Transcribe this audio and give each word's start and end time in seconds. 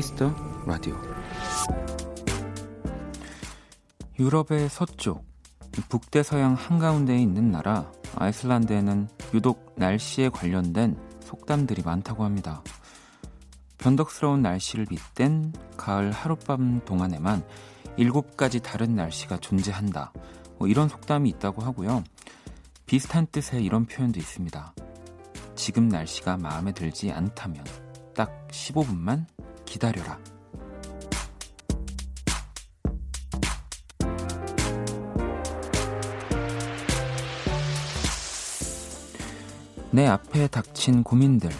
Kiss 0.00 0.19
the 0.19 0.34
Radio 0.64 0.96
유럽의 4.18 4.70
서쪽 4.70 5.26
북대서양 5.90 6.54
한가운데에 6.54 7.18
있는 7.18 7.50
나라 7.50 7.92
아이슬란드에는 8.16 9.08
유독 9.34 9.74
날씨에 9.76 10.30
관련된 10.30 10.96
속담들이 11.22 11.82
많다고 11.82 12.24
합니다. 12.24 12.62
변덕스러운 13.76 14.40
날씨를 14.40 14.86
빗댄 14.86 15.52
가을 15.76 16.12
하룻밤 16.12 16.86
동안에만 16.86 17.44
일곱 17.98 18.38
가지 18.38 18.60
다른 18.60 18.94
날씨가 18.94 19.36
존재한다. 19.36 20.14
뭐 20.58 20.66
이런 20.66 20.88
속담이 20.88 21.28
있다고 21.28 21.60
하고요. 21.60 22.04
비슷한 22.86 23.26
뜻의 23.30 23.62
이런 23.62 23.84
표현도 23.84 24.18
있습니다. 24.18 24.74
지금 25.56 25.88
날씨가 25.88 26.38
마음에 26.38 26.72
들지 26.72 27.12
않다면 27.12 27.62
딱 28.14 28.48
15분만 28.48 29.26
기다려라. 29.70 30.18
내 39.92 40.06
앞에 40.06 40.48
닥친 40.48 41.02
고민들, 41.02 41.50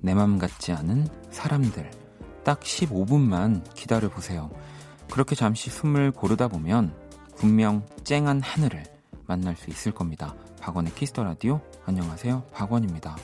내 0.00 0.14
맘 0.14 0.38
같지 0.38 0.72
않은 0.72 1.08
사람들, 1.30 1.90
딱 2.44 2.60
15분만 2.60 3.62
기다려 3.74 4.08
보세요. 4.08 4.50
그렇게 5.10 5.34
잠시 5.34 5.70
숨을 5.70 6.10
고르다 6.10 6.48
보면 6.48 6.94
분명 7.36 7.86
쨍한 8.04 8.40
하늘을 8.40 8.84
만날 9.26 9.56
수 9.56 9.70
있을 9.70 9.92
겁니다. 9.92 10.34
박원의 10.60 10.94
키스터 10.94 11.24
라디오. 11.24 11.60
안녕하세요. 11.86 12.44
박원입니다. 12.52 13.16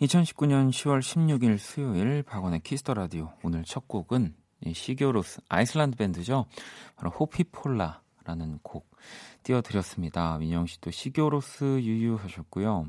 (2019년 0.00 0.70
10월 0.70 1.00
16일) 1.00 1.58
수요일 1.58 2.22
박원의 2.22 2.60
Kiss 2.60 2.79
the 2.79 2.94
Radio. 2.94 3.32
오늘 3.42 3.64
첫 3.64 3.88
곡은 3.88 4.34
Sigur 4.72 5.14
Rós 5.14 5.40
아이슬란드 5.48 5.96
밴드죠. 5.96 6.46
바로 6.96 7.10
Hoppípolla라는 7.10 8.60
곡 8.62 8.90
띄워드렸습니다. 9.42 10.38
민영 10.38 10.66
씨도 10.66 10.90
Sigur 10.90 11.46
Rós 11.46 11.80
유유하셨고요. 11.80 12.86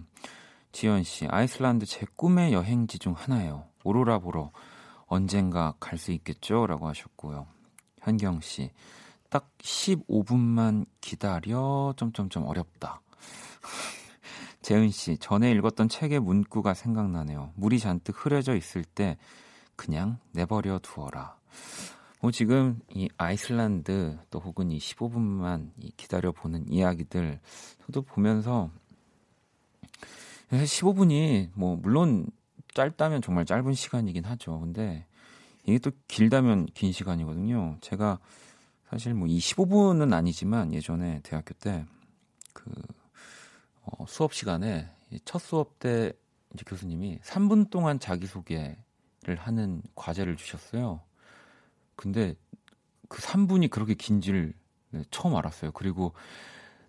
지연 0.72 1.04
씨 1.04 1.28
아이슬란드 1.28 1.86
제 1.86 2.06
꿈의 2.16 2.54
여행지 2.54 3.00
중 3.00 3.14
하나예요. 3.14 3.66
오로라 3.84 4.20
보러 4.20 4.52
언젠가 5.06 5.74
갈 5.80 5.98
수 5.98 6.12
있겠죠라고 6.12 6.88
하셨고요. 6.88 7.48
현경 8.02 8.42
씨 8.42 8.72
딱 9.30 9.50
15분만 9.60 10.86
기다려 11.02 11.94
점점점 11.98 12.46
어렵다 12.46 13.02
재은 14.68 14.92
씨, 14.92 15.18
전에 15.18 15.50
읽었던 15.52 15.88
책의 15.88 16.20
문구가 16.20 16.74
생각나네요. 16.74 17.54
물이 17.56 17.80
잔뜩 17.80 18.26
흐려져 18.26 18.54
있을 18.54 18.84
때 18.84 19.16
그냥 19.78 20.18
내버려 20.34 20.80
두어라. 20.80 21.38
뭐 22.20 22.32
지금 22.32 22.82
이 22.90 23.08
아이슬란드 23.16 24.18
또 24.30 24.40
혹은 24.40 24.70
이 24.70 24.78
15분만 24.78 25.70
기다려 25.96 26.34
보는 26.34 26.70
이야기들 26.70 27.40
저도 27.86 28.02
보면서 28.02 28.70
15분이 30.52 31.52
뭐 31.54 31.78
물론 31.78 32.28
짧다면 32.74 33.22
정말 33.22 33.46
짧은 33.46 33.74
시간이긴 33.74 34.26
하죠. 34.26 34.60
근데 34.60 35.06
이게 35.64 35.80
또 35.80 35.92
길다면 36.10 36.66
긴 36.74 36.92
시간이거든요. 36.92 37.78
제가 37.80 38.20
사실 38.90 39.14
뭐 39.14 39.30
이 39.30 39.40
15분은 39.40 40.14
아니지만 40.14 40.74
예전에 40.74 41.22
대학교 41.24 41.54
때그 41.54 42.97
어, 43.88 44.06
수업 44.08 44.34
시간에 44.34 44.88
첫 45.26 45.40
수업 45.40 45.80
때 45.80 46.14
이제 46.54 46.64
교수님이 46.66 47.20
3분 47.24 47.70
동안 47.70 48.00
자기소개를 48.00 48.76
하는 49.38 49.82
과제를 49.96 50.36
주셨어요. 50.36 51.02
근데 51.96 52.36
그 53.08 53.22
3분이 53.22 53.70
그렇게 53.70 53.94
긴지를 53.94 54.54
네, 54.92 55.04
처음 55.12 55.36
알았어요. 55.36 55.72
그리고 55.72 56.14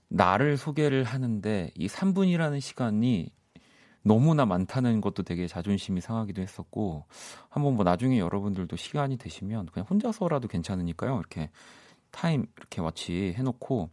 나를 0.09 0.57
소개를 0.57 1.05
하는데 1.05 1.71
이 1.75 1.87
3분이라는 1.87 2.61
시간이 2.61 3.31
너무나 4.03 4.47
많다는 4.47 5.01
것도 5.01 5.23
되게 5.23 5.47
자존심이 5.47 6.01
상하기도 6.01 6.41
했었고 6.41 7.05
한번 7.49 7.75
뭐 7.75 7.85
나중에 7.85 8.19
여러분들도 8.19 8.75
시간이 8.77 9.19
되시면 9.19 9.67
그냥 9.67 9.87
혼자서라도 9.89 10.49
괜찮으니까요. 10.49 11.19
이렇게 11.19 11.51
타임 12.11 12.47
이렇게 12.57 12.81
watch 12.81 13.35
해놓고 13.37 13.91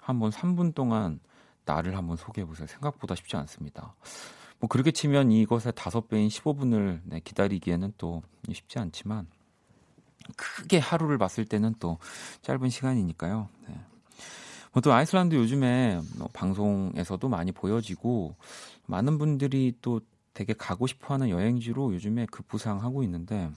한번 0.00 0.30
3분 0.30 0.74
동안 0.74 1.20
나를 1.68 1.96
한번 1.96 2.16
소개해 2.16 2.46
보세요. 2.46 2.66
생각보다 2.66 3.14
쉽지 3.14 3.36
않습니다. 3.36 3.94
뭐 4.58 4.68
그렇게 4.68 4.90
치면 4.90 5.30
이것의 5.30 5.74
다섯 5.76 6.08
배인 6.08 6.28
15분을 6.28 7.00
네, 7.04 7.20
기다리기에는 7.20 7.92
또 7.98 8.22
쉽지 8.50 8.78
않지만 8.78 9.26
크게 10.36 10.78
하루를 10.78 11.18
봤을 11.18 11.44
때는 11.44 11.74
또 11.78 11.98
짧은 12.42 12.70
시간이니까요. 12.70 13.48
네. 13.68 13.80
뭐또 14.72 14.92
아이슬란드 14.92 15.34
요즘에 15.34 16.00
뭐 16.16 16.28
방송에서도 16.32 17.28
많이 17.28 17.52
보여지고 17.52 18.34
많은 18.86 19.18
분들이 19.18 19.76
또 19.82 20.00
되게 20.32 20.54
가고 20.54 20.86
싶어하는 20.86 21.28
여행지로 21.30 21.94
요즘에 21.94 22.26
급부상하고 22.26 23.02
있는데 23.02 23.50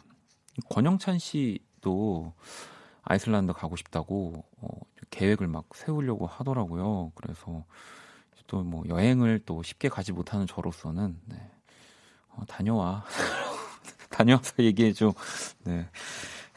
권영찬 0.69 1.19
씨도 1.19 2.33
아이슬란드 3.03 3.53
가고 3.53 3.75
싶다고 3.75 4.43
어, 4.57 4.67
계획을 5.09 5.47
막 5.47 5.65
세우려고 5.73 6.27
하더라고요. 6.27 7.11
그래서 7.15 7.65
또 8.51 8.63
뭐 8.63 8.83
여행을 8.89 9.39
또 9.45 9.63
쉽게 9.63 9.87
가지 9.87 10.11
못하는 10.11 10.45
저로서는 10.45 11.17
네. 11.25 11.37
어, 12.29 12.43
다녀와 12.45 13.05
다녀와서 14.11 14.55
얘기해줘 14.59 15.13
네. 15.63 15.87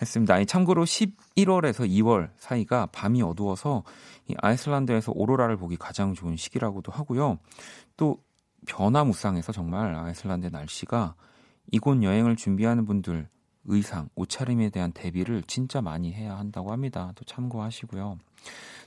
했습니다. 0.03 0.35
아니, 0.35 0.45
참고로 0.45 0.85
11월에서 0.85 1.89
2월 1.89 2.31
사이가 2.37 2.87
밤이 2.87 3.23
어두워서 3.23 3.85
이 4.27 4.35
아이슬란드에서 4.39 5.13
오로라를 5.15 5.57
보기 5.57 5.77
가장 5.77 6.15
좋은 6.15 6.37
시기라고도 6.37 6.91
하고요. 6.91 7.39
또 7.97 8.19
변화무쌍해서 8.67 9.53
정말 9.53 9.95
아이슬란드의 9.95 10.51
날씨가 10.51 11.15
이곳 11.71 12.03
여행을 12.03 12.35
준비하는 12.35 12.87
분들 12.87 13.29
의상, 13.67 14.09
옷차림에 14.17 14.71
대한 14.71 14.91
대비를 14.91 15.45
진짜 15.47 15.81
많이 15.81 16.13
해야 16.13 16.37
한다고 16.37 16.73
합니다. 16.73 17.13
또 17.15 17.25
참고하시고요. 17.25 18.19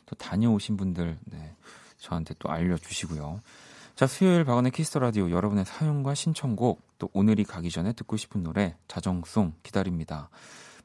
또 0.06 0.16
다녀오신 0.16 0.76
분들 0.76 1.18
네. 1.24 1.56
저한테 1.98 2.36
또 2.40 2.50
알려주시고요. 2.50 3.42
자, 3.96 4.06
수요일 4.06 4.46
박원의 4.46 4.72
Kiss 4.72 4.88
the 4.88 5.00
Radio 5.00 5.32
여러분의 5.32 5.66
사연과 5.66 6.14
신청곡 6.14 6.82
또 7.00 7.10
오늘이 7.14 7.44
가기 7.44 7.72
전에 7.72 7.94
듣고 7.94 8.16
싶은 8.16 8.44
노래 8.44 8.76
자정송 8.88 9.54
기다립니다. 9.64 10.30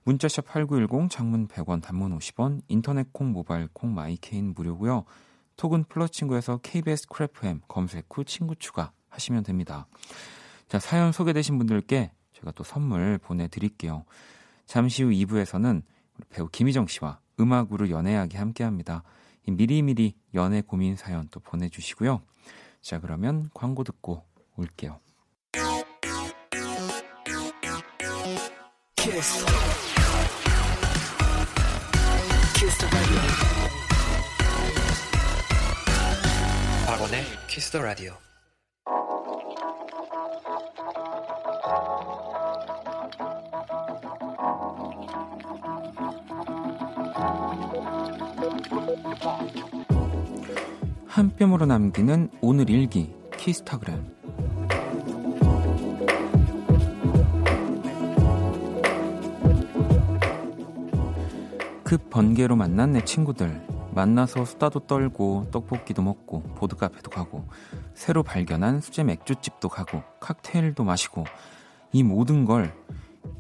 문자샵 0.05 0.47
8910 0.47 1.11
장문 1.11 1.47
100원 1.47 1.83
단문 1.83 2.19
50원 2.19 2.63
인터넷 2.69 3.13
콩 3.13 3.33
모바일 3.33 3.69
콩 3.73 3.95
My 3.95 4.12
K는 4.12 4.55
무료고요. 4.55 5.05
톡은 5.57 5.85
플러스 5.85 6.13
친구에서 6.13 6.59
KBS 6.63 7.09
Cool 7.09 7.43
FM 7.43 7.61
검색 7.69 8.07
후 8.11 8.25
친구 8.25 8.57
추가 8.57 8.93
하시면 9.11 9.45
됩니다. 9.45 9.87
자, 10.69 10.79
사연 10.79 11.13
소개되신 11.13 11.59
분들께 11.59 12.13
제가 12.33 12.51
또 12.53 12.65
선물 12.65 13.19
보내드릴게요. 13.19 14.05
잠시 14.67 15.03
후 15.03 15.11
2부에서는 15.11 15.83
배우 16.31 16.49
김희정 16.49 16.87
씨와 16.87 17.21
음악으로 17.39 17.91
연애하기 17.91 18.37
함께 18.37 18.65
합니다. 18.65 19.03
미리미리 19.47 20.15
연애 20.35 20.63
고민 20.63 20.97
사연 20.97 21.29
또 21.31 21.41
보내주시고요. 21.41 22.23
자, 22.81 23.01
그러면 23.01 23.51
광고 23.55 23.85
듣고 23.85 24.25
올게요. 24.57 25.01
키스. 28.97 29.45
키스 32.55 32.87
박원의 36.87 37.25
키스 37.49 37.71
더 37.71 37.81
라디오. 37.81 38.17
한 51.07 51.31
뼘으로 51.37 51.65
남기는 51.67 52.29
오늘 52.41 52.69
일기 52.69 53.15
키스타그램. 53.37 54.05
급 61.85 62.11
번개로 62.11 62.57
만난 62.57 62.93
내 62.93 63.05
친구들. 63.05 63.65
만나서 63.95 64.45
수다도 64.45 64.81
떨고 64.81 65.47
떡볶이도 65.53 66.03
먹고 66.03 66.43
보드카페도 66.57 67.11
가고 67.11 67.47
새로 67.95 68.23
발견한 68.23 68.81
수제 68.81 69.05
맥주집도 69.05 69.69
가고 69.69 70.03
칵테일도 70.19 70.83
마시고 70.83 71.25
이 71.93 72.03
모든 72.03 72.45
걸 72.45 72.75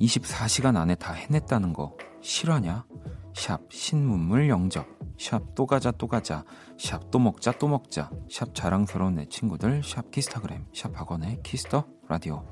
24시간 0.00 0.76
안에 0.76 0.94
다 0.94 1.12
해냈다는 1.14 1.72
거 1.72 1.96
실화냐? 2.20 2.84
샵 3.34 3.62
신문물 3.70 4.50
영접 4.50 4.86
샵 5.18 5.54
또 5.54 5.66
가자 5.66 5.90
또 5.92 6.06
가자. 6.08 6.44
샵 6.78 7.10
또 7.10 7.18
먹자 7.18 7.52
또 7.52 7.68
먹자. 7.68 8.10
샵 8.30 8.54
자랑스러운 8.54 9.14
내 9.14 9.26
친구들 9.26 9.82
샵 9.84 10.10
키스타그램 10.10 10.66
샵 10.74 10.98
박원의 10.98 11.40
Kiss 11.42 11.66
the 11.66 11.84
Radio 12.08 12.44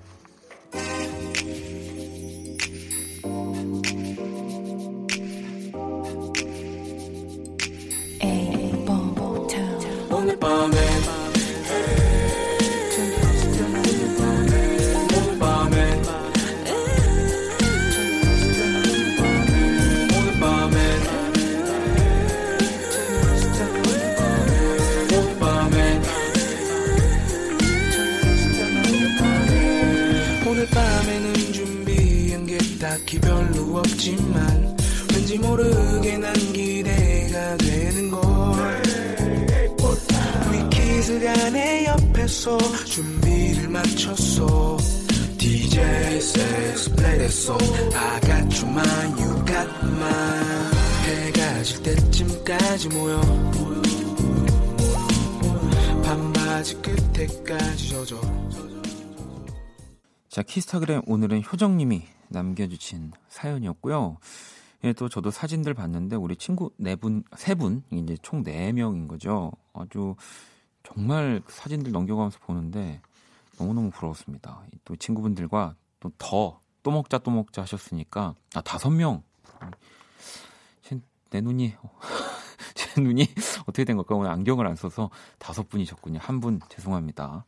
끝에까지 57.51 57.89
젖어 57.89 58.21
자, 60.29 60.43
키스타그램 60.43 61.03
오늘은 61.07 61.43
효정님이 61.43 62.05
남겨주신 62.29 63.11
사연이었고요. 63.29 64.19
예, 64.85 64.93
또 64.93 65.09
저도 65.09 65.33
사진들 65.33 65.75
봤는데 65.75 66.15
우리 66.15 66.37
친구 66.37 66.71
네 66.77 66.95
분, 66.95 67.25
세 67.37 67.55
분, 67.57 67.83
이제 67.91 68.17
총 68.23 68.45
네 68.45 68.73
명인 68.73 69.09
거죠. 69.09 69.51
아주 69.73 70.15
정말 70.85 71.43
사진들 71.49 71.91
넘겨가면서 71.91 72.39
보는데 72.39 73.03
너무너무 73.59 73.91
부러웠습니다. 73.91 74.63
또 74.85 74.95
친구분들과 74.95 75.75
또 75.99 76.13
더, 76.19 76.61
또 76.85 76.91
먹자, 76.93 77.19
또 77.19 77.33
먹자 77.33 77.63
하셨으니까, 77.63 78.35
아, 78.55 78.61
다섯 78.61 78.91
명. 78.91 79.23
제, 80.83 81.01
내 81.31 81.41
눈이, 81.41 81.75
제 82.75 83.01
눈이 83.01 83.27
어떻게 83.63 83.85
된 83.85 83.97
걸까? 83.97 84.15
오늘 84.15 84.31
안경을 84.31 84.67
안 84.67 84.77
써서 84.77 85.11
다섯 85.39 85.69
분이셨군요. 85.69 86.19
한 86.23 86.41
분 86.41 86.61
죄송합니다. 86.69 87.45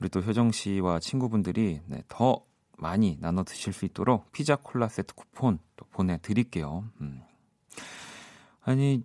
우리 0.00 0.08
또 0.08 0.20
효정 0.20 0.50
씨와 0.52 0.98
친구분들이 1.00 1.80
네, 1.86 2.02
더 2.08 2.42
많이 2.76 3.16
나눠 3.20 3.44
드실 3.44 3.72
수 3.72 3.84
있도록 3.84 4.30
피자 4.32 4.56
콜라 4.56 4.88
세트 4.88 5.14
쿠폰 5.14 5.58
또 5.76 5.86
보내드릴게요. 5.92 6.84
음. 7.00 7.22
아니 8.62 9.04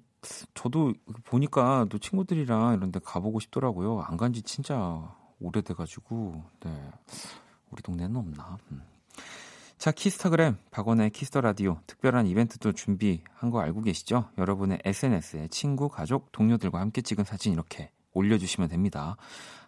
저도 0.54 0.94
보니까 1.26 1.86
또 1.90 1.98
친구들이랑 1.98 2.74
이런 2.76 2.92
데 2.92 3.00
가보고 3.04 3.40
싶더라고요. 3.40 4.02
안 4.02 4.18
간 4.18 4.34
지 4.34 4.42
진짜 4.42 5.16
오래돼가지고 5.40 6.44
네 6.62 6.92
우리 7.72 7.82
동네는 7.82 8.16
없나. 8.18 8.58
음. 8.72 8.82
자 9.80 9.94
키스타그램 9.94 10.58
박원의 10.72 11.12
Kiss 11.12 11.28
the 11.28 11.40
Radio 11.40 11.80
특별한 11.88 12.28
이벤트도 12.28 12.74
준비한 12.74 13.50
거 13.50 13.62
알고 13.62 13.82
계시죠? 13.82 14.30
여러분의 14.38 14.82
SNS에 14.84 15.48
친구, 15.48 15.88
가족, 15.88 16.34
동료들과 16.34 16.82
함께 16.82 17.02
찍은 17.02 17.24
사진 17.24 17.54
이렇게 17.54 17.90
올려주시면 18.12 18.68
됩니다. 18.68 19.16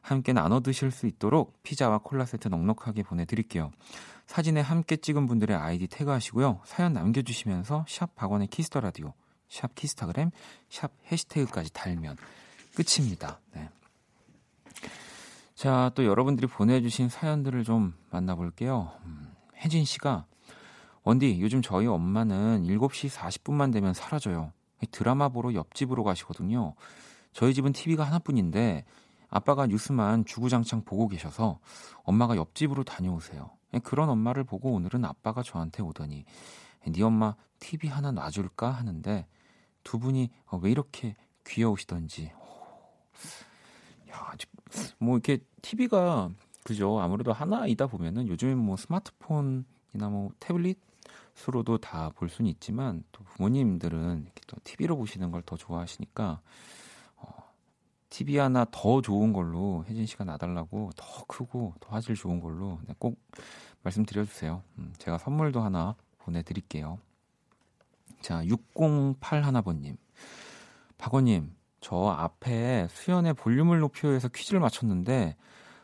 함께 0.02 0.34
나눠 0.34 0.60
드실 0.60 0.92
수 0.92 1.08
있도록 1.08 1.64
피자와 1.64 2.00
콜라 2.00 2.26
세트 2.26 2.50
넉넉하게 2.50 3.04
보내드릴게요. 3.04 3.72
사진에 4.28 4.60
함께 4.60 4.98
찍은 4.98 5.28
분들의 5.28 5.56
아이디 5.56 5.88
태그하시고요. 5.88 6.60
사연 6.66 6.92
남겨주시면서 6.92 7.86
샵 7.88 8.14
박원의 8.14 8.48
Kiss 8.48 8.67
the 8.67 8.82
Radio, 8.82 9.14
샵 9.48 9.74
키스타그램, 9.76 10.32
샵 10.68 10.92
해시태그까지 11.10 11.72
달면 11.72 12.18
끝입니다. 12.76 13.40
네. 13.54 13.70
자, 15.56 15.90
또 15.96 16.04
여러분들이 16.04 16.48
보내주신 16.48 17.08
사연들을 17.08 17.64
좀 17.64 17.94
만나볼게요. 18.10 18.92
음, 19.06 19.31
혜진 19.62 19.86
씨가 19.86 20.26
원디 21.04 21.40
요즘 21.42 21.62
저희 21.62 21.88
엄마는 21.88 22.64
7시 22.64 23.10
40분만 23.10 23.72
되면 23.74 23.94
사라져요. 23.94 24.52
드라마 24.92 25.30
보러 25.30 25.54
옆집으로 25.54 26.04
가시거든요. 26.04 26.76
저희 27.34 27.54
집은 27.54 27.72
TV가 27.72 28.04
하나뿐인데 28.04 28.86
아빠가 29.30 29.66
뉴스만 29.66 30.26
주구장창 30.26 30.84
보고 30.84 31.08
계셔서 31.08 31.60
엄마가 32.04 32.36
옆집으로 32.36 32.84
다녀오세요. 32.84 33.52
그런 33.84 34.10
엄마를 34.10 34.44
보고 34.44 34.74
오늘은 34.74 35.06
아빠가 35.06 35.44
저한테 35.44 35.82
오더니 35.82 36.26
네 36.88 37.04
엄마 37.04 37.36
TV 37.60 37.90
하나 37.90 38.12
놔줄까 38.12 38.70
하는데 38.70 39.26
두 39.84 40.00
분이 40.00 40.30
왜 40.62 40.72
이렇게 40.72 41.16
귀여우시던지 41.48 42.32
야, 44.10 44.34
뭐 44.98 45.16
이렇게 45.16 45.40
TV가 45.62 46.30
그죠 46.64 47.00
아무래도 47.00 47.34
하나이다 47.34 47.88
보면은 47.88 48.28
요즘엔 48.28 48.58
뭐 48.58 48.78
스마트폰이나 48.78 50.10
뭐 50.10 50.32
태블릿으로도 50.40 51.80
다 51.80 52.10
볼 52.12 52.30
수는 52.30 52.50
있지만 52.52 53.04
또 53.12 53.24
부모님들은 53.24 54.22
이렇게 54.24 54.42
또 54.48 54.58
TV로 54.64 54.98
보시는 54.98 55.32
걸 55.32 55.42
더 55.46 55.58
좋아하시니까 55.58 56.42
TV 58.10 58.38
하나 58.38 58.66
더 58.72 59.02
좋은 59.02 59.32
걸로 59.32 59.86
혜진 59.88 60.06
씨가 60.06 60.26
놔달라고 60.26 60.92
더 60.98 61.26
크고 61.28 61.76
더 61.80 61.96
화질 61.96 62.14
좋은 62.16 62.42
걸로 62.42 62.78
네, 62.86 62.94
꼭 63.00 63.18
말씀드려주세요. 63.84 64.62
음, 64.80 64.94
제가 64.98 65.18
선물도 65.18 65.62
하나 65.62 65.96
보내드릴게요. 66.20 67.00
자, 68.22 68.46
608 68.46 69.44
하나번님. 69.44 69.96
박원님, 70.98 71.56
저 71.80 72.08
앞에 72.10 72.88
수연의 72.92 73.34
볼륨을 73.36 73.80
높여서 73.80 74.28
퀴즈를 74.28 74.60
맞췄는데 74.60 75.38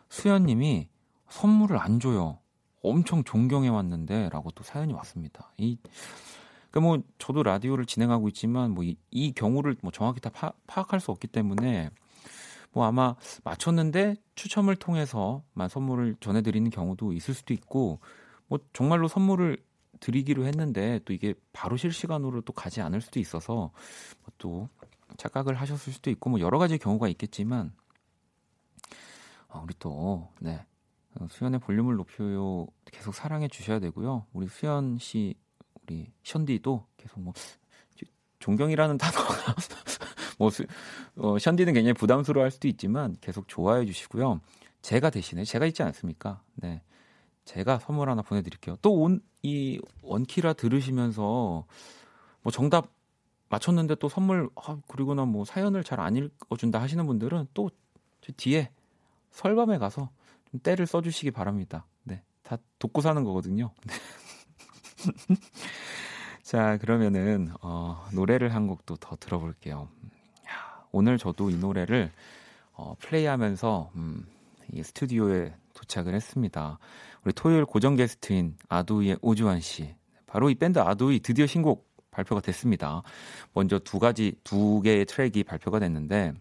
수연님이 0.10 0.88
선물을 1.30 1.78
안 1.78 2.00
줘요. 2.00 2.40
엄청 2.82 3.24
존경해 3.24 3.70
왔는데 3.70 4.30
라고 4.30 4.52
또 4.52 4.64
사연이 4.64 4.94
왔습니다. 4.94 5.52
이 5.58 5.78
그러니까 6.72 6.80
뭐 6.82 7.04
저도 7.18 7.44
라디오를 7.44 7.86
진행하고 7.86 8.28
있지만 8.30 8.72
뭐이 8.72 9.34
경우를 9.36 9.76
뭐 9.82 9.92
정확히 9.92 10.22
다 10.22 10.30
파, 10.30 10.54
파악할 10.68 11.00
수 11.00 11.12
없기 11.12 11.28
때문에 11.28 11.90
뭐 12.72 12.86
아마 12.86 13.16
맞췄는데 13.44 14.16
추첨을 14.36 14.76
통해서만 14.76 15.70
선물을 15.70 16.18
전해드리는 16.20 16.70
경우도 16.70 17.14
있을 17.14 17.34
수도 17.34 17.54
있고 17.54 18.00
뭐 18.48 18.60
정말로 18.74 19.08
선물을 19.08 19.58
드리기로 20.00 20.46
했는데 20.46 21.00
또 21.06 21.14
이게 21.14 21.34
바로 21.54 21.76
실시간으로 21.76 22.42
또 22.42 22.54
가지 22.54 22.82
않을 22.82 23.02
수도 23.02 23.20
있어서 23.20 23.72
또 24.38 24.70
착각을 25.18 25.56
하셨을 25.56 25.92
수도 25.94 26.12
있고 26.12 26.30
뭐 26.30 26.40
여러 26.40 26.60
가지 26.60 26.78
경우가 26.78 27.08
있겠지만 27.08 27.74
어, 29.50 29.62
우리 29.64 29.74
또 29.80 30.30
네. 30.40 30.66
수연의 31.30 31.60
볼륨을 31.62 31.96
높여요 31.96 32.68
계속 32.86 33.16
사랑해 33.16 33.48
주셔야 33.48 33.80
되고요. 33.80 34.26
우리 34.34 34.48
수연 34.48 35.00
씨 35.00 35.36
우리 35.84 36.12
션디도 36.24 36.86
계속 36.98 37.20
뭐 37.22 37.34
존경이라는 38.40 38.98
단어가 38.98 39.56
뭐 40.38 40.52
어, 41.18 41.40
션디는 41.40 41.74
굉장히 41.74 41.94
부담스러워 41.94 42.44
할 42.44 42.52
수도 42.52 42.68
있지만 42.68 43.16
계속 43.20 43.48
좋아해 43.48 43.86
주시고요. 43.86 44.42
제가 44.84 45.10
대신에 45.10 45.44
제가 45.44 45.66
있지 45.66 45.82
않습니까? 45.84 46.44
네. 46.56 46.82
제가 47.46 47.80
선물 47.80 48.10
하나 48.10 48.22
보내드릴게요. 48.22 48.76
또이 48.82 49.80
원키라 50.04 50.54
들으시면서 50.54 51.66
뭐 52.44 52.52
정답 52.52 52.90
맞췄는데 53.50 53.96
또 53.96 54.10
선물 54.10 54.50
아, 54.56 54.78
그리고 54.88 55.16
나 55.16 55.26
뭐 55.26 55.46
사연을 55.46 55.84
잘 55.84 56.00
안 56.00 56.16
읽어준다 56.16 56.80
하시는 56.82 57.06
분들은 57.08 57.48
또 57.54 57.72
뒤에 58.36 58.70
설밤에 59.38 59.78
가서 59.78 60.10
좀 60.50 60.60
때를 60.62 60.88
써주시기 60.88 61.30
바랍니다. 61.32 61.86
네, 62.04 62.24
다 62.42 62.58
돕고 62.80 63.02
사는 63.02 63.24
거거든요. 63.24 63.72
네. 63.86 63.94
자, 66.42 66.78
그러면은 66.78 67.52
어, 67.62 68.08
노래를 68.14 68.56
한 68.56 68.66
곡도 68.68 68.96
더 68.96 69.16
들어볼게요. 69.18 69.90
야, 70.50 70.86
오늘 70.92 71.20
저도 71.20 71.52
이 71.52 71.56
노래를 71.56 72.12
어, 72.72 72.96
플레이하면서 73.00 73.92
음, 73.96 74.26
이 74.74 74.82
스튜디오에 74.82 75.54
도착을 75.76 76.16
했습니다. 76.16 76.80
우리 77.24 77.32
토요일 77.34 77.66
고정 77.66 77.96
게스트인 77.96 78.58
ADOY의 78.70 79.20
오주환 79.22 79.62
씨. 79.62 79.94
바로 80.26 80.50
이 80.50 80.56
밴드 80.56 80.80
ADOY 80.80 81.20
드디어 81.20 81.46
신곡 81.46 81.88
발표가 82.10 82.42
됐습니다. 82.42 83.04
먼저 83.54 83.78
두 83.78 84.00
가지 84.00 84.34
두 84.44 84.82
개의 84.82 85.06
트랙이 85.06 85.44
발표가 85.44 85.78
됐는데 85.78 86.34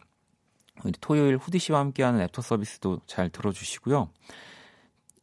토요일 1.01 1.37
후디 1.37 1.59
씨와 1.59 1.81
함께하는 1.81 2.21
애프터 2.23 2.43
서비스도 2.43 3.01
잘 3.07 3.31
들어주시고요. 3.31 4.11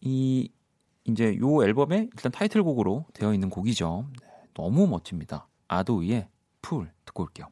이 0.01 0.49
이제 1.05 1.37
요 1.37 1.63
앨범에 1.63 2.09
일단 2.13 2.31
타이틀곡으로 2.31 3.05
되어 3.13 3.33
있는 3.33 3.49
곡이죠. 3.49 4.07
너무 4.53 4.87
멋집니다. 4.87 5.47
아도이의 5.67 6.27
풀 6.61 6.91
듣고 7.05 7.23
올게요. 7.23 7.47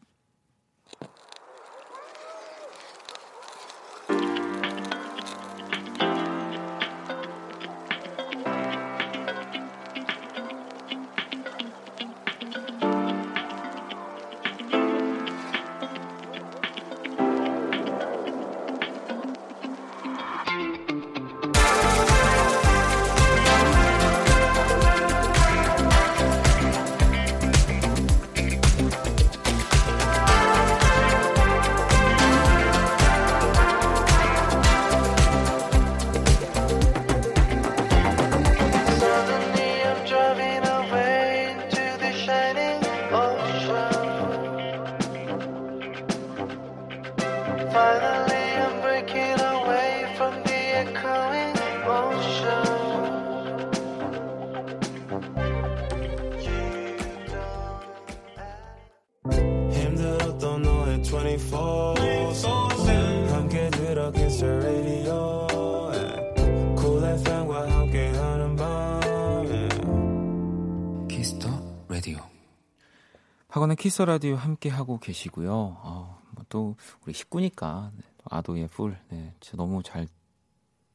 키스 73.91 73.99
더 73.99 74.03
라디오 74.03 74.35
함께 74.35 74.69
하고 74.69 74.99
계시고요. 74.99 75.51
어, 75.53 76.21
뭐또 76.31 76.77
우리 77.03 77.11
식구니까 77.11 77.91
네, 77.93 78.03
아도이의 78.23 78.69
풀, 78.69 78.97
네, 79.09 79.33
진짜 79.41 79.57
너무 79.57 79.83
잘 79.83 80.07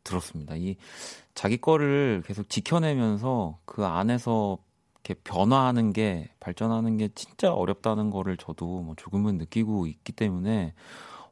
들었습니다. 0.03 0.57
이 0.57 0.77
자기 1.35 1.59
거를 1.59 2.23
계속 2.25 2.49
지켜내면서 2.49 3.59
그 3.67 3.85
안에서 3.85 4.57
이렇게 4.95 5.13
변화하는 5.25 5.93
게 5.93 6.31
발전하는 6.41 6.97
게 6.97 7.11
진짜 7.15 7.53
어렵다는 7.53 8.09
거를 8.09 8.39
저도 8.39 8.81
뭐 8.81 8.95
조금은 8.97 9.37
느끼고 9.37 9.87
있기 9.89 10.13
때문에 10.13 10.73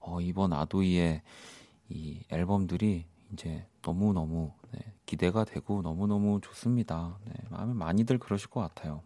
어, 0.01 0.21
이번 0.21 0.53
아도이의 0.53 1.23
이 1.89 2.21
앨범들이 2.29 3.07
이제 3.33 3.67
너무 3.81 4.13
너무 4.13 4.53
네, 4.71 4.81
기대가 5.07 5.45
되고 5.45 5.81
너무 5.81 6.07
너무 6.07 6.43
좋습니다. 6.43 7.17
네, 7.25 7.33
마음에 7.49 7.73
많이들 7.73 8.19
그러실 8.19 8.51
것 8.51 8.61
같아요. 8.61 9.01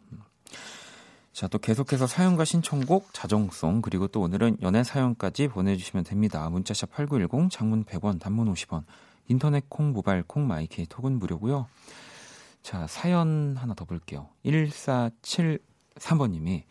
음. 1.39 1.39
자, 1.39 1.47
또 1.47 1.59
계속해서 1.59 2.09
사연과 2.09 2.45
신청곡, 2.45 3.15
자정송, 3.15 3.83
그리고 3.83 4.09
또 4.09 4.23
오늘은 4.23 4.57
연애 4.63 4.83
사연까지 4.83 5.47
보내주시면 5.49 6.03
됩니다. 6.05 6.51
문자샵 6.51 6.91
8910, 6.91 7.51
장문 7.51 7.85
100원, 7.85 8.19
단문 8.19 8.53
50원, 8.53 8.83
인터넷 9.29 9.69
콩, 9.69 9.93
모바일 9.93 10.25
콩, 10.25 10.49
마이케이 10.49 10.87
톡은 10.87 11.21
무료고요. 11.21 11.69
자, 12.63 12.89
사연 12.89 13.57
하나 13.57 13.75
더 13.75 13.85
볼게요. 13.85 14.31
1473번님이 14.45 16.65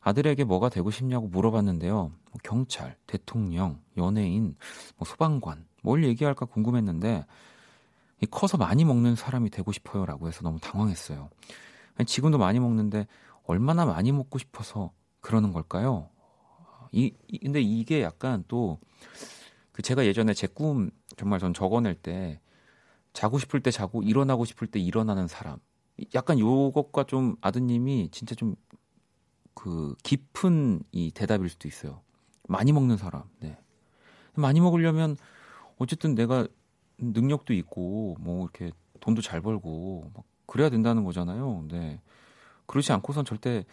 아들에게 0.00 0.42
뭐가 0.42 0.70
되고 0.70 0.90
싶냐고 0.90 1.28
물어봤는데요. 1.28 1.94
뭐 1.94 2.12
경찰, 2.42 2.96
대통령, 3.06 3.78
연예인, 3.96 4.56
뭐 4.96 5.06
소방관, 5.06 5.66
뭘 5.82 6.02
얘기할까 6.04 6.46
궁금했는데, 6.46 7.26
커서 8.30 8.56
많이 8.56 8.84
먹는 8.84 9.16
사람이 9.16 9.50
되고 9.50 9.70
싶어요라고 9.70 10.28
해서 10.28 10.40
너무 10.42 10.58
당황했어요. 10.58 11.28
지금도 12.06 12.38
많이 12.38 12.58
먹는데 12.58 13.06
얼마나 13.44 13.84
많이 13.86 14.12
먹고 14.12 14.38
싶어서 14.38 14.92
그러는 15.20 15.52
걸까요? 15.52 16.10
이, 16.92 17.12
이 17.28 17.38
근데 17.38 17.60
이게 17.62 18.02
약간 18.02 18.44
또 18.48 18.78
그 19.72 19.82
제가 19.82 20.06
예전에 20.06 20.34
제 20.34 20.46
꿈 20.46 20.90
정말 21.16 21.40
전 21.40 21.52
적어낼 21.54 21.94
때 21.96 22.40
자고 23.12 23.38
싶을 23.38 23.60
때 23.60 23.70
자고 23.72 24.02
일어나고 24.02 24.44
싶을 24.44 24.68
때 24.68 24.80
일어나는 24.80 25.26
사람. 25.28 25.58
약간 26.14 26.38
요것과 26.38 27.04
좀 27.04 27.36
아드님이 27.40 28.10
진짜 28.12 28.34
좀 28.34 28.56
그 29.54 29.94
깊은 30.02 30.82
이 30.92 31.10
대답일 31.12 31.48
수도 31.48 31.68
있어요. 31.68 32.02
많이 32.48 32.72
먹는 32.72 32.96
사람. 32.96 33.24
네. 33.40 33.56
많이 34.34 34.60
먹으려면 34.60 35.16
어쨌든 35.78 36.14
내가 36.14 36.46
능력도 36.98 37.54
있고 37.54 38.16
뭐 38.20 38.42
이렇게 38.44 38.72
돈도 39.00 39.22
잘 39.22 39.40
벌고 39.40 40.10
막 40.14 40.24
그래야 40.46 40.70
된다는 40.70 41.04
거잖아요. 41.04 41.66
네. 41.70 42.00
그렇지 42.66 42.92
않고선 42.92 43.24
절대 43.24 43.64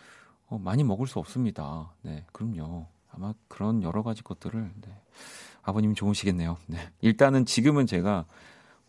어, 0.48 0.57
많이 0.57 0.83
먹을 0.83 1.07
수 1.07 1.19
없습니다. 1.19 1.93
네, 2.01 2.25
그럼요. 2.31 2.88
아마 3.10 3.33
그런 3.48 3.83
여러 3.83 4.03
가지 4.03 4.21
것들을 4.24 4.71
네. 4.81 5.01
아버님이 5.63 5.95
좋으시겠네요. 5.95 6.57
네. 6.67 6.77
일단은 7.01 7.45
지금은 7.45 7.88
제가 7.88 8.25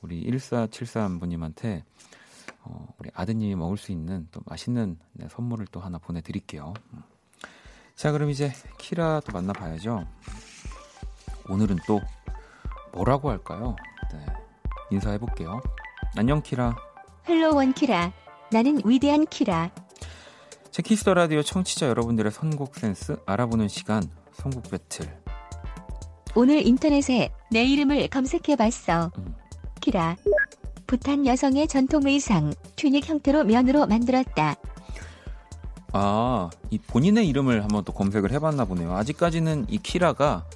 우리 0.01 0.25
1473분님한테 0.31 1.83
어, 2.63 2.87
우리 2.99 3.11
아드님이 3.15 3.55
먹을 3.57 3.77
수 3.77 3.93
있는 3.93 4.29
또 4.31 4.41
맛있는 4.47 4.99
네, 5.13 5.29
선물을 5.29 5.67
또 5.71 5.81
하나 5.81 5.99
보내드릴게요. 5.99 6.75
음. 6.93 7.03
자, 7.95 8.11
그럼 8.13 8.31
이제 8.31 8.53
키라 8.79 9.21
또 9.21 9.33
만나봐야죠. 9.33 10.07
오늘은 11.49 11.79
또 11.87 12.01
뭐라고 12.93 13.31
할까요? 13.31 13.77
네. 14.13 14.27
인사해볼게요. 14.91 15.61
안녕, 16.17 16.43
키라. 16.43 16.75
Hello 17.29 17.55
원키라. 17.55 18.13
나는 18.51 18.81
위대한 18.85 19.27
키라. 19.27 19.71
자, 20.73 20.84
키스 20.84 21.02
더 21.02 21.13
라디오 21.13 21.43
청취자 21.43 21.87
여러분들의 21.87 22.33
선곡 22.33 22.77
센스 22.77 23.17
알아보는 23.27 23.69
시간 23.69 24.03
선곡 24.33 24.71
배틀. 24.71 25.07
오늘 26.35 26.67
인터넷에 26.67 27.31
내 27.51 27.63
이름을 27.65 28.09
검색해봤어. 28.09 29.11
음. 29.19 29.35
키라. 29.83 30.17
부탄 30.87 31.27
여성의 31.27 31.69
전통 31.69 32.07
의상 32.07 32.55
튜닉 32.77 33.07
형태로 33.07 33.45
면으로 33.45 33.87
만들었다. 33.87 34.55
아, 35.93 36.49
이 36.71 36.79
본인의 36.79 37.29
이름을 37.29 37.63
한번 37.63 37.85
또 37.85 37.93
검색을 37.93 38.33
해봤나 38.33 38.65
보네요. 38.65 38.95
아직까지는 38.95 39.67
이 39.69 39.77
키라가 39.77 40.47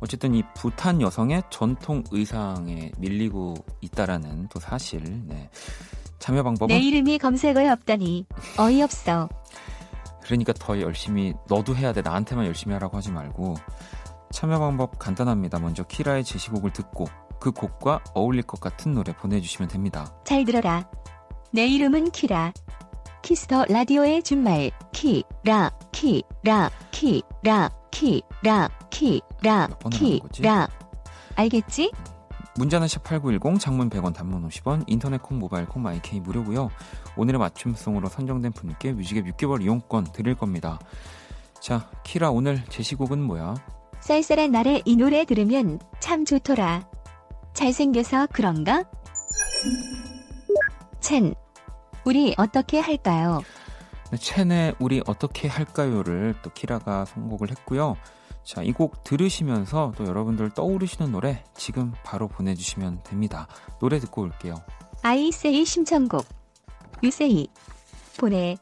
어쨌든 0.00 0.34
이 0.34 0.42
부탄 0.54 1.02
여성의 1.02 1.42
전통 1.50 2.02
의상에 2.10 2.92
밀리고 2.96 3.54
있다라는 3.82 4.48
또 4.48 4.58
사실. 4.58 5.02
네. 5.26 5.50
참여 6.18 6.42
방법은 6.42 6.74
내 6.74 6.80
이름이 6.80 7.18
검색어에 7.18 7.68
없다니 7.68 8.24
어이없어. 8.58 9.28
그러니까 10.26 10.52
더 10.52 10.80
열심히 10.80 11.34
너도 11.48 11.76
해야 11.76 11.92
돼 11.92 12.02
나한테만 12.02 12.46
열심히 12.46 12.74
하라고 12.74 12.96
하지 12.96 13.12
말고 13.12 13.54
참여 14.32 14.58
방법 14.58 14.98
간단합니다. 14.98 15.60
먼저 15.60 15.84
키라의 15.84 16.24
제시곡을 16.24 16.72
듣고 16.72 17.06
그 17.38 17.52
곡과 17.52 18.00
어울릴 18.12 18.42
것 18.42 18.60
같은 18.60 18.92
노래 18.92 19.14
보내주시면 19.14 19.68
됩니다. 19.68 20.12
잘 20.24 20.44
들어라. 20.44 20.90
내 21.52 21.66
이름은 21.66 22.10
키라. 22.10 22.52
키스 23.22 23.50
더 23.50 23.66
라디오의 23.66 24.22
준말 24.24 24.70
키라 24.92 25.70
키라 25.92 26.70
키라 26.90 27.70
키라 27.90 28.68
키라 28.90 29.68
키라 30.32 30.68
알겠지? 31.36 31.92
문자는 32.58 32.86
샵8910 32.86 33.60
장문 33.60 33.90
100원 33.90 34.14
단문 34.14 34.48
50원 34.48 34.84
인터넷 34.86 35.22
콩 35.22 35.38
모바일 35.38 35.66
콩 35.66 35.82
마이케이 35.82 36.20
무료고요. 36.20 36.70
오늘의 37.16 37.38
맞춤송으로 37.38 38.08
선정된 38.08 38.52
분께 38.52 38.92
뮤직앱 38.92 39.26
6개월 39.26 39.62
이용권 39.62 40.12
드릴 40.12 40.34
겁니다. 40.34 40.78
자, 41.60 41.88
키라 42.04 42.30
오늘 42.30 42.64
제시곡은 42.64 43.22
뭐야? 43.22 43.54
쌀쌀한 44.00 44.52
날에 44.52 44.82
이 44.84 44.96
노래 44.96 45.24
들으면 45.24 45.78
참 46.00 46.24
좋더라. 46.24 46.88
잘생겨서 47.54 48.28
그런가? 48.32 48.84
첸, 51.00 51.34
우리 52.04 52.34
어떻게 52.36 52.78
할까요? 52.78 53.42
네, 54.10 54.16
첸의 54.18 54.76
우리 54.78 55.02
어떻게 55.06 55.48
할까요를 55.48 56.36
또 56.42 56.50
키라가 56.50 57.04
선곡을 57.06 57.50
했고요. 57.50 57.96
자, 58.46 58.62
이 58.62 58.72
곡 58.72 59.02
들으시면서 59.02 59.92
또 59.96 60.06
여러분들 60.06 60.50
떠오르시는 60.50 61.10
노래 61.10 61.42
지금 61.54 61.92
바로 62.04 62.28
보내주시면 62.28 63.02
됩니다. 63.02 63.48
노래 63.80 63.98
듣고 63.98 64.22
올게요. 64.22 64.54
아이세이 65.02 65.64
심청곡 65.64 66.24
유세이 67.02 67.48
보내 68.18 68.56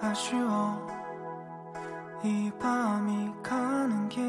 아쉬워 0.00 0.86
이 2.24 2.50
밤이 2.60 3.30
가는 3.42 4.08
게 4.08 4.20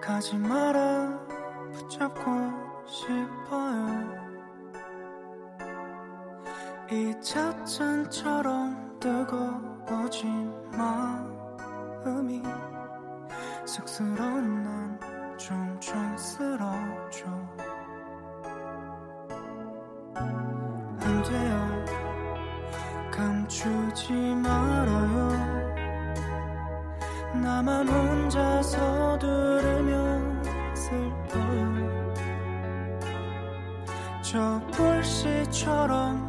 가지 0.00 0.36
마라 0.36 1.18
붙잡고 1.72 2.22
싶어요 2.86 4.23
이 6.94 7.12
찻잔처럼 7.20 9.00
뜨거워진 9.00 10.52
마음이 10.78 12.40
쑥스러운 13.66 14.62
난 14.62 15.14
좀 15.36 15.78
촌스럽죠 15.80 17.26
안 20.14 21.22
돼요. 21.22 21.84
감추지 23.10 24.12
말아요. 24.12 25.28
나만 27.42 27.86
혼자서 27.88 29.18
들으면 29.18 30.42
슬퍼요. 30.74 32.14
저 34.22 34.60
불씨처럼 34.72 36.23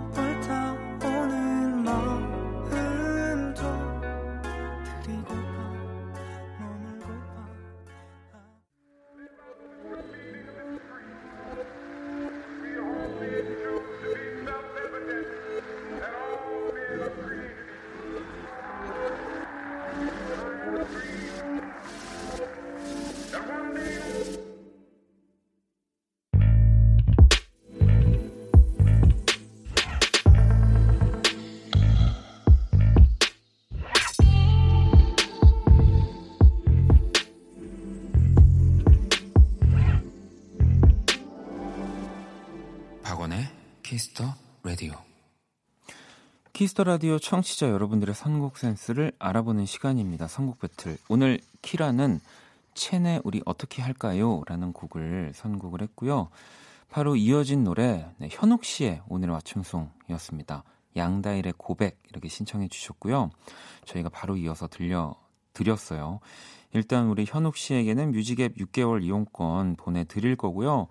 키스 46.66 46.77
더 46.77 46.84
라디오 46.84 47.20
청취자 47.20 47.70
여러분들의 47.70 48.16
선곡 48.16 48.58
센스를 48.58 49.12
알아보는 49.20 49.68
시간입니다. 49.68 50.28
선곡 50.28 50.58
배틀. 50.58 50.98
오늘 51.10 51.40
키라는 51.62 52.20
첸의 52.74 53.22
우리 53.24 53.40
어떻게 53.46 53.84
할까요? 53.84 54.42
라는 54.48 54.74
곡을 54.74 55.34
선곡을 55.36 55.84
했고요. 55.84 56.30
바로 56.90 57.16
이어진 57.16 57.64
노래 57.64 58.10
네, 58.18 58.30
현욱 58.32 58.66
씨의 58.66 59.04
오늘 59.08 59.30
맞춤송이었습니다. 59.30 60.64
양다일의 60.96 61.54
고백 61.56 62.02
이렇게 62.10 62.30
신청해 62.30 62.70
주셨고요. 62.70 63.30
저희가 63.86 64.10
바로 64.10 64.36
이어서 64.36 64.68
들려 64.68 65.16
드렸어요. 65.54 66.20
일단 66.74 67.10
우리 67.10 67.26
현욱 67.28 67.58
씨에게는 67.58 68.12
뮤직앱 68.12 68.56
6개월 68.56 69.04
이용권 69.04 69.76
보내 69.76 70.04
드릴 70.04 70.36
거고요. 70.36 70.88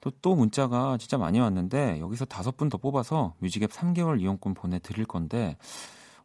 또, 0.00 0.10
또 0.22 0.34
문자가 0.34 0.96
진짜 0.98 1.18
많이 1.18 1.40
왔는데 1.40 2.00
여기서 2.00 2.24
다섯 2.24 2.56
분 2.56 2.68
더 2.68 2.78
뽑아서 2.78 3.34
뮤직앱 3.38 3.70
3개월 3.70 4.20
이용권 4.20 4.54
보내드릴 4.54 5.06
건데 5.06 5.56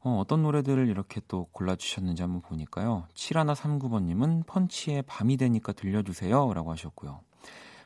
어, 0.01 0.19
어떤 0.19 0.43
노래들을 0.43 0.89
이렇게 0.89 1.21
또 1.27 1.47
골라주셨는지 1.51 2.21
한번 2.21 2.41
보니까요. 2.41 3.07
7139번님은 3.13 4.45
펀치의 4.45 5.03
밤이 5.03 5.37
되니까 5.37 5.71
들려주세요 5.71 6.53
라고 6.53 6.71
하셨고요. 6.71 7.21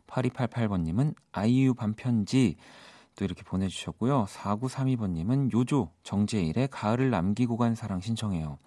8288번님은 0.08 1.14
아이유 1.32 1.74
반편지 1.76 2.56
또 3.16 3.26
이렇게 3.26 3.44
보내주셨고요. 3.44 4.26
4932번님은 4.26 5.54
요조 5.54 5.92
정재일의 6.04 6.70
가을을 6.70 7.10
남기고 7.12 7.58
간 7.58 7.76
사랑 7.76 8.00
신청해요. 8.00 8.58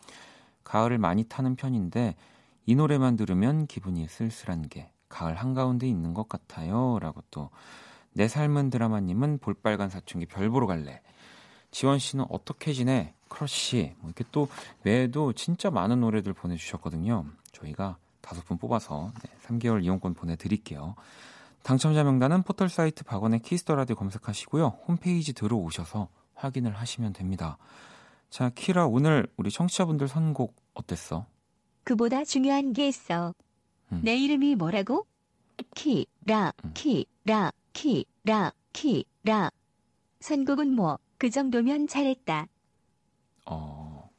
가을을 0.65 0.99
많이 0.99 1.25
타는 1.25 1.57
편인데 1.57 2.15
이 2.67 2.75
노래만 2.77 3.17
들으면 3.17 3.67
기분이 3.67 4.07
쓸쓸한 4.07 4.69
게 4.69 4.93
가을 5.11 5.35
한가운데 5.35 5.87
있는 5.87 6.15
것 6.15 6.29
같아요. 6.31 6.99
라고 7.01 7.23
또 7.31 7.51
내 8.13 8.29
삶은 8.29 8.71
드라마님은 8.71 9.39
볼빨간 9.39 9.89
사춘기 9.89 10.27
별 10.27 10.51
보러 10.51 10.67
갈래. 10.67 11.01
지원 11.71 11.99
씨는 11.99 12.25
어떻게 12.29 12.73
지내? 12.73 13.15
크러쉬. 13.29 13.95
뭐 13.99 14.09
이렇게 14.09 14.25
또 14.33 14.49
외에도 14.83 15.33
진짜 15.33 15.71
많은 15.71 16.01
노래들 16.01 16.33
보내주셨거든요. 16.33 17.27
저희가 17.53 17.99
다섯 18.21 18.45
분 18.45 18.59
뽑아서 18.59 19.13
네, 19.23 19.31
3개월 19.47 19.85
이용권 19.85 20.15
보내드릴게요. 20.15 20.97
당첨자 21.63 22.03
명단은 22.03 22.43
포털 22.43 22.69
사이트 22.69 23.05
박원의 23.05 23.41
키스 23.41 23.63
더 23.63 23.77
라디오 23.77 23.95
검색하시고요. 23.97 24.81
홈페이지 24.89 25.33
들어오셔서 25.33 26.09
확인을 26.35 26.75
하시면 26.75 27.13
됩니다. 27.13 27.59
자, 28.31 28.51
키라 28.51 28.87
오늘 28.87 29.29
우리 29.37 29.51
청취자분들 29.51 30.09
선곡 30.09 30.57
어땠어? 30.75 31.27
그보다 31.85 32.25
중요한 32.25 32.73
게 32.73 32.89
있어. 32.89 33.35
음. 33.93 34.01
내 34.03 34.17
이름이 34.17 34.57
뭐라고? 34.57 35.07
키라 35.75 36.53
음. 36.65 36.73
키라 36.75 37.53
키라 37.73 38.53
키라 38.73 39.51
선곡은 40.21 40.75
뭐 40.75 40.99
그 41.21 41.29
정도면 41.29 41.87
잘했다. 41.87 42.47
어, 43.45 44.11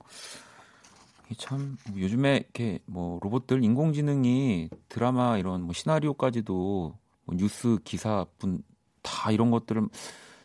이참 1.31 1.75
요즘에 1.95 2.35
이렇게 2.35 2.77
뭐 2.85 3.19
로봇들 3.23 3.63
인공지능이 3.63 4.69
드라마 4.87 5.39
이런 5.39 5.63
뭐 5.63 5.73
시나리오까지도 5.73 6.95
뭐 7.25 7.35
뉴스 7.35 7.79
기사분 7.83 8.61
다 9.01 9.31
이런 9.31 9.49
것들을 9.49 9.81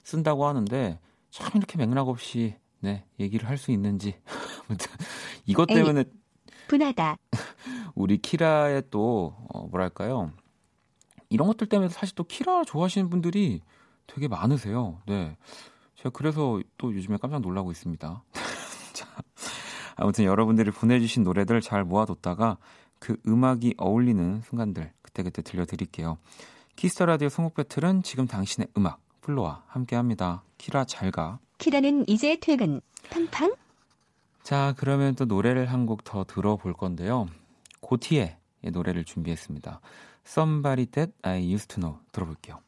쓴다고 0.02 0.46
하는데 0.46 0.98
참 1.28 1.50
이렇게 1.56 1.76
맥락 1.76 2.08
없이 2.08 2.54
네 2.80 3.04
얘기를 3.20 3.46
할 3.46 3.58
수 3.58 3.70
있는지 3.70 4.14
이것 5.44 5.70
에이. 5.70 5.76
때문에 5.76 6.04
분하다. 6.68 7.18
우리 7.96 8.18
키라의 8.18 8.84
또 8.90 9.34
어, 9.48 9.66
뭐랄까요 9.66 10.30
이런 11.28 11.48
것들 11.48 11.66
때문에 11.68 11.88
사실 11.88 12.14
또 12.14 12.22
키라 12.22 12.62
좋아하시는 12.64 13.10
분들이 13.10 13.60
되게 14.06 14.28
많으세요. 14.28 15.00
네, 15.06 15.36
제가 15.96 16.10
그래서 16.10 16.60
또 16.78 16.94
요즘에 16.94 17.16
깜짝 17.20 17.40
놀라고 17.40 17.72
있습니다. 17.72 18.22
자, 18.92 19.08
아무튼 19.96 20.24
여러분들이 20.24 20.70
보내주신 20.70 21.24
노래들 21.24 21.60
잘 21.60 21.82
모아뒀다가 21.82 22.58
그 23.00 23.16
음악이 23.26 23.74
어울리는 23.78 24.40
순간들 24.42 24.92
그때그때 25.02 25.42
들려드릴게요. 25.42 26.18
키스 26.76 26.95
더 26.95 27.06
라디오 27.06 27.28
선곡 27.28 27.54
battle은 27.54 28.02
지금 28.04 28.26
당신의 28.28 28.68
음악 28.76 29.00
FLO와 29.22 29.64
함께합니다. 29.66 30.44
키라 30.58 30.84
잘가. 30.84 31.40
키라는 31.58 32.04
이제 32.08 32.36
퇴근. 32.40 32.80
팡팡. 33.10 33.54
자, 34.44 34.74
그러면 34.76 35.14
또 35.16 35.24
노래를 35.24 35.66
한 35.72 35.86
곡 35.86 36.04
더 36.04 36.22
들어볼 36.24 36.74
건데요. 36.74 37.26
고티의 37.86 38.36
노래를 38.72 39.04
준비했습니다. 39.04 39.80
Somebody 40.26 40.86
That 40.86 41.12
I 41.22 41.52
Used 41.52 41.68
to 41.68 41.80
Know 41.80 42.00
들어볼게요. 42.10 42.60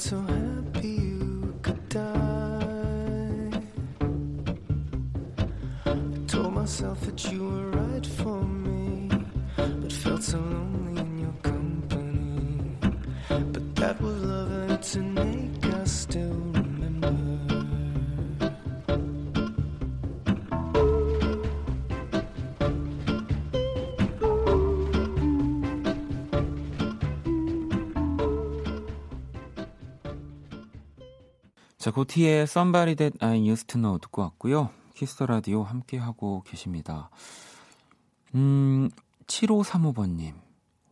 to 0.00 0.16
hell. 0.22 0.49
자, 31.90 31.94
고티에의 31.94 32.42
Somebody 32.42 32.94
That 32.94 33.18
I 33.20 33.48
Used 33.48 33.66
to 33.66 33.80
Know 33.80 33.98
듣고 33.98 34.22
왔고요. 34.22 34.70
키스 34.94 35.14
더 35.14 35.26
라디오 35.26 35.64
함께 35.64 35.98
하고 35.98 36.44
계십니다. 36.46 37.10
음, 38.36 38.88
7535번님. 39.26 40.34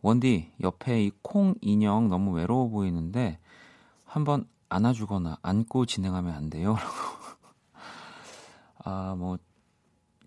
원디, 0.01 0.51
옆에 0.59 1.05
이 1.05 1.11
콩 1.21 1.55
인형 1.61 2.09
너무 2.09 2.31
외로워 2.31 2.67
보이는데 2.67 3.39
한번 4.03 4.45
안아주거나 4.67 5.37
안고 5.41 5.85
진행하면 5.85 6.35
안 6.35 6.49
돼요? 6.49 6.75
아, 8.83 9.15
뭐, 9.17 9.37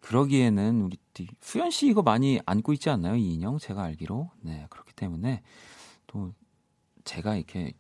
그러기에는 0.01 0.81
우리 0.81 0.97
수현 1.43 1.71
씨 1.71 1.89
이거 1.89 2.01
많이 2.01 2.41
안고 2.47 2.73
있지 2.73 2.89
않나요? 2.89 3.17
이 3.17 3.35
인형? 3.35 3.59
제가 3.59 3.83
알기로. 3.83 4.31
네, 4.41 4.67
그렇기 4.71 4.95
때문에 4.95 5.43
또 6.07 6.33
제가 7.05 7.37
이렇게 7.37 7.75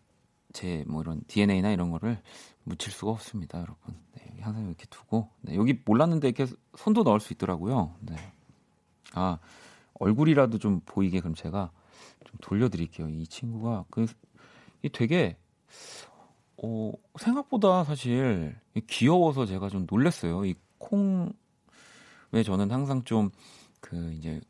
제 0.52 0.84
뭐 0.86 1.00
이런 1.00 1.22
DNA나 1.26 1.70
이런 1.70 1.90
거를 1.90 2.20
묻힐 2.64 2.92
수가 2.92 3.12
없습니다, 3.12 3.58
여러분. 3.58 3.96
네, 4.16 4.40
항상 4.40 4.66
이렇게 4.66 4.86
두고 4.90 5.28
네, 5.42 5.54
여기 5.56 5.80
몰랐는데 5.84 6.28
이렇게 6.28 6.46
손도 6.76 7.02
넣을 7.02 7.20
수 7.20 7.32
있더라고요. 7.32 7.94
네. 8.00 8.16
아 9.14 9.38
얼굴이라도 9.94 10.58
좀 10.58 10.80
보이게 10.86 11.20
그럼 11.20 11.34
제가 11.34 11.70
좀 12.24 12.36
돌려드릴게요. 12.40 13.08
이 13.08 13.26
친구가 13.26 13.86
그 13.90 14.06
이 14.84 14.88
되게 14.88 15.36
어, 16.62 16.92
생각보다 17.18 17.84
사실 17.84 18.58
귀여워서 18.88 19.46
제가 19.46 19.68
좀 19.68 19.86
놀랐어요. 19.88 20.44
이 20.46 20.54
콩 20.78 21.32
왜 22.32 22.42
저는 22.42 22.70
항상 22.70 23.04
좀 23.04 23.30
그 23.80 24.12
이제 24.14 24.40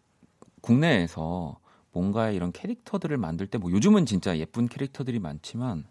국내에서 0.63 1.59
뭔가 1.93 2.31
이런 2.31 2.53
캐릭터들을 2.53 3.17
만들 3.19 3.47
때 3.47 3.59
뭐 3.59 3.71
요즘은 3.73 4.07
진짜 4.07 4.39
예쁜 4.39 4.69
캐릭터들이 4.69 5.19
많지만 5.19 5.85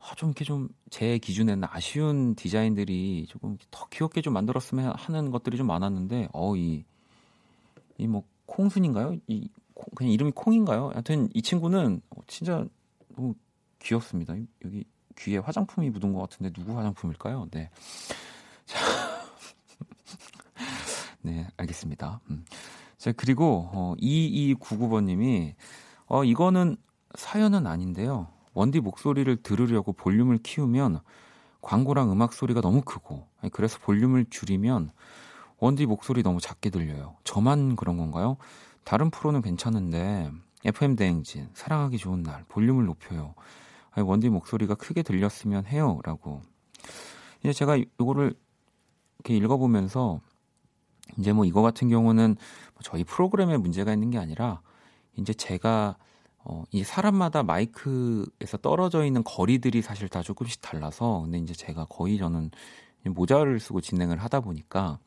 아, 0.00 0.14
좀 0.16 0.30
이렇게 0.30 0.44
좀 0.44 0.68
제 0.90 1.18
기준에는 1.18 1.68
아쉬운 1.70 2.34
디자인들이 2.34 3.26
조금 3.28 3.56
더 3.70 3.86
귀엽게 3.90 4.22
좀 4.22 4.32
만들었으면 4.34 4.92
하는 4.96 5.30
것들이 5.30 5.56
좀 5.56 5.66
많았는데 5.68 6.28
어이 6.32 6.84
이 7.98 8.06
뭐 8.06 8.24
콩순인가요? 8.46 9.16
이 9.28 9.48
콩, 9.74 9.84
그냥 9.94 10.12
이름이 10.12 10.32
콩인가요? 10.34 10.90
하여튼 10.92 11.28
이 11.34 11.40
친구는 11.42 12.00
진짜 12.26 12.66
너무 13.14 13.34
귀엽습니다. 13.78 14.34
여기 14.64 14.84
귀에 15.16 15.38
화장품이 15.38 15.90
묻은 15.90 16.12
것 16.12 16.20
같은데 16.22 16.50
누구 16.52 16.76
화장품일까요? 16.76 17.46
네. 17.52 17.70
자. 18.66 18.78
네, 21.22 21.46
알겠습니다. 21.56 22.20
음. 22.30 22.44
자, 22.98 23.12
그리고 23.12 23.68
어 23.72 23.94
2299번 24.00 25.04
님이 25.04 25.54
어 26.06 26.24
이거는 26.24 26.76
사연은 27.16 27.66
아닌데요. 27.66 28.28
원디 28.52 28.80
목소리를 28.80 29.42
들으려고 29.42 29.92
볼륨을 29.92 30.38
키우면 30.38 31.00
광고랑 31.62 32.10
음악 32.10 32.32
소리가 32.32 32.60
너무 32.60 32.82
크고 32.82 33.26
그래서 33.52 33.78
볼륨을 33.78 34.26
줄이면 34.30 34.90
원디 35.58 35.86
목소리 35.86 36.22
너무 36.22 36.40
작게 36.40 36.70
들려요. 36.70 37.16
저만 37.24 37.76
그런 37.76 37.98
건가요? 37.98 38.38
다른 38.84 39.10
프로는 39.10 39.42
괜찮은데 39.42 40.30
FM 40.64 40.96
대행진 40.96 41.48
사랑하기 41.54 41.98
좋은 41.98 42.22
날 42.22 42.44
볼륨을 42.48 42.86
높여요. 42.86 43.34
원디 43.96 44.28
목소리가 44.28 44.74
크게 44.74 45.02
들렸으면 45.02 45.66
해요라고. 45.66 46.42
이제 47.40 47.52
제가 47.52 47.76
이거를 47.76 48.34
이렇게 49.18 49.36
읽어보면서 49.36 50.20
이제 51.18 51.32
뭐 51.32 51.44
이거 51.44 51.62
같은 51.62 51.88
경우는 51.88 52.36
저희 52.82 53.04
프로그램에 53.04 53.56
문제가 53.56 53.92
있는 53.92 54.10
게 54.10 54.18
아니라 54.18 54.62
이제 55.16 55.34
제가 55.34 55.96
어, 56.44 56.64
이 56.70 56.84
사람마다 56.84 57.42
마이크에서 57.42 58.56
떨어져 58.62 59.04
있는 59.04 59.22
거리들이 59.24 59.82
사실 59.82 60.08
다 60.08 60.22
조금씩 60.22 60.60
달라서 60.62 61.22
근데 61.22 61.38
이제 61.38 61.52
제가 61.54 61.86
거의 61.86 62.18
저는 62.18 62.50
모자를 63.04 63.60
쓰고 63.60 63.80
진행을 63.80 64.18
하다 64.18 64.40
보니까 64.40 64.98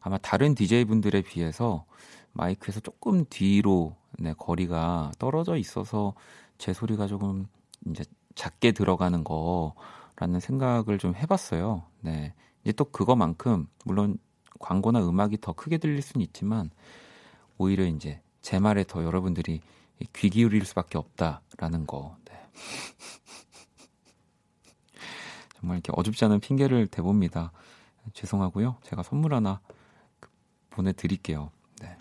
아마 0.00 0.18
다른 0.18 0.54
DJ 0.54 0.84
분들에 0.84 1.22
비해서 1.22 1.84
마이크에서 2.32 2.80
조금 2.80 3.24
뒤로 3.28 3.96
네, 4.18 4.32
거리가 4.36 5.12
떨어져 5.18 5.56
있어서 5.56 6.14
제 6.56 6.72
소리가 6.72 7.06
조금 7.06 7.46
이제 7.86 8.04
작게 8.34 8.72
들어가는 8.72 9.24
거라는 9.24 10.40
생각을 10.40 10.98
좀 10.98 11.14
해봤어요. 11.14 11.82
네. 12.00 12.34
이제 12.62 12.72
또 12.72 12.84
그거만큼 12.84 13.66
물론 13.84 14.18
광고나 14.58 15.06
음악이 15.06 15.38
더 15.40 15.52
크게 15.52 15.78
들릴 15.78 16.02
수는 16.02 16.24
있지만 16.26 16.70
오히려 17.56 17.84
이제 17.84 18.20
제 18.40 18.58
말에 18.58 18.84
더 18.84 19.04
여러분들이 19.04 19.60
귀 20.12 20.30
기울일 20.30 20.64
수밖에 20.64 20.98
없다라는 20.98 21.86
거. 21.86 22.16
네. 22.24 22.32
정말 25.58 25.78
이렇게 25.78 25.92
어줍지 25.94 26.24
않은 26.26 26.40
핑계를 26.40 26.86
대봅니다. 26.86 27.52
죄송하고요. 28.12 28.76
제가 28.82 29.02
선물 29.02 29.34
하나 29.34 29.60
보내드릴게요. 30.70 31.50
네. 31.82 31.96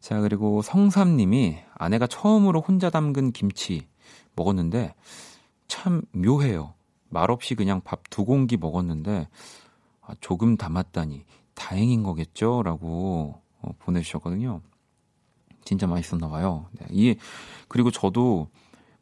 자 0.00 0.20
그리고 0.20 0.62
성삼님이 0.62 1.58
아내가 1.74 2.06
처음으로 2.06 2.60
혼자 2.60 2.90
담근 2.90 3.32
김치 3.32 3.86
먹었는데 4.34 4.94
참 5.68 6.02
묘해요. 6.12 6.74
말없이 7.10 7.54
그냥 7.54 7.80
밥 7.82 8.02
두 8.10 8.24
공기 8.24 8.56
먹었는데 8.56 9.28
아, 10.02 10.14
조금 10.20 10.56
담았다니 10.56 11.24
다행인 11.54 12.02
거겠죠? 12.02 12.62
라고 12.64 13.40
어, 13.60 13.70
보내주셨거든요. 13.78 14.60
진짜 15.68 15.86
맛있었나 15.86 16.28
봐요. 16.30 16.64
네. 16.72 16.86
이 16.90 17.16
그리고 17.68 17.90
저도 17.90 18.48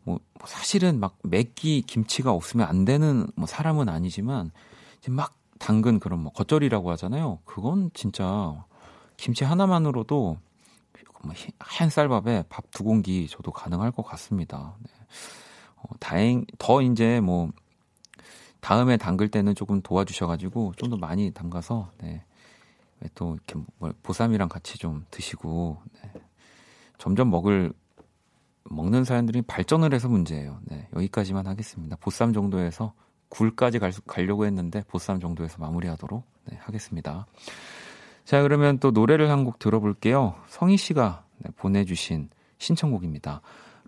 뭐 0.02 0.18
사실은 0.44 0.98
막 0.98 1.16
맵기 1.22 1.82
김치가 1.82 2.32
없으면 2.32 2.66
안 2.66 2.84
되는 2.84 3.28
뭐 3.36 3.46
사람은 3.46 3.88
아니지만 3.88 4.50
막 5.10 5.32
당근 5.60 6.00
그런 6.00 6.18
뭐 6.20 6.32
겉절이라고 6.32 6.90
하잖아요. 6.90 7.38
그건 7.44 7.90
진짜 7.94 8.64
김치 9.16 9.44
하나만으로도 9.44 10.38
뭐 11.22 11.34
하얀 11.60 11.88
쌀밥에 11.88 12.44
밥 12.48 12.64
두 12.72 12.82
공기 12.82 13.28
저도 13.28 13.52
가능할 13.52 13.92
것 13.92 14.02
같습니다. 14.02 14.74
네. 14.80 14.90
어, 15.76 15.82
다행 16.00 16.44
더 16.58 16.82
이제 16.82 17.20
뭐 17.20 17.50
다음에 18.60 18.96
담글 18.96 19.28
때는 19.30 19.54
조금 19.54 19.80
도와주셔가지고 19.82 20.74
좀 20.76 20.90
더 20.90 20.96
많이 20.96 21.30
담가서 21.30 21.92
네. 21.98 22.24
또 23.14 23.34
이렇게 23.34 23.54
뭐 23.78 23.92
보쌈이랑 24.02 24.48
같이 24.48 24.78
좀 24.78 25.06
드시고 25.12 25.78
네. 26.02 26.12
점점 27.06 27.30
먹을 27.30 27.72
먹는 28.64 29.04
사람들이 29.04 29.42
발전을 29.42 29.94
해서 29.94 30.08
문제예요. 30.08 30.58
네, 30.64 30.88
여기까지만 30.96 31.46
하겠습니다. 31.46 31.94
보쌈 32.00 32.32
정도에서 32.32 32.94
굴까지 33.28 33.78
갈 33.78 33.92
수, 33.92 34.02
가려고 34.02 34.44
했는데 34.44 34.82
보쌈 34.88 35.20
정도에서 35.20 35.58
마무리하도록 35.58 36.24
네, 36.46 36.58
하겠습니다. 36.60 37.26
자, 38.24 38.42
그러면 38.42 38.80
또 38.80 38.90
노래를 38.90 39.30
한 39.30 39.44
곡 39.44 39.60
들어볼게요. 39.60 40.34
성희 40.48 40.76
씨가 40.76 41.24
네, 41.38 41.50
보내주신 41.54 42.28
신청곡입니다. 42.58 43.40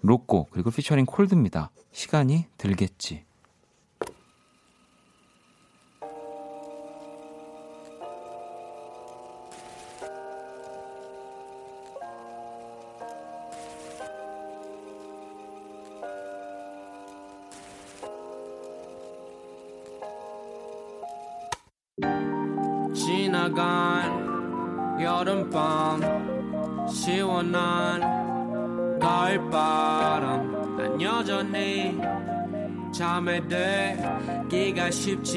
로꼬 0.03 0.47
그리고 0.53 0.71
피처링 0.71 1.05
콜드입니다. 1.05 1.73
시간이 1.91 2.47
들겠지. 2.57 3.25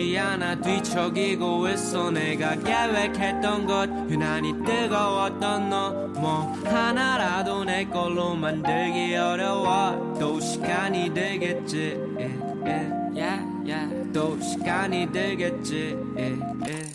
쉽지 0.01 0.17
않아 0.17 0.55
뒤척이고 0.55 1.67
있어 1.69 2.09
내가 2.09 2.55
계획했던 2.55 3.67
것 3.67 3.87
유난히 4.09 4.53
뜨거웠던 4.65 5.69
너 5.69 5.91
뭐 6.21 6.53
하나라도 6.65 7.63
내 7.63 7.85
걸로 7.85 8.35
만들기 8.35 9.15
어려워 9.15 10.15
또 10.19 10.39
시간이 10.39 11.13
들겠지 11.13 11.97
yeah, 12.17 12.43
yeah, 12.63 12.93
yeah, 13.15 13.43
yeah. 13.65 14.11
또 14.13 14.39
시간이 14.39 15.11
들겠지 15.11 15.95
yeah, 16.15 16.39
yeah. 16.67 16.91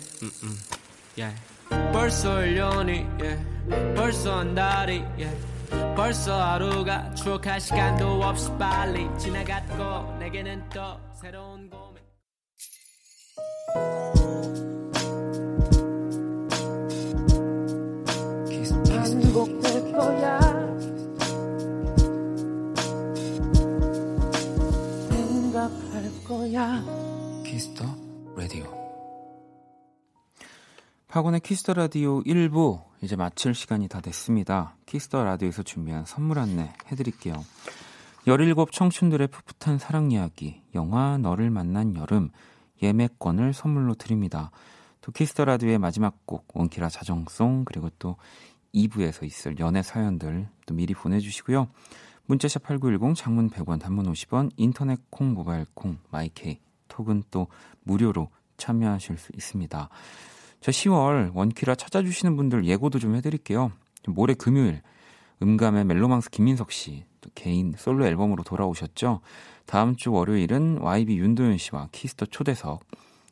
Yeah. 1.17 1.91
벌써 1.91 2.35
1년이 2.37 3.05
yeah. 3.19 3.95
벌써 3.95 4.39
한 4.39 4.55
달이 4.55 5.03
yeah. 5.17 5.95
벌써 5.95 6.39
하루가 6.41 7.13
추억할 7.15 7.59
시간도 7.59 8.21
없이 8.21 8.49
빨리 8.57 9.07
지나갔고 9.17 10.17
내게는 10.19 10.63
또 10.69 10.97
새로운 11.13 11.69
고민 11.69 11.96
키스 27.43 27.69
더 27.69 27.85
라디오 28.35 28.65
박원의 31.07 31.41
키스 31.41 31.61
더 31.61 31.73
라디오 31.73 32.21
1부 32.23 32.83
이제 33.01 33.15
마칠 33.15 33.53
시간이 33.53 33.87
다 33.87 34.01
됐습니다. 34.01 34.75
키스 34.85 35.09
더 35.09 35.23
라디오에서 35.23 35.63
준비한 35.63 36.05
선물 36.05 36.39
안내 36.39 36.73
해드릴게요. 36.91 37.43
17 38.25 38.53
청춘들의 38.71 39.27
풋풋한 39.27 39.79
사랑 39.79 40.11
이야기 40.11 40.61
영화 40.75 41.17
너를 41.17 41.49
만난 41.49 41.95
여름 41.95 42.29
예매권을 42.81 43.53
선물로 43.53 43.95
드립니다. 43.95 44.51
또 45.01 45.11
키스 45.11 45.32
더 45.32 45.45
라디오의 45.45 45.79
마지막 45.79 46.25
곡 46.25 46.45
원키라 46.53 46.89
자정송 46.89 47.65
그리고 47.65 47.89
또 47.97 48.17
2부에서 48.85 49.25
있을 49.25 49.59
연애 49.59 49.81
사연들 49.81 50.47
또 50.65 50.73
미리 50.73 50.93
보내주시고요. 50.93 51.67
문자 52.25 52.46
샵 52.46 52.63
8910 52.63 53.15
장문 53.15 53.49
100원 53.49 53.79
단문 53.79 54.11
50원 54.11 54.51
인터넷 54.57 54.99
콩 55.09 55.33
모바일 55.33 55.65
콩 55.73 55.97
마이케이 56.09 56.59
톡은 56.87 57.23
또 57.31 57.47
무료로 57.83 58.29
참여하실 58.57 59.17
수 59.17 59.31
있습니다. 59.33 59.89
저 60.59 60.71
10월 60.71 61.31
원키라 61.33 61.75
찾아주시는 61.75 62.35
분들 62.35 62.65
예고도 62.65 62.99
좀 62.99 63.15
해드릴게요. 63.15 63.71
모레 64.07 64.33
금요일 64.33 64.81
음감의 65.41 65.85
멜로망스 65.85 66.29
김민석 66.29 66.71
씨 66.71 67.05
또 67.21 67.29
개인 67.35 67.73
솔로 67.77 68.05
앨범으로 68.05 68.43
돌아오셨죠. 68.43 69.21
다음 69.65 69.95
주 69.95 70.11
월요일은 70.11 70.79
YB 70.79 71.17
윤도현 71.17 71.57
씨와 71.57 71.89
키스 71.91 72.13
더 72.13 72.27
초대석 72.27 72.85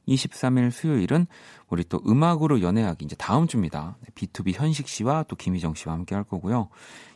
23일 0.08 0.72
수요일은 0.72 1.28
우리 1.70 1.84
또 1.84 2.02
음악으로 2.08 2.62
연애하기 2.62 3.06
이제 3.06 3.16
다음 3.16 3.48
주입니다. 3.48 3.98
B2B 4.16 4.54
현식 4.54 4.88
씨와 4.88 5.24
또 5.24 5.36
김희정 5.36 5.74
씨와 5.76 5.94
함께 5.94 6.16
할 6.16 6.24
거고요. 6.24 6.70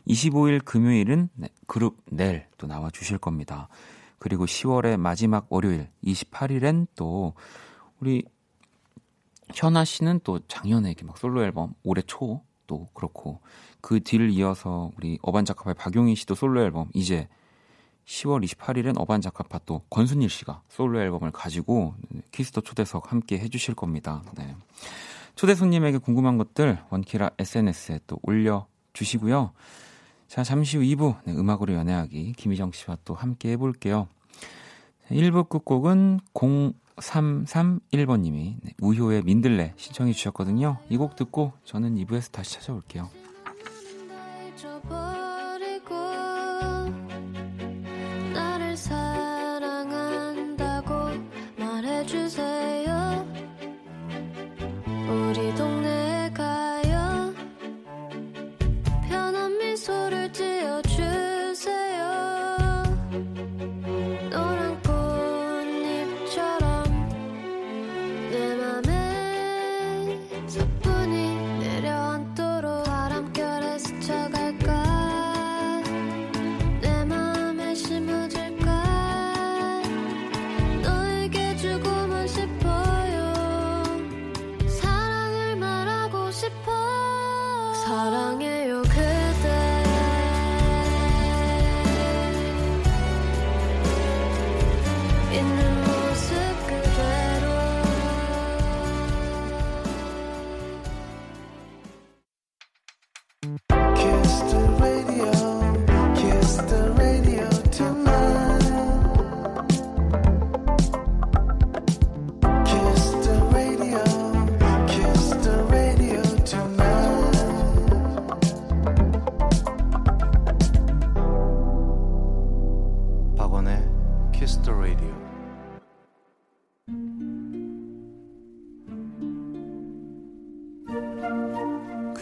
25일 0.07 0.63
금요일은 0.65 1.29
네, 1.35 1.49
그룹 1.67 1.97
넬 2.11 2.47
또 2.57 2.67
나와 2.67 2.89
주실 2.89 3.17
겁니다. 3.17 3.69
그리고 4.17 4.45
10월의 4.45 4.97
마지막 4.97 5.47
월요일 5.49 5.89
28일엔 6.03 6.87
또 6.95 7.33
우리 7.99 8.23
현아 9.53 9.85
씨는 9.85 10.19
또 10.23 10.39
작년에 10.47 10.89
이렇게 10.89 11.05
막 11.05 11.17
솔로 11.17 11.43
앨범 11.43 11.73
올해 11.83 12.01
초 12.01 12.49
또 12.69 12.87
그렇고 12.93 13.41
그 13.81 13.99
뒤를 13.99 14.29
이어서 14.29 14.91
우리 14.95 15.17
어반자카파의 15.23 15.73
박용인 15.73 16.13
씨도 16.15 16.35
솔로 16.35 16.61
앨범 16.61 16.89
이제 16.93 17.27
10월 18.09 18.43
28일엔 18.43 18.99
어반자카파 18.99 19.59
또 19.65 19.83
권순일 19.91 20.29
씨가 20.29 20.63
솔로 20.67 20.99
앨범을 20.99 21.29
가지고 21.31 21.93
키스 22.31 22.50
더 22.50 22.61
초대석 22.61 23.11
함께 23.11 23.37
해주실 23.37 23.75
겁니다. 23.75 24.23
네. 24.35 24.55
초대 25.35 25.53
손님에게 25.53 25.99
궁금한 25.99 26.39
것들 26.39 26.79
원키라 26.89 27.29
SNS에 27.37 27.99
또 28.07 28.17
올려주시고요. 28.23 29.51
자, 30.27 30.43
잠시 30.43 30.77
후 30.77 30.83
2부 30.83 31.17
네, 31.25 31.33
음악으로 31.33 31.73
연애하기 31.75 32.33
김희정 32.33 32.71
씨와 32.71 32.97
또 33.05 33.13
함께 33.13 33.51
해볼게요. 33.51 34.07
1부 35.11 35.47
끝곡은 35.47 36.19
0331번님이 36.33 38.55
네, 38.61 38.73
우효의 38.81 39.21
민들레 39.23 39.73
신청해 39.77 40.13
주셨거든요. 40.13 40.77
이 40.89 40.97
곡 40.97 41.15
듣고 41.15 41.53
저는 41.63 41.95
2부에서 41.95 42.31
다시 42.31 42.55
찾아올게요. 42.55 43.09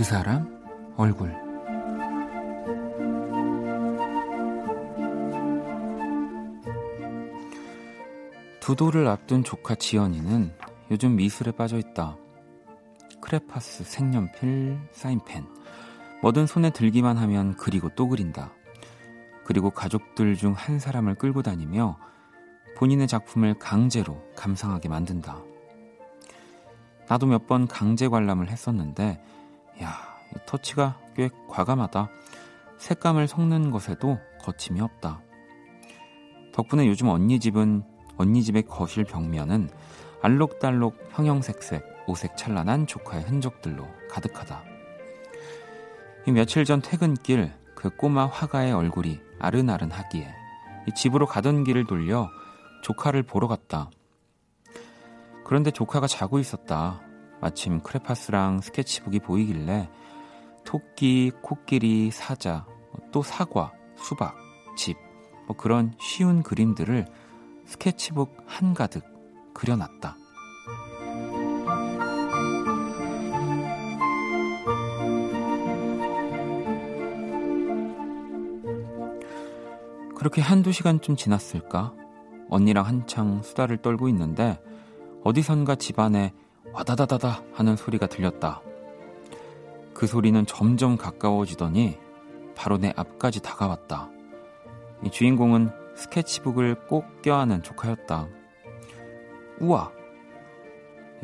사람 0.07 0.47
얼굴 0.95 1.35
두 8.61 8.73
돌을 8.77 9.05
앞둔 9.09 9.43
조카 9.43 9.75
지연이는 9.75 10.53
요즘 10.91 11.17
미술에 11.17 11.51
빠져 11.51 11.77
있다. 11.77 12.15
크레파스, 13.19 13.83
색연필, 13.83 14.79
사인펜. 14.93 15.45
뭐든 16.21 16.47
손에 16.47 16.69
들기만 16.69 17.17
하면 17.17 17.57
그리고 17.57 17.89
또 17.93 18.07
그린다. 18.07 18.53
그리고 19.43 19.71
가족들 19.71 20.35
중 20.37 20.53
한 20.53 20.79
사람을 20.79 21.15
끌고 21.15 21.41
다니며 21.41 21.97
본인의 22.77 23.09
작품을 23.09 23.55
강제로 23.59 24.23
감상하게 24.37 24.87
만든다. 24.87 25.43
나도 27.09 27.25
몇 27.25 27.45
번 27.45 27.67
강제 27.67 28.07
관람을 28.07 28.49
했었는데, 28.49 29.21
야, 29.81 30.17
이 30.35 30.39
터치가 30.45 30.99
꽤 31.15 31.29
과감하다. 31.49 32.09
색감을 32.77 33.27
섞는 33.27 33.71
것에도 33.71 34.19
거침이 34.41 34.81
없다. 34.81 35.21
덕분에 36.53 36.87
요즘 36.87 37.09
언니 37.09 37.39
집은 37.39 37.83
언니 38.17 38.43
집의 38.43 38.63
거실 38.63 39.03
벽면은 39.03 39.69
알록달록 40.21 40.97
형형색색 41.11 42.05
오색 42.07 42.37
찬란한 42.37 42.87
조카의 42.87 43.23
흔적들로 43.23 43.87
가득하다. 44.09 44.63
이 46.25 46.31
며칠 46.31 46.65
전 46.65 46.81
퇴근길 46.81 47.53
그 47.75 47.89
꼬마 47.95 48.25
화가의 48.25 48.73
얼굴이 48.73 49.19
아른아른하기에 49.39 50.35
이 50.87 50.93
집으로 50.95 51.27
가던 51.27 51.63
길을 51.63 51.85
돌려 51.85 52.29
조카를 52.81 53.23
보러 53.23 53.47
갔다. 53.47 53.89
그런데 55.45 55.71
조카가 55.71 56.07
자고 56.07 56.39
있었다. 56.39 57.01
마침 57.41 57.81
크레파스랑 57.81 58.61
스케치북이 58.61 59.19
보이길래 59.19 59.89
토끼, 60.63 61.31
코끼리, 61.41 62.11
사자, 62.11 62.65
또 63.11 63.21
사과, 63.21 63.71
수박, 63.95 64.35
집, 64.75 64.97
뭐 65.47 65.55
그런 65.55 65.93
쉬운 65.99 66.43
그림들을 66.43 67.05
스케치북 67.65 68.35
한가득 68.45 69.03
그려놨다. 69.53 70.17
그렇게 80.15 80.41
한두 80.41 80.71
시간쯤 80.71 81.15
지났을까? 81.15 81.93
언니랑 82.49 82.85
한창 82.85 83.41
수다를 83.43 83.77
떨고 83.77 84.09
있는데 84.09 84.59
어디선가 85.23 85.75
집안에 85.75 86.33
와다다다다 86.73 87.43
하는 87.53 87.75
소리가 87.75 88.07
들렸다. 88.07 88.61
그 89.93 90.05
소리는 90.05 90.45
점점 90.45 90.97
가까워지더니 90.97 91.97
바로 92.55 92.77
내 92.77 92.93
앞까지 92.95 93.41
다가왔다. 93.41 94.09
이 95.03 95.09
주인공은 95.09 95.69
스케치북을 95.95 96.87
꼭 96.87 97.21
껴안은 97.21 97.63
조카였다. 97.63 98.27
우와! 99.59 99.91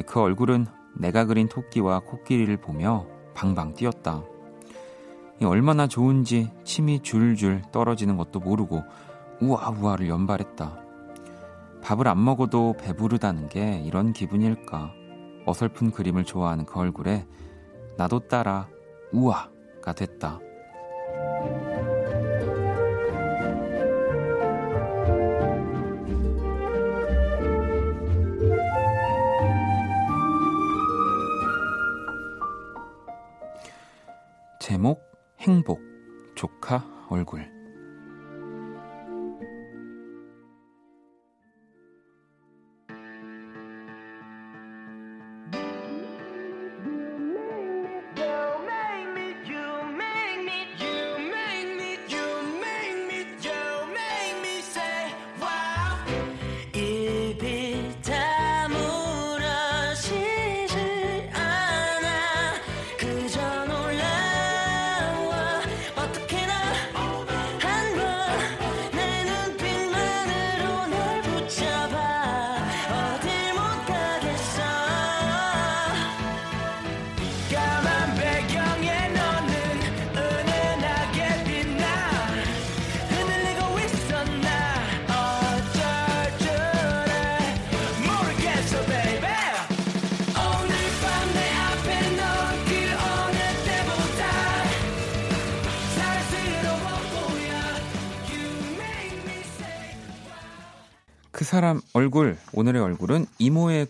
그 0.06 0.20
얼굴은 0.20 0.66
내가 0.96 1.26
그린 1.26 1.48
토끼와 1.48 2.00
코끼리를 2.00 2.56
보며 2.58 3.06
방방 3.34 3.74
뛰었다. 3.76 4.24
얼마나 5.44 5.88
좋은지 5.88 6.52
침이 6.64 7.02
줄줄 7.02 7.64
떨어지는 7.72 8.18
것도 8.18 8.40
모르고 8.40 8.84
우아우아를 9.42 10.08
연발했다. 10.08 10.84
밥을 11.84 12.08
안 12.08 12.24
먹어도 12.24 12.76
배부르다는 12.80 13.50
게 13.50 13.82
이런 13.86 14.14
기분일까. 14.14 14.94
어설픈 15.46 15.92
그림을 15.92 16.24
좋아하는 16.24 16.66
그 16.66 16.80
얼굴에 16.80 17.26
나도 17.98 18.28
따라 18.28 18.68
우아가 19.12 19.94
됐다. 19.94 20.40
제목 34.60 35.04
행복 35.40 35.82
조카 36.36 36.86
얼굴 37.10 37.53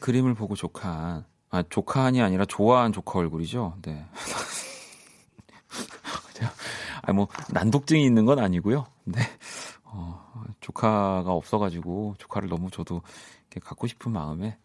그림을 0.04 0.34
보고 0.34 0.54
조카한 0.54 1.24
아 1.50 1.64
조카한이 1.70 2.22
아니라 2.22 2.44
좋아한 2.44 2.92
조카 2.92 3.20
얼굴이죠. 3.20 3.78
네. 3.84 4.06
아뭐 7.04 7.30
난독증이 7.54 8.04
있는 8.04 8.26
건 8.26 8.40
아니고요. 8.40 8.86
네. 9.06 9.22
어, 9.86 10.44
조카가 10.60 11.32
없어가지고 11.32 12.16
조카를 12.18 12.50
너무 12.50 12.70
저도 12.70 13.02
이렇게 13.50 13.66
갖고 13.66 13.88
싶은 13.88 14.12
마음에 14.12 14.58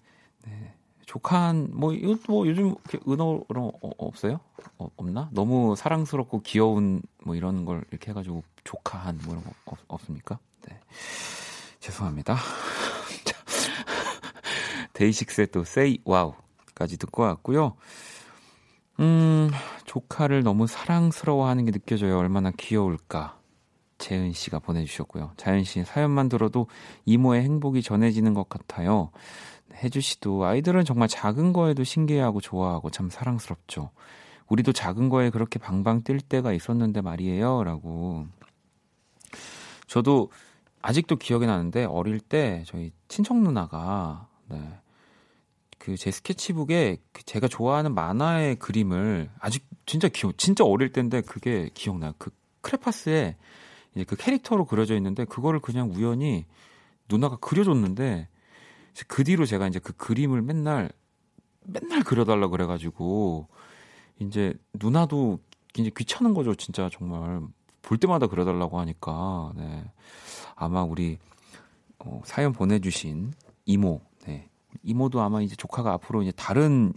네. 0.45 0.75
조카한 1.07 1.71
뭐 1.73 1.93
이거 1.93 2.17
뭐 2.27 2.45
요즘 2.45 2.75
은어로 3.07 3.73
어, 3.81 3.91
없어요? 3.97 4.41
어, 4.77 4.89
없나? 4.97 5.29
너무 5.31 5.77
사랑스럽고 5.77 6.43
귀여운 6.43 7.01
뭐 7.23 7.37
이런 7.37 7.65
걸 7.65 7.85
이렇게 7.93 8.11
해가지고 8.11 8.43
조카한 8.65 9.21
뭐 9.23 9.35
이런 9.35 9.45
거 9.45 9.53
없, 9.67 9.79
없습니까? 9.87 10.41
네. 10.67 10.81
죄송합니다. 11.79 12.35
자, 14.99 15.05
데이식스의 15.05 15.49
또 15.53 15.61
Say 15.61 15.99
Wow까지 16.07 16.99
듣고 16.99 17.23
왔고요. 17.23 17.77
음, 18.99 19.49
조카를 19.85 20.43
너무 20.43 20.67
사랑스러워하는 20.67 21.65
게 21.67 21.71
느껴져요. 21.71 22.19
얼마나 22.19 22.51
귀여울까. 22.51 23.39
재은 23.99 24.33
씨가 24.33 24.59
보내주셨고요. 24.59 25.33
자연 25.37 25.65
씨 25.65 25.85
사연만 25.85 26.29
들어도 26.29 26.67
이모의 27.05 27.43
행복이 27.43 27.83
전해지는 27.83 28.35
것 28.35 28.49
같아요. 28.49 29.11
혜주 29.75 30.01
씨도 30.01 30.45
아이들은 30.45 30.85
정말 30.85 31.09
작은 31.09 31.53
거에도 31.53 31.85
신기해하고 31.85 32.41
좋아하고 32.41 32.91
참 32.91 33.11
사랑스럽죠. 33.11 33.91
우리도 34.49 34.73
작은 34.73 35.09
거에 35.09 35.31
그렇게 35.31 35.59
방방 35.59 36.03
뛸 36.03 36.21
때가 36.21 36.53
있었는데 36.53 37.03
말이에요. 37.03 37.65
라고. 37.65 38.27
저도 39.87 40.31
아직도 40.81 41.17
기억이 41.17 41.47
나는데 41.47 41.85
어릴 41.85 42.21
때 42.21 42.63
저희 42.67 42.93
친척 43.09 43.37
누나가 43.37 44.29
네. 44.49 44.81
그 45.79 45.97
제 45.97 46.11
스케치북에 46.11 46.99
그 47.13 47.23
제가 47.25 47.49
좋아하는 47.49 47.95
만화의 47.95 48.57
그림을 48.57 49.31
아직 49.39 49.67
진짜 49.87 50.09
기억 50.09 50.37
진짜 50.37 50.65
어릴 50.65 50.93
때인데 50.93 51.23
그게 51.23 51.71
기억나요. 51.75 52.13
그 52.19 52.31
크레파스에 52.61 53.37
이제 53.95 54.05
그 54.05 54.17
캐릭터로 54.17 54.67
그려져 54.67 54.95
있는데 54.97 55.25
그거를 55.25 55.61
그냥 55.61 55.91
우연히 55.95 56.47
누나가 57.09 57.37
그려줬는데 57.37 58.29
그 59.07 59.25
뒤로 59.25 59.47
제가 59.47 59.69
이제 59.69 59.79
그 59.79 59.93
그림을 59.95 60.43
맨날 60.43 60.91
맨날 61.65 62.03
그려달라 62.03 62.49
그래가지고 62.49 63.49
이제 64.19 64.55
누나도 64.75 65.39
이제 65.77 65.91
귀찮은 65.97 66.35
거죠 66.35 66.55
진짜 66.55 66.91
정말 66.93 67.41
볼 67.83 67.99
때마다 67.99 68.27
그려달라고 68.27 68.81
하니까 68.81 69.53
네. 69.57 69.91
아마 70.57 70.83
우리 70.83 71.19
어, 71.99 72.21
사연 72.25 72.53
보내주신 72.53 73.33
이모, 73.65 74.01
네. 74.03 74.08
이모도 74.89 75.21
아마 75.21 75.43
이제 75.43 75.55
조카가 75.55 75.93
앞으로 75.93 76.23
이제 76.23 76.33
다른 76.33 76.95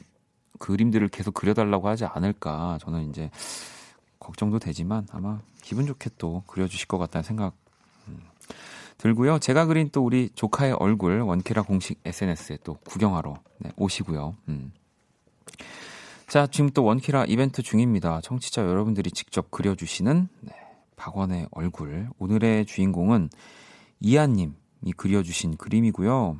그림들을 0.59 1.09
계속 1.09 1.33
그려달라고 1.33 1.89
하지 1.89 2.05
않을까 2.05 2.77
저는 2.81 3.09
이제 3.09 3.29
걱정도 4.19 4.59
되지만 4.59 5.07
아마 5.11 5.41
기분 5.61 5.85
좋게 5.85 6.11
또 6.17 6.43
그려주실 6.47 6.87
것 6.87 6.97
같다는 6.97 7.23
생각 7.23 7.53
음, 8.07 8.21
들고요. 8.97 9.39
제가 9.39 9.65
그린 9.65 9.89
또 9.91 10.05
우리 10.05 10.29
조카의 10.35 10.73
얼굴 10.73 11.19
원키라 11.19 11.63
공식 11.63 11.99
SNS에 12.05 12.59
또 12.63 12.75
구경하러 12.85 13.35
네, 13.57 13.71
오시고요. 13.75 14.35
음. 14.47 14.71
자, 16.27 16.47
지금 16.47 16.69
또 16.69 16.85
원키라 16.85 17.25
이벤트 17.25 17.61
중입니다. 17.61 18.21
청취자 18.21 18.61
여러분들이 18.61 19.11
직접 19.11 19.51
그려주시는 19.51 20.29
네, 20.41 20.53
박원의 20.95 21.47
얼굴. 21.51 22.07
오늘의 22.19 22.65
주인공은 22.67 23.29
이하님이 23.99 24.93
그려주신 24.95 25.57
그림이고요. 25.57 26.37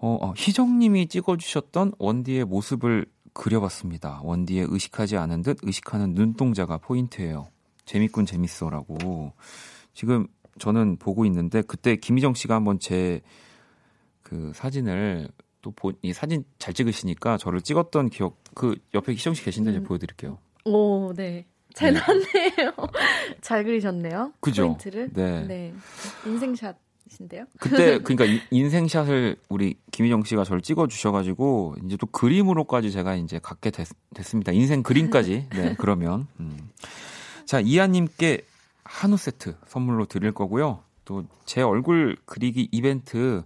어, 0.00 0.18
어, 0.20 0.32
희정님이 0.36 1.08
찍어주셨던 1.08 1.92
원디의 1.98 2.44
모습을 2.44 3.06
그려봤습니다. 3.32 4.20
원디의 4.24 4.66
의식하지 4.68 5.16
않은 5.16 5.42
듯 5.42 5.58
의식하는 5.62 6.14
눈동자가 6.14 6.78
포인트예요. 6.78 7.48
재밌군 7.84 8.26
재밌어라고. 8.26 9.32
지금 9.94 10.26
저는 10.58 10.96
보고 10.96 11.24
있는데 11.26 11.62
그때 11.62 11.96
김희정 11.96 12.34
씨가 12.34 12.54
한번 12.54 12.78
제 12.78 13.20
그 14.30 14.52
사진을 14.54 15.28
또 15.60 15.72
이 16.02 16.12
사진 16.12 16.44
잘 16.58 16.72
찍으시니까 16.72 17.36
저를 17.36 17.60
찍었던 17.60 18.10
기억 18.10 18.38
그 18.54 18.76
옆에 18.94 19.12
희정 19.12 19.34
씨 19.34 19.42
계신데 19.44 19.72
제가 19.72 19.82
음. 19.82 19.86
보여드릴게요. 19.86 20.38
오, 20.64 21.12
네. 21.14 21.46
잘 21.74 21.92
네. 21.94 22.00
잘 23.42 23.64
그리셨네요. 23.64 24.32
그죠? 24.40 24.68
포인트를. 24.68 25.12
네. 25.12 25.74
인생샷 26.24 26.76
이신데요? 27.10 27.44
그때 27.58 27.98
그러니까 28.02 28.24
인- 28.24 28.40
인생샷을 28.50 29.36
우리 29.48 29.74
김희정 29.90 30.24
씨가 30.24 30.44
저를 30.44 30.62
찍어 30.62 30.86
주셔가지고 30.86 31.76
이제 31.84 31.96
또 31.96 32.06
그림으로까지 32.06 32.90
제가 32.92 33.16
이제 33.16 33.38
갖게 33.42 33.70
됐, 33.70 33.86
습니다 34.22 34.52
인생 34.52 34.82
그림까지. 34.82 35.48
네 35.54 35.74
그러면 35.78 36.26
음. 36.38 36.70
자 37.44 37.60
이하님께 37.60 38.42
한우 38.84 39.16
세트 39.16 39.56
선물로 39.66 40.06
드릴 40.06 40.32
거고요. 40.32 40.82
또 41.04 41.24
제 41.44 41.62
얼굴 41.62 42.16
그리기 42.26 42.68
이벤트 42.70 43.42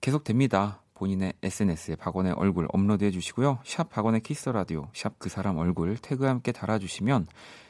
계속 0.00 0.22
됩니다. 0.22 0.80
본인의 0.94 1.32
SNS에 1.42 1.96
박원의 1.96 2.34
얼굴 2.34 2.68
업로드해 2.72 3.10
주시고요. 3.10 3.58
샵 3.64 3.90
박원의 3.90 4.20
키스 4.20 4.48
라디오, 4.50 4.86
샵 4.94 5.18
그 5.18 5.28
사람 5.28 5.56
얼굴 5.58 5.96
태그 5.96 6.24
함께 6.26 6.52
달아주시면 6.52 7.26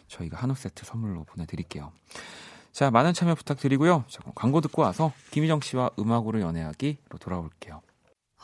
저희가 0.08 0.36
한우 0.36 0.54
세트 0.54 0.84
선물로 0.84 1.24
보내드릴게요. 1.24 1.90
자, 2.82 2.90
많은 2.90 3.12
참여 3.12 3.36
부탁드리고요. 3.36 4.02
자, 4.08 4.18
그럼 4.22 4.32
광고 4.34 4.60
듣고 4.60 4.82
와서 4.82 5.12
김희정 5.30 5.60
씨와 5.60 5.90
음악으로 6.00 6.40
연애하기로 6.40 7.18
돌아올게요. 7.20 7.80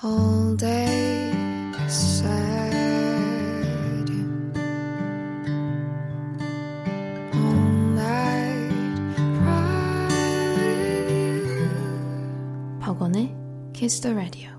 All 0.05 0.57
day 0.57 1.73
sad. 1.89 2.29
All 7.35 7.97
night 7.97 9.17
proud. 9.41 10.13
박원의 12.79 13.35
Kiss 13.73 14.01
the 14.01 14.15
Radio. 14.15 14.58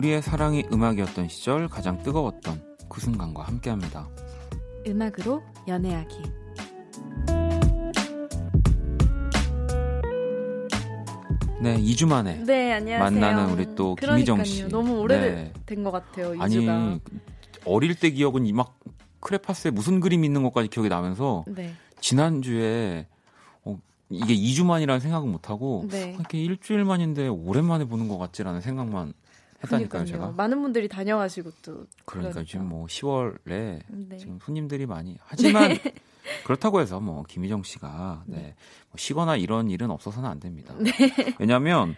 우리의 0.00 0.22
사랑이 0.22 0.64
음악이었던 0.72 1.28
시절 1.28 1.68
가장 1.68 2.02
뜨거웠던 2.02 2.62
그 2.88 3.02
순간과 3.02 3.42
함께합니다. 3.42 4.08
음악으로 4.86 5.42
연애하기. 5.68 6.22
네, 11.60 11.76
2주 11.78 12.08
만에 12.08 12.42
네, 12.46 12.72
안녕하세요. 12.72 13.20
만나는 13.20 13.52
우리 13.52 13.74
또 13.74 13.94
김희정 13.96 14.38
그러니까요. 14.38 14.44
씨. 14.44 14.68
너무 14.68 14.94
네. 14.94 15.52
오래된 15.66 15.84
것 15.84 15.90
같아요, 15.90 16.34
아니 16.40 16.56
2주가. 16.56 17.00
어릴 17.66 17.94
때 17.94 18.10
기억은 18.10 18.46
이 18.46 18.52
막 18.52 18.78
크레파스에 19.20 19.70
무슨 19.70 20.00
그림 20.00 20.24
있는 20.24 20.42
것까지 20.42 20.68
기억이 20.68 20.88
나면서 20.88 21.44
네. 21.46 21.74
지난 22.00 22.40
주에 22.40 23.06
어, 23.64 23.78
이게 24.08 24.34
2주 24.34 24.64
만이라는 24.64 24.98
생각은 25.00 25.30
못 25.30 25.50
하고 25.50 25.84
네. 25.90 26.14
이렇게 26.18 26.38
일주일 26.40 26.86
만인데 26.86 27.28
오랜만에 27.28 27.84
보는 27.84 28.08
것 28.08 28.16
같지라는 28.16 28.62
생각만 28.62 29.12
했다니까요, 29.62 29.88
그러니까요. 29.88 30.06
제가. 30.06 30.32
많은 30.36 30.62
분들이 30.62 30.88
다녀가시고 30.88 31.50
또 31.62 31.86
그러니까 32.04 32.42
지금 32.44 32.68
뭐 32.68 32.86
10월에 32.86 33.80
네. 33.88 34.16
지금 34.18 34.38
손님들이 34.42 34.86
많이 34.86 35.18
하지만 35.22 35.76
그렇다고 36.44 36.80
해서 36.80 37.00
뭐 37.00 37.24
김희정 37.28 37.62
씨가 37.62 38.24
네. 38.26 38.54
뭐 38.88 38.96
쉬거나 38.96 39.36
이런 39.36 39.70
일은 39.70 39.90
없어서는 39.90 40.28
안 40.28 40.40
됩니다. 40.40 40.74
왜냐하면 41.38 41.96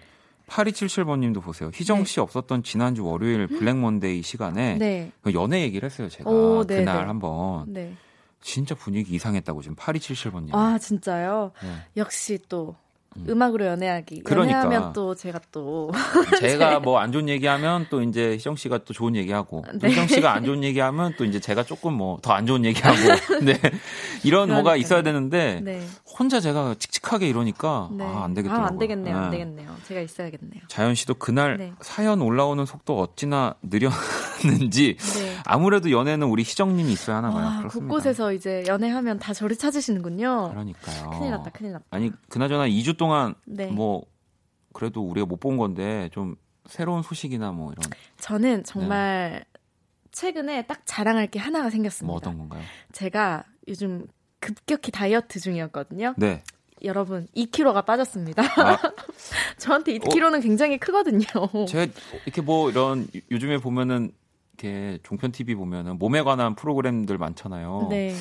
8277번님도 0.48 1.42
보세요. 1.42 1.70
희정 1.72 1.98
네. 2.00 2.04
씨 2.04 2.20
없었던 2.20 2.62
지난주 2.62 3.04
월요일 3.04 3.46
블랙 3.46 3.76
먼데이 3.76 4.22
시간에 4.22 4.76
네. 4.76 5.12
그 5.22 5.32
연애 5.34 5.62
얘기를 5.62 5.88
했어요. 5.88 6.08
제가 6.08 6.28
오, 6.30 6.64
네, 6.66 6.76
그날 6.76 7.02
네. 7.02 7.06
한번 7.06 7.72
네. 7.72 7.94
진짜 8.40 8.74
분위기 8.74 9.14
이상했다고 9.14 9.62
지금 9.62 9.76
8277번님. 9.76 10.54
아, 10.54 10.76
진짜요? 10.78 11.52
네. 11.62 11.68
역시 11.96 12.38
또 12.48 12.74
음. 13.16 13.26
음악으로 13.28 13.66
연애하기. 13.66 14.22
그러니까. 14.24 14.58
연애하면 14.60 14.92
또 14.92 15.14
제가 15.14 15.40
또 15.52 15.90
제가 16.40 16.80
뭐 16.80 16.98
안 16.98 17.12
좋은 17.12 17.28
얘기하면 17.28 17.86
또 17.90 18.02
이제 18.02 18.32
희정 18.34 18.56
씨가 18.56 18.78
또 18.84 18.92
좋은 18.94 19.16
얘기하고 19.16 19.64
또 19.72 19.78
네. 19.78 19.88
희정 19.90 20.06
씨가 20.06 20.32
안 20.32 20.44
좋은 20.44 20.62
얘기하면 20.64 21.14
또 21.16 21.24
이제 21.24 21.40
제가 21.40 21.62
조금 21.64 21.94
뭐 21.94 22.18
더 22.22 22.32
안 22.32 22.46
좋은 22.46 22.64
얘기하고 22.64 22.96
네 23.44 23.58
이런 24.24 24.48
뭐가 24.48 24.62
그러니까요. 24.62 24.76
있어야 24.76 25.02
되는데 25.02 25.60
네. 25.62 25.86
혼자 26.18 26.40
제가 26.40 26.74
칙칙하게 26.78 27.28
이러니까 27.28 27.88
네. 27.92 28.04
아안 28.04 28.34
되겠더라고요. 28.34 28.64
아, 28.66 28.68
안 28.68 28.78
되겠네요. 28.78 29.16
안 29.16 29.30
네. 29.30 29.38
되겠네요. 29.38 29.74
제가 29.88 30.00
있어야겠네요. 30.00 30.62
자연 30.68 30.94
씨도 30.94 31.14
그날 31.14 31.56
네. 31.56 31.72
사연 31.80 32.20
올라오는 32.22 32.64
속도 32.66 33.00
어찌나 33.00 33.54
느렸는지 33.62 34.96
네. 34.98 35.36
아무래도 35.44 35.90
연애는 35.90 36.26
우리 36.28 36.42
희정님이 36.42 36.92
있어야 36.92 37.16
하나 37.16 37.30
봐요. 37.30 37.44
와, 37.46 37.58
그렇습니다. 37.58 37.88
곳곳에서 37.88 38.32
이제 38.32 38.64
연애하면 38.66 39.18
다 39.18 39.32
저를 39.32 39.56
찾으시는군요. 39.56 40.50
그러니까요. 40.50 41.10
큰일 41.10 41.30
났다, 41.32 41.50
큰일 41.50 41.72
났다. 41.72 41.84
아니 41.90 42.10
그나저나 42.28 42.66
2주 42.68 42.96
동안 43.02 43.34
네. 43.44 43.66
뭐 43.66 44.04
그래도 44.72 45.02
우리가 45.02 45.26
못 45.26 45.40
본 45.40 45.56
건데 45.58 46.08
좀 46.12 46.36
새로운 46.66 47.02
소식이나 47.02 47.52
뭐 47.52 47.72
이런 47.72 47.82
저는 48.18 48.64
정말 48.64 49.44
최근에 50.12 50.62
딱 50.66 50.82
자랑할 50.84 51.26
게 51.26 51.38
하나가 51.38 51.70
생겼습니다. 51.70 52.06
뭐 52.06 52.16
어떤 52.16 52.38
건가요? 52.38 52.62
제가 52.92 53.44
요즘 53.68 54.06
급격히 54.40 54.90
다이어트 54.92 55.40
중이었거든요. 55.40 56.14
네. 56.16 56.42
여러분, 56.84 57.28
2kg가 57.36 57.84
빠졌습니다. 57.86 58.42
아, 58.42 58.76
저한테 59.56 59.96
2kg는 59.98 60.42
굉장히 60.42 60.78
크거든요. 60.78 61.24
제가 61.68 61.92
이렇게 62.26 62.40
뭐 62.42 62.70
이런 62.70 63.02
요- 63.14 63.20
요즘에 63.30 63.58
보면은 63.58 64.10
이렇게 64.58 64.98
종편 65.04 65.30
TV 65.32 65.54
보면은 65.54 65.98
몸에 65.98 66.22
관한 66.22 66.54
프로그램들 66.56 67.18
많잖아요. 67.18 67.86
네. 67.88 68.14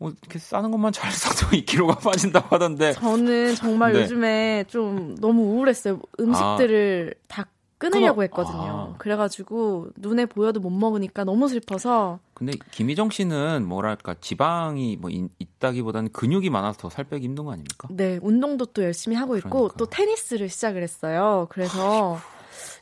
어, 0.00 0.08
이렇게 0.08 0.38
싸는 0.38 0.70
것만 0.70 0.92
잘 0.92 1.12
사도 1.12 1.46
2kg가 1.56 2.00
빠진다고 2.00 2.48
하던데. 2.56 2.92
저는 2.94 3.54
정말 3.54 3.92
네. 3.92 4.00
요즘에 4.02 4.64
좀 4.68 5.14
너무 5.20 5.42
우울했어요. 5.42 6.00
음식들을 6.18 7.14
다 7.28 7.46
끊으려고 7.78 8.22
했거든요. 8.24 8.92
아. 8.92 8.94
그래가지고 8.98 9.88
눈에 9.96 10.26
보여도 10.26 10.60
못 10.60 10.68
먹으니까 10.70 11.24
너무 11.24 11.48
슬퍼서 11.48 12.18
근데 12.34 12.52
김희정 12.72 13.08
씨는 13.08 13.66
뭐랄까 13.66 14.14
지방이 14.20 14.96
뭐 14.98 15.08
인- 15.10 15.30
있다기보다는 15.38 16.12
근육이 16.12 16.50
많아서 16.50 16.78
더 16.78 16.88
살 16.90 17.04
빼기 17.06 17.24
힘든 17.24 17.44
거 17.46 17.52
아닙니까? 17.52 17.88
네 17.90 18.18
운동도 18.22 18.66
또 18.66 18.82
열심히 18.82 19.16
하고 19.16 19.36
있고 19.38 19.48
그러니까. 19.50 19.76
또 19.78 19.86
테니스를 19.86 20.50
시작을 20.50 20.82
했어요. 20.82 21.46
그래서 21.50 22.18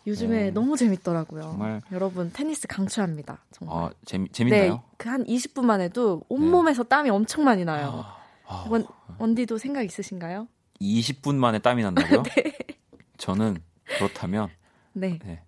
요즘에 0.09 0.45
네. 0.45 0.51
너무 0.51 0.77
재밌더라고요. 0.77 1.43
정말. 1.43 1.83
여러분 1.93 2.31
테니스 2.33 2.67
강추합니다. 2.67 3.39
정말. 3.53 3.77
아 3.85 3.91
재미 4.05 4.29
재밌나요? 4.31 4.73
네, 4.75 4.81
그 4.97 5.09
한 5.09 5.25
20분만 5.25 5.81
해도 5.81 6.21
네. 6.21 6.27
온몸에서 6.29 6.83
땀이 6.85 7.11
엄청 7.11 7.45
많이 7.45 7.65
나요. 7.65 8.05
아, 8.47 8.67
원, 8.69 8.87
원디도 9.19 9.59
생각 9.59 9.83
있으신가요? 9.85 10.49
20분 10.81 11.35
만에 11.37 11.59
땀이 11.59 11.83
난다고요? 11.83 12.23
네. 12.37 12.53
저는 13.19 13.59
그렇다면 13.85 14.49
네. 14.93 15.19
네. 15.25 15.43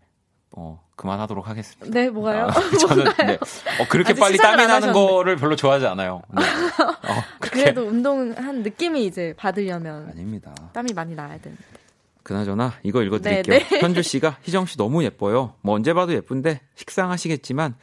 어, 0.53 0.83
그만하도록 0.97 1.47
하겠습니다. 1.49 1.87
네, 1.99 2.11
뭐가요? 2.11 2.47
아, 2.49 2.51
저는 2.89 3.05
네. 3.27 3.35
어, 3.81 3.87
그렇게 3.89 4.13
빨리 4.15 4.37
땀이 4.37 4.63
안 4.63 4.69
나는 4.69 4.89
하셨는데. 4.89 4.93
거를 4.99 5.37
별로 5.37 5.55
좋아하지 5.57 5.87
않아요. 5.87 6.23
네. 6.37 6.43
어, 6.83 7.23
그래도 7.41 7.83
운동한 7.87 8.63
느낌이 8.63 9.07
이제 9.07 9.33
받으려면 9.37 10.09
아닙니다. 10.11 10.53
땀이 10.73 10.93
많이 10.93 11.15
나야 11.15 11.39
되는데. 11.39 11.63
그나저나 12.23 12.75
이거 12.83 13.03
읽어드릴게요. 13.03 13.59
네, 13.59 13.64
네. 13.64 13.81
현주 13.81 14.03
씨가 14.03 14.39
희정 14.43 14.66
씨 14.66 14.77
너무 14.77 15.05
예뻐요. 15.05 15.55
뭐 15.62 15.75
언제 15.75 15.93
봐도 15.95 16.12
예쁜데 16.12 16.61
식상하시겠지만 16.75 17.75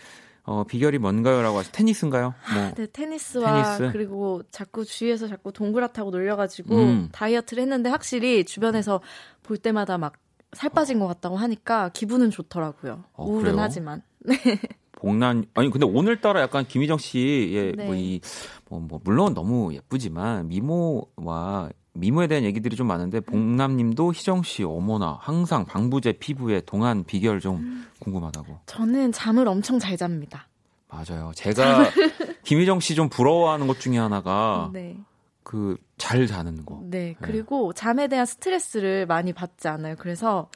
어, 0.44 0.64
비결이 0.64 0.98
뭔가요라고 1.00 1.58
하시 1.58 1.72
테니스인가요? 1.74 2.34
뭐 2.54 2.72
네, 2.76 2.88
테니스와 2.92 3.78
테니스. 3.78 3.92
그리고 3.92 4.42
자꾸 4.52 4.86
주위에서 4.86 5.28
자꾸 5.28 5.52
동그랗 5.52 5.94
타고 5.94 6.10
놀려가지고 6.12 6.76
음. 6.76 7.10
다이어트를 7.12 7.64
했는데 7.64 7.90
확실히 7.90 8.46
주변에서 8.46 9.02
볼 9.44 9.58
때마다 9.58 9.98
막 9.98 10.14
살 10.54 10.70
빠진 10.70 11.00
것 11.00 11.08
같다고 11.08 11.36
하니까 11.38 11.90
기분은 11.90 12.32
좋더라고요. 12.32 13.04
어, 13.14 13.26
우울은 13.26 13.52
그래요? 13.52 13.62
하지만. 13.62 14.02
복난 15.00 15.46
아니 15.54 15.70
근데 15.70 15.86
오늘따라 15.86 16.42
약간 16.42 16.66
김희정 16.66 16.98
씨의 16.98 17.74
네. 17.76 17.86
뭐이 17.86 18.20
뭐, 18.68 18.80
뭐 18.80 19.00
물론 19.04 19.36
너무 19.36 19.72
예쁘지만 19.72 20.48
미모와 20.48 21.70
미모에 22.00 22.28
대한 22.28 22.43
얘기들이 22.43 22.76
좀 22.76 22.88
많은데 22.88 23.20
복남님도 23.22 24.14
희정 24.14 24.43
씨 24.43 24.64
어머나 24.64 25.18
항상 25.22 25.66
방부제 25.66 26.14
피부에 26.14 26.62
동안 26.62 27.04
비결 27.04 27.39
좀 27.39 27.58
음. 27.58 27.88
궁금하다고 28.00 28.60
저는 28.68 29.12
잠을 29.12 29.48
엄청 29.48 29.80
잘 29.80 29.98
잡니다. 29.98 30.48
맞아요 30.89 31.32
제가 31.36 31.84
김희정 32.43 32.80
씨 32.80 32.95
좀 32.95 33.10
부러워하는 33.10 33.68
것 33.68 33.80
중에 33.80 33.98
하나가 33.98 34.70
네. 34.74 34.98
그잘 35.43 36.28
자는 36.28 36.66
거 36.66 36.82
네. 36.84 37.16
그리고 37.22 37.74
잠에 37.74 38.08
대한 38.08 38.26
스트레스를 38.26 39.06
많이 39.06 39.34
받지 39.34 39.68
않아요. 39.68 39.95
그래서 39.98 40.50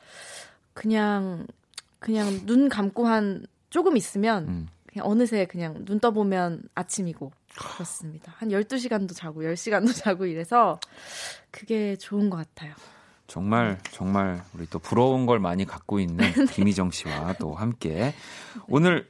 그냥 0.74 1.48
그냥 2.00 2.46
눈 2.46 2.70
감고 2.70 3.08
한 3.08 3.46
조금 3.70 3.96
있으면 3.98 4.48
음. 4.48 4.68
그냥 4.88 5.06
어느새 5.08 5.46
그냥 5.46 5.86
눈 5.86 6.00
떠보면 6.00 6.64
아침이고 6.76 7.32
그렇습니다. 7.58 8.34
한 8.38 8.50
12시간도 8.50 9.16
자고 9.16 9.42
10시간도 9.42 9.94
자고 9.96 10.26
이래서 10.26 10.80
그게 11.52 11.96
좋은 11.96 12.30
것 12.30 12.38
같아요. 12.38 12.74
정말 13.28 13.78
정말 13.92 14.42
우리 14.54 14.68
또 14.70 14.78
부러운 14.80 15.26
걸 15.26 15.40
많이 15.40 15.66
갖고 15.66 16.00
있는 16.00 16.18
김희정 16.52 16.92
씨와 16.92 17.36
또 17.40 17.56
함께 17.56 18.14
오늘 18.68 19.10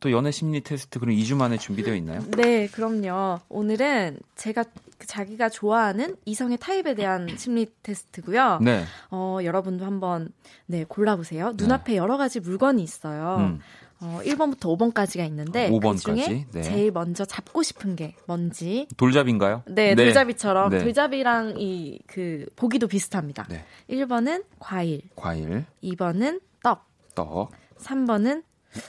또 0.00 0.12
연애 0.12 0.30
심리 0.30 0.60
테스트 0.60 1.00
그럼 1.00 1.14
2주 1.16 1.36
만에 1.36 1.58
준비되어 1.58 1.94
있나요? 1.96 2.22
네, 2.36 2.68
그럼요. 2.68 3.40
오늘은 3.48 4.20
제가 4.36 4.64
그 4.96 5.06
자기가 5.06 5.48
좋아하는 5.48 6.16
이성의 6.24 6.58
타입에 6.58 6.94
대한 6.94 7.28
심리 7.36 7.66
테스트고요. 7.82 8.60
네. 8.62 8.84
어, 9.10 9.38
여러분도 9.42 9.84
한번 9.84 10.28
네, 10.66 10.84
골라 10.84 11.16
보세요. 11.16 11.48
네. 11.56 11.64
눈앞에 11.64 11.96
여러 11.96 12.16
가지 12.16 12.40
물건이 12.40 12.82
있어요. 12.82 13.38
음. 13.40 13.60
어, 14.00 14.20
1번부터 14.22 14.76
5번까지가 14.78 15.26
있는데 15.26 15.68
5번까지? 15.70 16.04
그 16.04 16.14
중에 16.22 16.46
네. 16.52 16.62
제일 16.62 16.92
먼저 16.92 17.24
잡고 17.24 17.62
싶은 17.62 17.96
게 17.96 18.14
뭔지 18.26 18.86
돌잡인가요? 18.96 19.64
네, 19.66 19.94
돌잡이처럼 19.94 20.70
네. 20.70 20.78
돌잡이랑 20.78 21.54
이 21.58 21.98
그 22.06 22.46
보기도 22.56 22.86
비슷합니다. 22.88 23.46
네. 23.48 23.64
1번은 23.90 24.44
과일, 24.58 25.02
과일, 25.16 25.64
2번은 25.82 26.40
떡, 26.62 26.84
떡, 27.14 27.50
3번은 27.78 28.42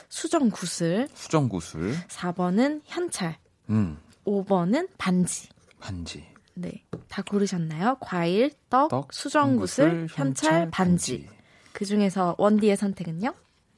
수정 0.08 0.48
구슬, 0.50 1.08
수정구슬, 1.14 1.94
4번은 2.08 2.82
현찰, 2.84 3.36
음, 3.68 3.98
5번은 4.26 4.88
반지. 4.98 5.48
반지. 5.80 6.24
네. 6.54 6.84
다 7.08 7.22
고르셨나요? 7.22 7.96
과일, 8.00 8.52
떡, 8.68 8.88
떡, 8.90 9.12
수정 9.12 9.56
구슬, 9.56 10.06
수정구슬, 10.08 10.18
현찰, 10.18 10.70
반지. 10.70 11.28
그 11.72 11.84
중에서 11.84 12.34
원디의 12.38 12.76
선택은요? 12.76 13.32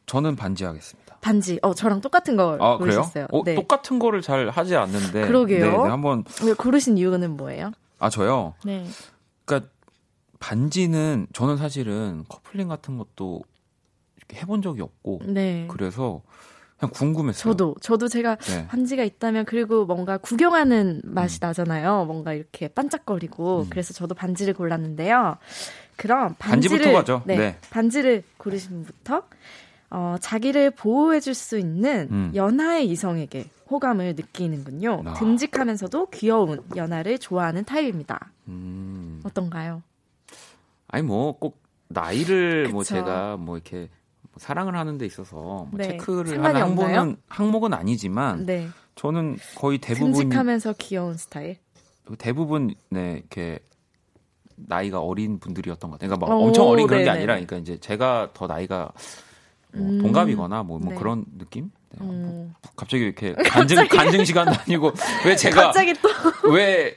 저는 0.06 0.36
반지 0.36 0.64
하겠습니다. 0.64 1.01
반지. 1.22 1.58
어, 1.62 1.72
저랑 1.72 2.02
똑같은 2.02 2.36
걸 2.36 2.60
아? 2.60 2.76
고르셨어요. 2.76 3.28
어, 3.30 3.42
네. 3.44 3.54
똑같은 3.54 3.98
거를 3.98 4.20
잘 4.20 4.50
하지 4.50 4.76
않는데. 4.76 5.26
그러게요. 5.26 5.64
네, 5.64 5.70
네, 5.70 5.88
한번 5.88 6.24
왜 6.44 6.52
고르신 6.52 6.98
이유는 6.98 7.36
뭐예요? 7.36 7.70
아, 7.98 8.10
저요. 8.10 8.54
네. 8.64 8.84
그러니까 9.44 9.70
반지는 10.40 11.28
저는 11.32 11.56
사실은 11.56 12.24
커플링 12.28 12.66
같은 12.68 12.98
것도 12.98 13.40
이렇게 14.16 14.36
해본 14.38 14.62
적이 14.62 14.82
없고 14.82 15.20
네. 15.26 15.68
그래서 15.70 16.22
그냥 16.76 16.90
궁금했어요. 16.92 17.52
저도 17.52 17.76
저도 17.80 18.08
제가 18.08 18.34
네. 18.34 18.66
반지가 18.66 19.04
있다면 19.04 19.44
그리고 19.44 19.86
뭔가 19.86 20.18
구경하는 20.18 21.02
맛이 21.04 21.38
나잖아요. 21.40 22.04
뭔가 22.06 22.32
이렇게 22.32 22.66
반짝거리고 22.66 23.68
그래서 23.70 23.94
저도 23.94 24.16
반지를 24.16 24.54
골랐는데요. 24.54 25.36
그럼 25.94 26.34
반지를 26.40 26.78
반지부터 26.78 26.92
가죠. 26.92 27.22
네, 27.26 27.36
네. 27.36 27.58
반지를 27.70 28.24
고르신 28.38 28.70
분부터 28.70 29.22
어, 29.94 30.16
자기를 30.20 30.70
보호해줄 30.70 31.34
수 31.34 31.58
있는 31.58 32.08
음. 32.10 32.32
연하의 32.34 32.88
이성에게 32.88 33.44
호감을 33.70 34.14
느끼는군요. 34.16 35.02
아. 35.04 35.12
듬직하면서도 35.14 36.06
귀여운 36.10 36.62
연하를 36.76 37.18
좋아하는 37.18 37.64
타입입니다. 37.64 38.32
음. 38.48 39.20
어떤가요? 39.24 39.82
아니 40.88 41.02
뭐 41.04 41.32
꼭 41.38 41.60
나이를 41.88 42.68
뭐 42.70 42.80
그쵸. 42.80 42.94
제가 42.94 43.36
뭐 43.36 43.56
이렇게 43.56 43.90
뭐 44.22 44.32
사랑을 44.38 44.76
하는 44.76 44.96
데 44.96 45.04
있어서 45.04 45.36
뭐 45.36 45.68
네. 45.74 45.88
체크를 45.88 46.42
하는 46.42 46.62
없나요? 46.62 46.96
항목은 46.96 47.16
항목은 47.28 47.74
아니지만 47.74 48.46
네, 48.46 48.68
저는 48.94 49.36
거의 49.56 49.76
대부분 49.76 50.12
듬직하면서 50.12 50.74
귀여운 50.78 51.16
스타일. 51.18 51.58
대부분 52.18 52.74
네 52.88 53.18
이렇게 53.18 53.58
나이가 54.56 55.00
어린 55.00 55.38
분들이었던 55.38 55.90
것 55.90 55.98
같아요. 55.98 56.16
그러니까 56.16 56.26
막 56.26 56.34
오, 56.40 56.46
엄청 56.46 56.66
어린 56.68 56.86
그런 56.86 57.00
게 57.00 57.04
네네. 57.04 57.16
아니라 57.18 57.34
그러니까 57.34 57.56
이제 57.58 57.78
제가 57.78 58.30
더 58.32 58.46
나이가 58.46 58.90
뭐 59.74 59.86
음. 59.88 59.98
동갑이거나 60.02 60.62
뭐, 60.62 60.78
뭐 60.78 60.92
네. 60.92 60.98
그런 60.98 61.24
느낌? 61.38 61.70
네, 61.90 62.04
뭐 62.04 62.14
음. 62.14 62.54
갑자기 62.76 63.04
이렇게 63.04 63.32
간증 63.48 63.86
간증 63.88 64.24
시간도 64.24 64.52
아니고 64.66 64.92
왜 65.26 65.36
제가 65.36 65.64
갑자기 65.64 65.94
또 65.94 66.08
왜 66.52 66.94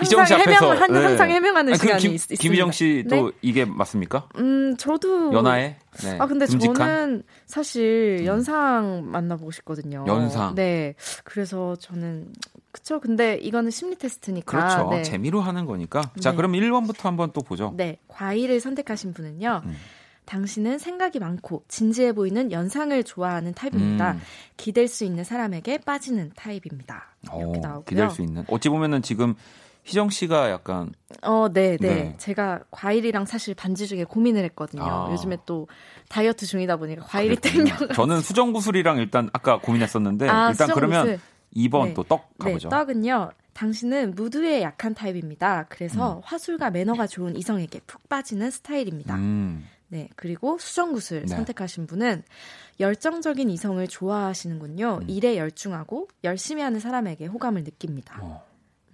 희정 0.00 0.24
씨 0.24 0.34
앞에서 0.34 0.50
해명, 0.74 0.82
한- 0.82 1.04
항상 1.04 1.30
해명하는 1.30 1.72
아니, 1.72 1.78
시간이 1.78 2.02
김, 2.02 2.10
있- 2.12 2.14
있습니다. 2.14 2.42
김희정 2.42 2.72
씨도 2.72 3.30
네? 3.30 3.32
이게 3.42 3.64
맞습니까? 3.64 4.28
음, 4.38 4.76
저도 4.76 5.32
연하에 5.32 5.76
네. 6.02 6.16
아 6.18 6.26
근데 6.26 6.46
듬직한? 6.46 6.74
저는 6.76 7.22
사실 7.46 8.18
음. 8.20 8.26
연상 8.26 9.02
만나보고 9.10 9.52
싶거든요. 9.52 10.04
연상. 10.08 10.54
네. 10.56 10.94
그래서 11.22 11.76
저는 11.76 12.32
그쵸. 12.72 12.98
근데 12.98 13.36
이거는 13.36 13.70
심리 13.70 13.94
테스트니까. 13.96 14.50
그렇죠. 14.50 14.90
네. 14.90 15.02
재미로 15.04 15.40
하는 15.40 15.64
거니까. 15.64 16.02
자, 16.18 16.30
네. 16.32 16.36
그럼 16.36 16.52
1번부터 16.52 17.02
한번 17.04 17.30
또 17.32 17.40
보죠. 17.40 17.72
네. 17.76 17.98
과일을 18.08 18.58
선택하신 18.58 19.12
분은요. 19.14 19.62
음. 19.64 19.76
당신은 20.26 20.78
생각이 20.78 21.18
많고 21.18 21.64
진지해 21.68 22.12
보이는 22.12 22.50
연상을 22.50 23.02
좋아하는 23.04 23.54
타입입니다. 23.54 24.12
음. 24.12 24.20
기댈 24.56 24.88
수 24.88 25.04
있는 25.04 25.24
사람에게 25.24 25.78
빠지는 25.78 26.32
타입입니다. 26.34 27.14
이렇게 27.22 27.58
어, 27.58 27.60
나오고요. 27.60 27.84
기댈 27.84 28.10
수 28.10 28.22
있는. 28.22 28.44
어찌 28.48 28.68
보면은 28.68 29.02
지금 29.02 29.34
희정 29.84 30.08
씨가 30.08 30.50
약간 30.50 30.92
어, 31.22 31.48
네, 31.52 31.76
네, 31.78 31.88
네. 31.88 32.14
제가 32.18 32.60
과일이랑 32.70 33.26
사실 33.26 33.54
반지 33.54 33.86
중에 33.86 34.04
고민을 34.04 34.42
했거든요. 34.44 34.82
아. 34.82 35.08
요즘에 35.12 35.36
또 35.44 35.68
다이어트 36.08 36.46
중이다 36.46 36.76
보니까 36.76 37.04
과일이 37.04 37.36
그랬군요. 37.36 37.76
땡겨. 37.76 37.94
저는 37.94 38.20
수정 38.20 38.52
구슬이랑 38.52 38.96
일단 38.98 39.28
아까 39.32 39.58
고민했었는데 39.58 40.28
아, 40.28 40.50
일단 40.50 40.68
그러면 40.72 41.06
수정구슬. 41.06 41.34
2번 41.56 41.84
네. 41.88 41.94
또떡 41.94 42.28
네, 42.38 42.44
가보죠. 42.46 42.68
떡은요. 42.70 43.30
당신은 43.52 44.14
무드에 44.16 44.62
약한 44.62 44.94
타입입니다. 44.94 45.66
그래서 45.68 46.16
음. 46.16 46.20
화술과 46.24 46.70
매너가 46.70 47.06
좋은 47.06 47.36
이성에게 47.36 47.80
푹 47.86 48.08
빠지는 48.08 48.50
스타일입니다. 48.50 49.14
음. 49.14 49.64
네, 49.94 50.08
그리고 50.16 50.58
수정구슬 50.58 51.20
네. 51.20 51.26
선택하신 51.28 51.86
분은 51.86 52.24
열정적인 52.80 53.48
이성을 53.48 53.86
좋아하시는군요. 53.86 54.98
음. 55.02 55.08
일에 55.08 55.36
열중하고 55.36 56.08
열심히 56.24 56.62
하는 56.62 56.80
사람에게 56.80 57.26
호감을 57.26 57.62
느낍니다. 57.62 58.18
어. 58.20 58.44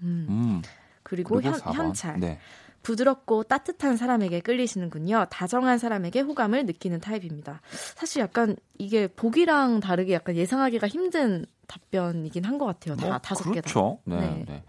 음. 0.03 0.26
음. 0.28 0.62
그리고, 1.03 1.36
그리고 1.36 1.48
현, 1.55 1.59
4번. 1.59 1.72
현찰. 1.72 2.20
네. 2.20 2.38
부드럽고 2.82 3.44
따뜻한 3.44 3.96
사람에게 3.96 4.40
끌리시는군요. 4.40 5.26
다정한 5.30 5.78
사람에게 5.78 6.20
호감을 6.20 6.66
느끼는 6.66 7.01
타입입니다. 7.01 7.62
사실 7.94 8.20
약간 8.20 8.57
이게 8.78 9.07
보기랑 9.07 9.80
다르게 9.80 10.12
약간 10.12 10.36
예상하기가 10.36 10.86
힘든 10.86 11.46
답변이긴 11.66 12.44
한 12.44 12.59
것 12.59 12.66
같아요. 12.66 12.96
다 12.96 13.07
뭐, 13.09 13.18
다섯 13.18 13.44
개 13.53 13.62
다. 13.62 13.70
그렇죠. 13.70 13.98
네. 14.05 14.16
네. 14.20 14.44
네. 14.46 14.62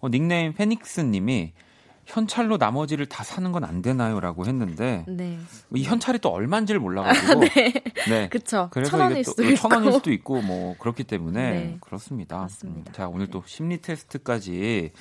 어, 0.00 0.08
닉네임 0.08 0.54
페닉스 0.54 1.00
님이 1.02 1.52
현찰로 2.06 2.56
나머지를 2.56 3.06
다 3.06 3.24
사는 3.24 3.50
건 3.52 3.64
안 3.64 3.80
되나요라고 3.82 4.46
했는데 4.46 5.04
네. 5.08 5.38
이 5.74 5.84
현찰이 5.84 6.18
또 6.18 6.28
얼마인지를 6.30 6.80
몰라 6.80 7.02
가지고 7.02 7.40
네. 8.08 8.28
그쵸. 8.28 8.68
그래서 8.72 8.90
천 8.90 9.00
원일 9.00 9.18
이게 9.18 9.22
또 9.24 9.30
수도 9.30 9.44
있고. 9.44 9.56
천 9.56 9.72
원일 9.72 9.92
수도 9.92 10.12
있고 10.12 10.42
뭐 10.42 10.76
그렇기 10.78 11.04
때문에 11.04 11.50
네. 11.50 11.76
그렇습니다. 11.80 12.38
맞습니다. 12.38 12.90
음, 12.90 12.94
자 12.94 13.08
오늘 13.08 13.28
또 13.28 13.42
심리 13.46 13.80
테스트까지 13.80 14.92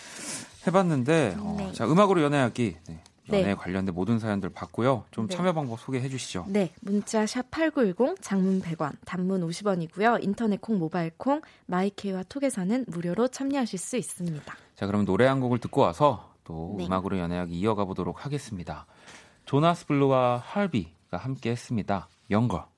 해봤는데 0.65 1.35
어, 1.39 1.55
네. 1.57 1.73
자 1.73 1.85
음악으로 1.85 2.21
연애하기 2.21 2.75
네. 2.87 3.03
연애 3.31 3.43
네. 3.43 3.55
관련된 3.55 3.93
모든 3.95 4.19
사연들 4.19 4.49
봤고요. 4.49 5.05
좀 5.11 5.27
네. 5.27 5.35
참여 5.35 5.53
방법 5.53 5.79
소개해 5.79 6.09
주시죠. 6.09 6.45
네, 6.49 6.71
문자 6.81 7.25
샵 7.25 7.49
8910 7.51 8.21
장문 8.21 8.61
100원, 8.61 8.93
단문 9.05 9.47
50원이고요. 9.47 10.21
인터넷 10.23 10.59
콩, 10.61 10.77
모바일 10.77 11.11
콩, 11.17 11.41
마이케이와 11.67 12.23
톡에서는 12.23 12.85
무료로 12.87 13.29
참여하실 13.29 13.79
수 13.79 13.95
있습니다. 13.97 14.53
자 14.75 14.87
그럼 14.87 15.05
노래 15.05 15.25
한 15.25 15.39
곡을 15.39 15.59
듣고 15.59 15.81
와서 15.81 16.32
또 16.43 16.75
네. 16.77 16.85
음악으로 16.85 17.17
연애하기 17.17 17.53
이어가 17.57 17.85
보도록 17.85 18.25
하겠습니다. 18.25 18.85
조나스 19.45 19.87
블루와 19.87 20.37
할비가 20.43 21.17
함께 21.17 21.51
했습니다. 21.51 22.09
영거. 22.29 22.72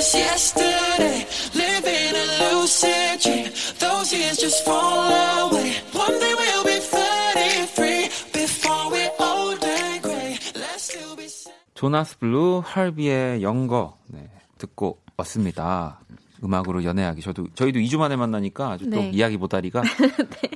Just 0.00 0.16
yesterday. 0.16 1.26
Living 1.54 2.16
a 2.16 2.54
lucid 2.54 3.20
dream, 3.20 3.52
those 3.78 4.12
years 4.16 4.38
just 4.38 4.64
fall 4.64 5.12
away. 5.12 5.76
One 5.92 6.18
day 6.18 6.34
we'll 6.40 6.64
be 6.64 6.80
33 6.80 8.08
before 8.32 8.90
we're 8.90 9.12
old 9.20 9.62
and 9.62 10.02
gray. 10.02 10.38
Let's 10.56 10.88
still 10.88 11.16
be. 11.16 11.28
조나스 11.74 12.18
블루 12.18 12.62
HRVY의 12.64 13.42
Younger 13.42 13.98
네, 14.06 14.30
듣고 14.58 14.98
왔습니다. 15.18 16.00
음악으로 16.42 16.82
연애하기 16.84 17.20
저도 17.20 17.48
저희도 17.54 17.80
2주 17.80 17.98
만에 17.98 18.16
만나니까 18.16 18.70
아주 18.70 18.88
또 18.88 18.96
네. 18.96 19.10
이야기 19.10 19.36
보따리가 19.36 19.82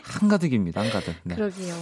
한가득입니다. 0.03 0.81
한가득. 0.81 1.15
네. 1.25 1.35
그러게요. 1.35 1.75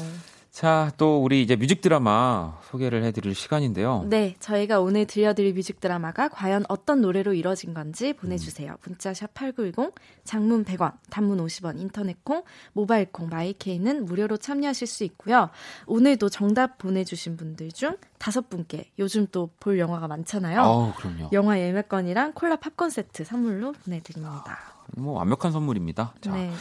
자, 0.53 0.92
또 0.98 1.22
우리 1.24 1.40
이제 1.42 1.57
뮤직 1.57 1.80
드라마 1.80 2.59
소개를 2.64 3.03
해드릴 3.05 3.34
시간인데요. 3.34 4.05
네, 4.11 4.36
저희가 4.38 4.80
오늘 4.80 5.07
들려드릴 5.07 5.55
뮤직 5.55 5.80
드라마가 5.80 6.28
과연 6.28 6.66
어떤 6.68 7.00
노래로 7.00 7.32
이뤄진 7.32 7.72
건지 7.72 8.12
보내주세요. 8.12 8.76
문자 8.84 9.14
샵 9.14 9.32
8910, 9.32 9.94
장문 10.24 10.66
100원, 10.66 10.92
단문 11.09 11.38
50원, 11.38 11.80
인터넷 11.80 12.22
콩, 12.22 12.42
모바일 12.74 13.07
콩, 13.11 13.30
마이케이는 13.30 14.05
무료로 14.05 14.36
참여하실 14.36 14.86
수 14.86 15.05
있고요. 15.05 15.48
오늘도 15.86 16.28
정답 16.28 16.76
보내주신 16.76 17.38
분들 17.38 17.72
중 17.72 17.96
다섯 18.18 18.50
분께 18.50 18.90
요즘 18.98 19.26
또 19.32 19.48
볼 19.59 19.78
영화가 19.78 20.07
많잖아요. 20.07 20.92
그럼요. 20.98 21.30
영화 21.32 21.59
예매권이랑 21.59 22.32
콜라 22.34 22.57
팝콘 22.57 22.90
세트 22.90 23.24
선물로 23.24 23.72
보내드립니다. 23.72 24.71
뭐 24.97 25.14
완벽한 25.14 25.53
선물입니다. 25.53 26.14
자, 26.20 26.32
네. 26.34 26.53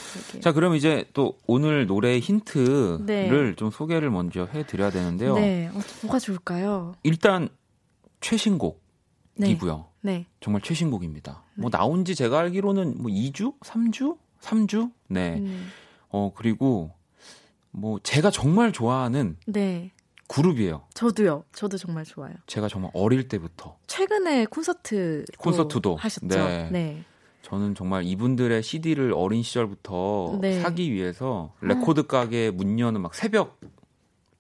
자 0.42 0.52
그럼 0.52 0.76
이제 0.76 1.06
또 1.14 1.38
오늘 1.48 1.86
노래 1.86 2.20
힌트를 2.20 3.06
네. 3.06 3.56
좀 3.56 3.72
소개를 3.72 4.10
먼저 4.10 4.46
해드려야 4.46 4.90
되는데요. 4.90 5.36
네, 5.36 5.68
어, 5.74 5.80
뭐가 6.04 6.20
좋을까요? 6.20 6.94
일단 7.04 7.50
최신곡이고요. 8.22 9.86
네, 10.02 10.12
네. 10.14 10.26
정말 10.40 10.62
최신곡입니다. 10.62 11.44
뭐 11.56 11.70
나온 11.70 12.06
지 12.06 12.16
제가 12.16 12.40
알기로는 12.40 12.96
뭐 13.02 13.12
2주, 13.12 13.60
3주, 13.62 14.18
3주. 14.42 14.92
네. 15.10 15.38
음, 15.38 15.70
어 16.10 16.32
그리고 16.36 16.92
뭐 17.72 18.00
제가 18.02 18.32
정말 18.32 18.72
좋아하는 18.72 19.38
네. 19.46 19.92
그룹이에요. 20.28 20.84
저도요. 20.94 21.44
저도 21.52 21.78
정말 21.78 22.06
좋아요. 22.06 22.34
제가 22.48 22.70
정말 22.70 22.92
어릴 22.94 23.28
때부터 23.28 23.78
최근에 23.88 24.46
콘서트 24.46 25.26
콘서트도. 25.38 25.98
하셨죠. 25.98 26.28
네. 26.28 26.70
네. 26.72 27.04
저는 27.52 27.76
정말 27.76 28.06
이분들의 28.06 28.64
CD를 28.64 29.12
어린 29.14 29.43
시절부터 29.43 30.38
네. 30.39 30.62
사기 30.62 30.89
위해서 30.93 31.52
레코드 31.60 32.08
가게 32.08 32.49
문 32.49 32.80
여는 32.80 33.02
막 33.02 33.14
새벽 33.14 33.60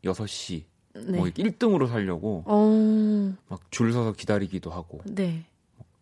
6시 0.05 0.63
네. 0.95 1.17
뭐 1.17 1.25
1등으로 1.25 1.89
살려고 1.89 2.43
어, 2.45 3.33
막줄 3.49 3.91
서서 3.91 4.13
기다리기도 4.13 4.71
하고 4.71 5.01
네. 5.03 5.43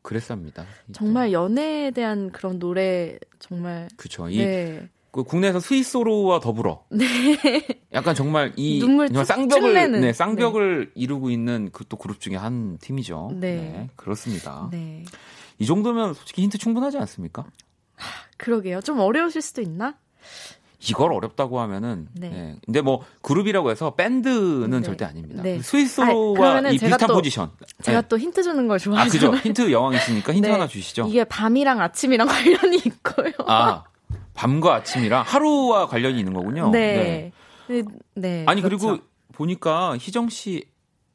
그랬습니다. 0.04 0.66
정말 0.92 1.32
연애에 1.34 1.90
대한 1.90 2.30
그런 2.32 2.60
노래 2.60 3.18
정말 3.40 3.88
그쵸. 3.98 4.30
이 4.30 4.38
네. 4.38 4.88
그 5.10 5.24
국내에서 5.24 5.60
스위스로와 5.60 6.40
더불어 6.40 6.86
약간 7.92 8.14
정말 8.14 8.54
이 8.56 8.80
정말 8.82 9.10
쭉- 9.10 9.24
쌍벽을. 9.24 10.00
네, 10.00 10.14
쌍벽을 10.14 10.92
이루고 10.94 11.32
있는 11.32 11.72
그 11.72 11.84
또 11.90 11.98
그룹 11.98 12.20
중에 12.20 12.36
한 12.36 12.78
팀이죠. 12.78 13.32
네. 13.34 13.90
그렇습니다. 13.96 14.70
네. 14.72 15.04
이 15.60 15.66
정도면 15.66 16.14
솔직히 16.14 16.42
힌트 16.42 16.58
충분하지 16.58 16.98
않습니까? 16.98 17.46
그러게요. 18.38 18.82
좀 18.82 19.00
어려우실 19.00 19.42
수도 19.42 19.62
있나? 19.62 19.96
이걸 20.88 21.12
어렵다고 21.12 21.60
하면은 21.60 22.08
네. 22.14 22.30
네. 22.30 22.56
근데 22.66 22.80
뭐 22.82 23.04
그룹이라고 23.22 23.70
해서 23.70 23.96
밴드는 23.96 24.70
네. 24.70 24.82
절대 24.82 25.04
아닙니다. 25.04 25.44
네. 25.44 25.62
스위스로와 25.62 26.10
아니, 26.30 26.34
그러면은 26.38 26.74
이 26.74 26.78
비슷한 26.78 27.08
또- 27.08 27.16
포지션. 27.16 27.52
제가 27.82 28.02
네. 28.02 28.08
또 28.08 28.18
힌트 28.18 28.42
주는 28.44 28.66
걸아 28.68 28.78
좋아하잖아요. 28.78 29.32
그죠. 29.32 29.36
힌트 29.46 29.72
여왕이시니까 29.74 30.34
힌트 30.34 30.48
네. 30.48 30.52
하나 30.54 30.68
주시죠. 30.68 31.08
이게 31.10 31.26
밤이랑 31.26 31.82
아침이랑 31.82 32.28
관련이 32.32 32.78
있고요. 32.86 33.34
아 33.46 33.84
밤과 34.34 34.76
아침이랑 34.76 35.24
하루와 35.28 35.88
관련이 35.88 36.18
있는 36.18 36.32
거군요. 36.34 36.70
네. 36.72 37.34
네. 37.68 37.84
네. 38.16 38.46
아니 38.48 38.62
그렇죠. 38.62 38.88
그리고 38.88 39.04
보니까 39.34 39.98
희정 39.98 40.30
씨 40.30 40.64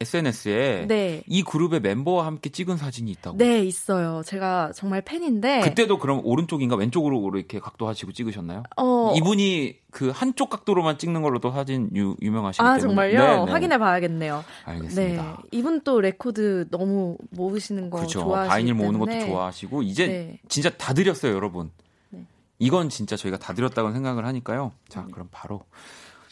SNS에 0.01 0.85
네. 0.87 1.23
이 1.25 1.41
그룹의 1.43 1.79
멤버와 1.79 2.25
함께 2.25 2.49
찍은 2.49 2.75
사진이 2.77 3.09
있다고. 3.11 3.37
네, 3.37 3.63
있어요. 3.63 4.21
제가 4.25 4.71
정말 4.75 5.01
팬인데 5.01 5.61
그때도 5.61 5.99
그럼 5.99 6.21
오른쪽인가 6.23 6.75
왼쪽으로 6.75 7.29
이렇게 7.33 7.59
각도 7.59 7.87
하시고 7.87 8.11
찍으셨나요? 8.11 8.63
어 8.75 9.13
이분이 9.15 9.77
그 9.91 10.09
한쪽 10.09 10.49
각도로만 10.49 10.97
찍는 10.97 11.21
걸로도 11.21 11.51
사진 11.51 11.89
유, 11.95 12.15
유명하시기 12.21 12.61
아, 12.61 12.77
때문에. 12.77 12.81
정말요? 12.81 13.19
네, 13.19 13.45
네. 13.45 13.51
확인해 13.51 13.77
봐야겠네요. 13.77 14.43
알겠습니다. 14.65 15.23
네. 15.23 15.33
이분 15.51 15.81
또 15.81 16.01
레코드 16.01 16.67
너무 16.69 17.17
모으시는 17.29 17.89
거 17.89 17.99
그렇죠. 17.99 18.19
좋아하시기 18.19 18.49
vinyl 18.49 18.73
모으는 18.73 18.99
것도 18.99 19.19
좋아하시고 19.27 19.83
이제 19.83 20.07
네. 20.07 20.39
진짜 20.49 20.69
다 20.69 20.93
드렸어요, 20.93 21.33
여러분. 21.33 21.71
네. 22.09 22.25
이건 22.59 22.89
진짜 22.89 23.15
저희가 23.15 23.37
다 23.37 23.53
드렸다고 23.53 23.93
생각을 23.93 24.25
하니까요. 24.25 24.73
자, 24.89 25.03
네. 25.05 25.11
그럼 25.13 25.29
바로 25.31 25.63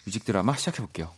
뮤직 0.06 0.26
드라마 0.26 0.54
시작해 0.58 0.80
볼게요. 0.80 1.10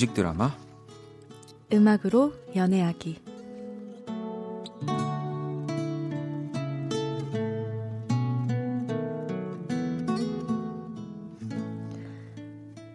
뮤직 0.00 0.14
드라마 0.14 0.56
음악으로 1.70 2.32
연애하기. 2.56 3.20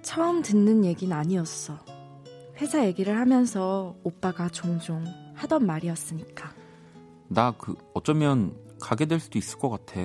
처음 0.01 0.41
듣는 0.41 0.85
얘기는 0.85 1.15
아니었어. 1.15 1.77
회사 2.57 2.85
얘기를 2.85 3.17
하면서 3.17 3.95
오빠가 4.03 4.49
종종 4.49 5.03
하던 5.35 5.65
말이었으니까. 5.65 6.53
나 7.27 7.51
그 7.57 7.75
어쩌면 7.93 8.55
가게 8.79 9.05
될 9.05 9.19
수도 9.19 9.37
있을 9.37 9.59
것 9.59 9.69
같아. 9.69 9.99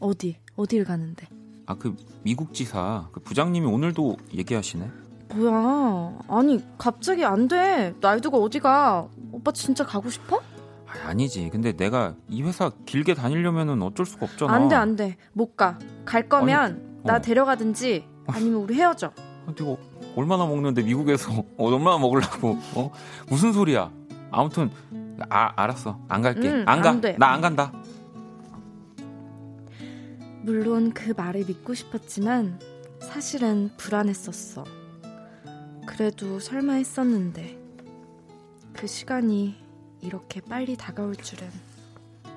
어디? 0.00 0.36
어디를 0.56 0.84
가는데? 0.84 1.26
아 1.66 1.74
그 1.74 1.96
미국 2.22 2.52
지사 2.52 3.08
그 3.12 3.20
부장님이 3.20 3.66
오늘도 3.66 4.16
얘기하시네. 4.34 4.90
뭐야? 5.34 6.18
아니 6.28 6.62
갑자기 6.78 7.24
안 7.24 7.48
돼. 7.48 7.94
날두가 8.00 8.38
어디가? 8.38 9.08
오빠 9.32 9.52
진짜 9.52 9.84
가고 9.84 10.08
싶어? 10.10 10.38
아, 10.86 11.08
아니지. 11.08 11.50
근데 11.50 11.72
내가 11.72 12.14
이 12.28 12.42
회사 12.42 12.70
길게 12.86 13.14
다니려면은 13.14 13.82
어쩔 13.82 14.06
수가 14.06 14.26
없잖아. 14.26 14.52
안 14.52 14.68
돼, 14.68 14.76
안 14.76 14.96
돼. 14.96 15.16
못 15.32 15.56
가. 15.56 15.78
갈 16.04 16.28
거면 16.28 17.00
나 17.04 17.16
어. 17.16 17.20
데려가든지 17.20 18.06
아니면 18.26 18.60
우리 18.62 18.74
헤어져. 18.74 19.12
아, 19.46 19.52
내가 19.54 19.76
얼마나 20.16 20.46
먹는데 20.46 20.82
미국에서 20.82 21.32
어, 21.58 21.70
얼마나 21.70 21.98
먹으려고? 21.98 22.58
어? 22.76 22.90
무슨 23.28 23.52
소리야? 23.52 23.90
아무튼 24.30 24.70
아 25.28 25.52
알았어. 25.56 25.98
안 26.08 26.22
갈게. 26.22 26.48
응, 26.48 26.64
안 26.66 26.80
가. 26.80 26.92
나 27.18 27.32
안 27.32 27.40
간다. 27.40 27.72
물론 30.42 30.92
그 30.92 31.14
말을 31.16 31.44
믿고 31.46 31.72
싶었지만 31.74 32.60
사실은 33.00 33.70
불안했었어. 33.78 34.64
그래도 35.86 36.38
설마 36.40 36.74
했었는데 36.74 37.58
그 38.72 38.86
시간이 38.86 39.54
이렇게 40.00 40.40
빨리 40.40 40.76
다가올 40.76 41.16
줄은 41.16 41.48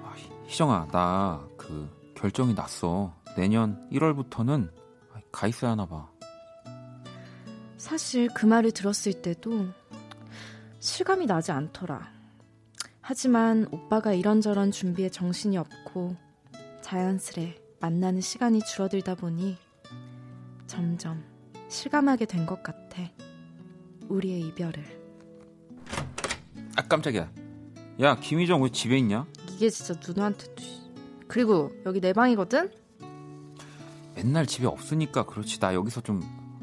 아, 0.03 0.13
희정아, 0.47 0.87
나 0.91 1.47
그 1.57 1.89
결정이 2.15 2.53
났어. 2.53 3.13
내년 3.35 3.87
1월부터는 3.91 4.71
가 5.31 5.47
있어야 5.47 5.71
하나 5.71 5.85
봐. 5.85 6.09
사실 7.77 8.27
그 8.33 8.45
말을 8.45 8.71
들었을 8.71 9.21
때도 9.21 9.67
실감이 10.79 11.25
나지 11.25 11.51
않더라. 11.51 12.09
하지만 13.01 13.67
오빠가 13.71 14.13
이런저런 14.13 14.71
준비에 14.71 15.09
정신이 15.09 15.57
없고 15.57 16.15
자연스레 16.81 17.61
만나는 17.79 18.21
시간이 18.21 18.61
줄어들다 18.61 19.15
보니 19.15 19.57
점점 20.65 21.23
실감하게 21.69 22.25
된 22.25 22.45
것 22.45 22.63
같아. 22.63 23.03
우리의 24.09 24.41
이별을. 24.41 24.83
아 26.75 26.81
깜짝이야. 26.83 27.29
야 28.01 28.15
김희정 28.19 28.61
왜 28.61 28.69
집에 28.69 28.97
있냐? 28.97 29.25
이게 29.49 29.69
진짜 29.69 29.99
누나한테도. 30.05 30.63
그리고 31.27 31.71
여기 31.85 31.99
내 31.99 32.13
방이거든? 32.13 32.71
맨날 34.15 34.45
집에 34.45 34.65
없으니까 34.67 35.25
그렇지. 35.25 35.59
나 35.59 35.73
여기서 35.73 36.01
좀 36.01 36.21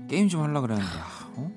게임 0.09 0.29
좀 0.29 0.43
하려 0.43 0.61
그랬는데. 0.61 0.91
아, 0.99 1.29
어? 1.37 1.53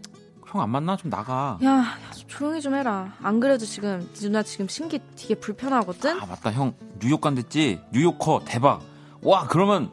형안 0.45 0.69
만나? 0.69 0.95
좀 0.95 1.09
나가. 1.09 1.57
야, 1.63 1.69
야, 1.69 2.11
조용히 2.27 2.61
좀 2.61 2.73
해라. 2.75 3.13
안 3.21 3.39
그래도 3.39 3.65
지금 3.65 3.99
네 3.99 4.21
누나 4.21 4.43
지금 4.43 4.67
심기 4.67 4.99
되게 5.15 5.35
불편하거든? 5.35 6.19
아 6.19 6.25
맞다 6.25 6.51
형 6.51 6.73
뉴욕 6.99 7.19
간댔지 7.21 7.81
뉴요커 7.91 8.41
대박 8.45 8.81
와 9.21 9.47
그러면 9.47 9.91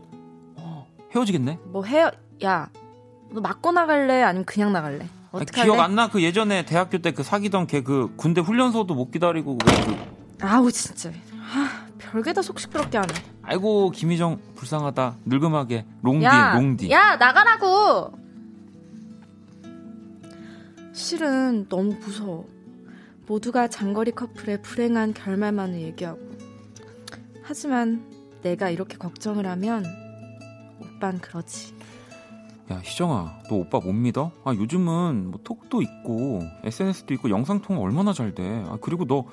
어, 0.56 0.86
헤어지겠네 1.14 1.58
뭐 1.64 1.84
헤어, 1.84 2.10
야, 2.44 2.70
너 3.30 3.40
맞고 3.40 3.72
나갈래? 3.72 4.22
아니면 4.22 4.44
그냥 4.44 4.72
나갈래? 4.72 5.08
어떻게 5.36 5.62
기억? 5.64 5.80
안 5.80 5.94
나 5.94 6.08
그 6.08 6.22
예전에 6.22 6.64
대학교 6.64 6.98
때 6.98 7.12
그 7.12 7.22
사귀던 7.22 7.66
걔 7.66 7.82
그 7.82 8.12
군대 8.16 8.40
훈련소도 8.40 8.94
못 8.94 9.10
기다리고 9.10 9.58
그, 9.58 9.66
그- 9.66 10.44
아우, 10.46 10.70
진짜. 10.70 11.10
아, 11.10 11.86
별게 11.98 12.32
다 12.32 12.40
속 12.42 12.58
시끄럽게 12.60 12.98
하네. 12.98 13.12
아이고 13.42 13.90
김희정 13.90 14.38
불쌍하다 14.54 15.16
늙음하게 15.26 15.84
롱디 16.02 16.24
야, 16.24 16.54
롱디 16.54 16.90
야, 16.90 17.16
나가라고! 17.16 18.12
실은 20.92 21.68
너무 21.68 21.94
무서워. 21.94 22.46
모두가 23.26 23.68
장거리 23.68 24.12
커플의 24.12 24.62
불행한 24.62 25.14
결말만을 25.14 25.80
얘기하고. 25.80 26.20
하지만 27.42 28.04
내가 28.42 28.70
이렇게 28.70 28.96
걱정을 28.96 29.46
하면 29.46 29.84
오빤 30.80 31.18
그러지. 31.18 31.74
야 32.70 32.78
희정아 32.82 33.42
너 33.48 33.56
오빠 33.56 33.78
못 33.78 33.92
믿어? 33.92 34.32
아 34.44 34.54
요즘은 34.54 35.30
뭐 35.30 35.40
톡도 35.44 35.82
있고 35.82 36.40
SNS도 36.64 37.12
있고 37.14 37.28
영상통화 37.30 37.80
얼마나 37.80 38.12
잘 38.12 38.34
돼 38.34 38.42
아 38.66 38.78
그리고 38.80 39.04
너 39.06 39.26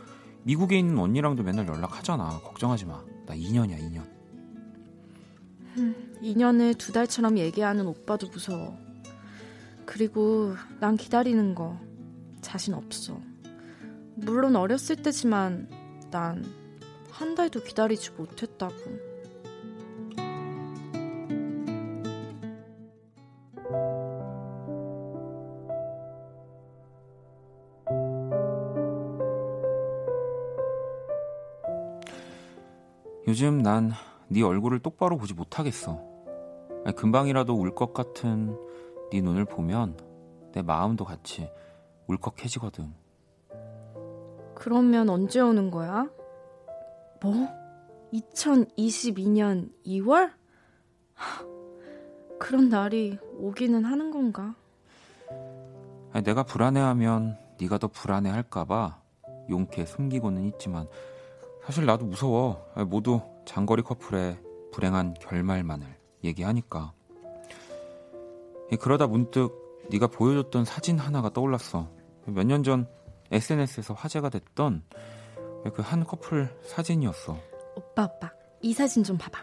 미국에 0.43 0.77
있는 0.77 0.97
언니랑도 0.99 1.43
맨날 1.43 1.67
연락하잖아 1.67 2.39
걱정하지 2.43 2.86
마 2.86 3.03
나 3.25 3.36
2년이야 3.36 3.77
2년 3.79 4.03
2년을 6.21 6.77
두 6.77 6.91
달처럼 6.91 7.38
얘기하는 7.38 7.88
오빠도 7.88 8.27
무서워. 8.27 8.77
그리고 9.86 10.53
난 10.79 10.97
기다리는 10.97 11.55
거 11.55 11.77
자신 12.41 12.73
없어. 12.73 13.17
물론 14.15 14.55
어렸을 14.57 14.97
때지만 14.97 15.69
난 16.11 16.43
한 17.11 17.36
달도 17.36 17.61
기다리지 17.63 18.11
못했다고. 18.17 18.73
요즘 33.32 33.61
난 33.63 33.93
네 34.27 34.41
얼굴을 34.43 34.79
똑바로 34.79 35.17
보지 35.17 35.34
못하겠어. 35.34 36.01
금방이라도 36.97 37.53
울 37.53 37.73
것 37.73 37.93
같은 37.93 38.57
네 39.09 39.21
눈을 39.21 39.45
보면 39.45 39.97
내 40.51 40.61
마음도 40.61 41.05
같이 41.05 41.49
울컥해지거든. 42.07 42.93
그러면 44.53 45.09
언제 45.09 45.39
오는 45.39 45.71
거야? 45.71 46.09
뭐? 47.21 47.47
2022년 48.11 49.71
2월? 49.86 50.32
하, 51.13 51.45
그런 52.38 52.67
날이 52.67 53.17
오기는 53.38 53.86
하는 53.86 54.11
건가? 54.11 54.55
아니, 56.11 56.23
내가 56.25 56.43
불안해하면 56.43 57.38
네가 57.61 57.77
더 57.77 57.88
불안해할까봐 57.88 59.01
용케 59.49 59.86
숨기고는 59.86 60.43
있지만 60.47 60.89
사실 61.72 61.86
나도 61.86 62.05
무서워. 62.05 62.65
모두 62.89 63.22
장거리 63.45 63.82
커플의 63.82 64.38
불행한 64.74 65.13
결말만을 65.22 65.88
얘기하니까. 66.22 66.91
예, 68.74 68.76
그러다 68.76 69.07
문득 69.07 69.80
네가 69.89 70.07
보여줬던 70.07 70.65
사진 70.65 70.99
하나가 70.99 71.30
떠올랐어. 71.30 71.89
몇 72.26 72.43
년 72.45 72.63
전 72.63 72.89
SNS에서 73.32 73.93
화제가 73.93 74.28
됐던 74.28 74.84
그 75.74 75.82
한 75.82 76.03
커플 76.03 76.53
사진이었어. 76.61 77.38
오빠 77.78 78.03
오빠 78.03 78.34
이 78.61 78.74
사진 78.74 79.05
좀 79.05 79.17
봐봐. 79.17 79.39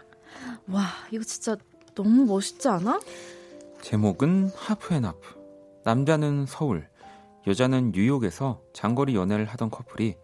와 0.67 0.83
이거 1.09 1.23
진짜 1.23 1.57
너무 1.95 2.25
멋있지 2.25 2.67
않아? 2.69 2.99
제목은 3.81 4.51
하프앤하프. 4.55 5.81
남자는 5.83 6.45
서울, 6.45 6.87
여자는 7.47 7.91
뉴욕에서 7.95 8.61
장거리 8.73 9.15
연애를 9.15 9.45
하던 9.45 9.71
커플이 9.71 10.15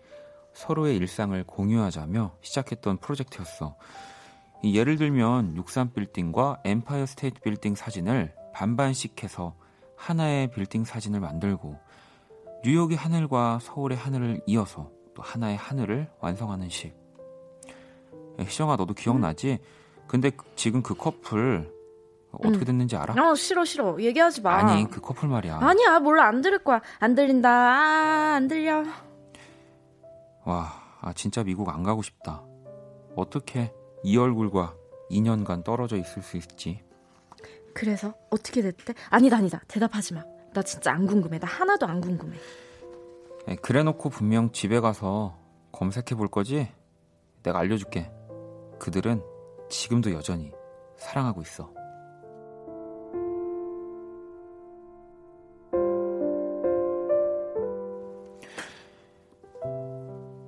서로의 0.56 0.96
일상을 0.98 1.44
공유하자며 1.44 2.38
시작했던 2.42 2.98
프로젝트였어. 2.98 3.76
예를 4.64 4.96
들면 4.96 5.56
63빌딩과 5.62 6.62
엠파이어 6.64 7.06
스테이트 7.06 7.42
빌딩 7.42 7.76
사진을 7.76 8.34
반반씩 8.54 9.22
해서 9.22 9.54
하나의 9.98 10.50
빌딩 10.52 10.84
사진을 10.86 11.20
만들고 11.20 11.78
뉴욕의 12.64 12.98
하늘과 12.98 13.60
서울의 13.62 13.98
하늘을 13.98 14.42
이어서 14.48 14.90
또 15.14 15.22
하나의 15.22 15.58
하늘을 15.58 16.10
완성하는 16.20 16.70
식. 16.70 16.96
희정아 18.40 18.76
너도 18.78 18.94
기억나지? 18.94 19.60
근데 20.08 20.30
그- 20.30 20.46
지금 20.56 20.82
그 20.82 20.96
커플 20.96 21.72
어떻게 22.32 22.60
응. 22.60 22.66
됐는지 22.66 22.96
알아? 22.98 23.14
어 23.30 23.36
싫어 23.36 23.64
싫어 23.66 23.98
얘기하지 24.02 24.42
마. 24.42 24.56
아니 24.56 24.90
그 24.90 25.00
커플 25.00 25.30
말이야. 25.30 25.60
아니야 25.62 26.00
몰라 26.00 26.26
안 26.28 26.42
들을 26.42 26.60
거야. 26.60 26.82
안 27.00 27.14
들린다. 27.16 27.50
아, 27.50 28.34
안 28.36 28.48
들려. 28.48 28.84
와, 30.46 30.72
아, 31.02 31.14
진짜 31.14 31.44
미국 31.44 31.70
안 31.70 31.84
가고 31.84 32.02
싶다. 32.02 32.44
어떻게 33.16 33.74
이 34.04 34.18
얼굴과 34.18 34.76
2년간 35.10 35.64
떨어져 35.64 35.98
있을 35.98 36.22
수 36.22 36.38
있지? 36.38 36.84
그래서 37.74 38.14
어떻게 38.30 38.62
됐대? 38.62 38.94
아니다 39.10 39.38
아니다 39.38 39.62
대답하지 39.68 40.14
마. 40.14 40.24
나 40.54 40.62
진짜 40.62 40.94
안 40.94 41.06
궁금해. 41.06 41.40
나 41.40 41.48
하나도 41.48 41.86
안 41.86 42.00
궁금해. 42.00 42.38
에, 43.48 43.56
그래놓고 43.56 44.10
분명 44.10 44.52
집에 44.52 44.80
가서 44.80 45.38
검색해 45.72 46.16
볼 46.16 46.28
거지? 46.28 46.72
내가 47.44 47.60
알려줄게. 47.60 48.10
그들은 48.80 49.22
지금도 49.70 50.14
여전히 50.14 50.52
사랑하고 50.98 51.42
있어. 51.42 51.75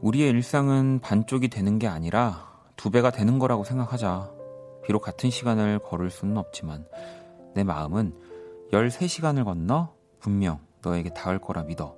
우리의 0.07 0.29
일상은 0.29 0.99
반쪽이 1.01 1.49
되는 1.49 1.79
게 1.79 1.87
아니라 1.87 2.47
두 2.77 2.89
배가 2.91 3.11
되는 3.11 3.39
거라고 3.39 3.65
생각하자. 3.65 4.31
비록 4.85 5.01
같은 5.01 5.29
시간을 5.29 5.79
걸을 5.79 6.09
수는 6.11 6.37
없지만 6.37 6.87
내 7.53 7.65
마음은 7.65 8.13
13시간을 8.71 9.43
건너 9.43 9.93
분명 10.19 10.59
너에게 10.81 11.09
닿을 11.09 11.39
거라 11.39 11.63
믿어. 11.63 11.97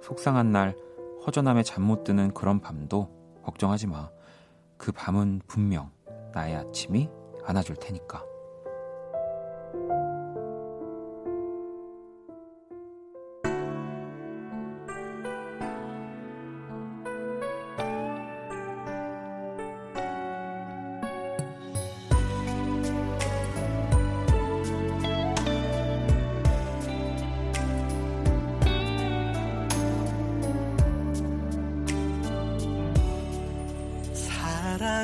속상한 0.00 0.52
날 0.52 0.76
허전함에 1.26 1.64
잠 1.64 1.82
못 1.82 2.04
드는 2.04 2.34
그런 2.34 2.60
밤도 2.60 3.10
걱정하지 3.42 3.88
마. 3.88 4.10
그 4.76 4.92
밤은 4.92 5.40
분명 5.48 5.90
나의 6.34 6.54
아침이 6.54 7.10
안아줄 7.44 7.74
테니까. 7.76 8.22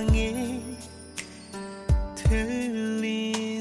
사랑이 0.01 0.63
들리나요? 2.15 3.61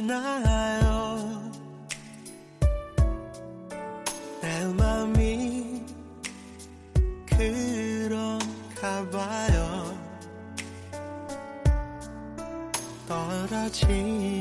내 4.41 4.65
맘이 4.67 5.83
그런가 7.25 9.09
봐요. 9.09 9.97
떨어지 13.05 14.38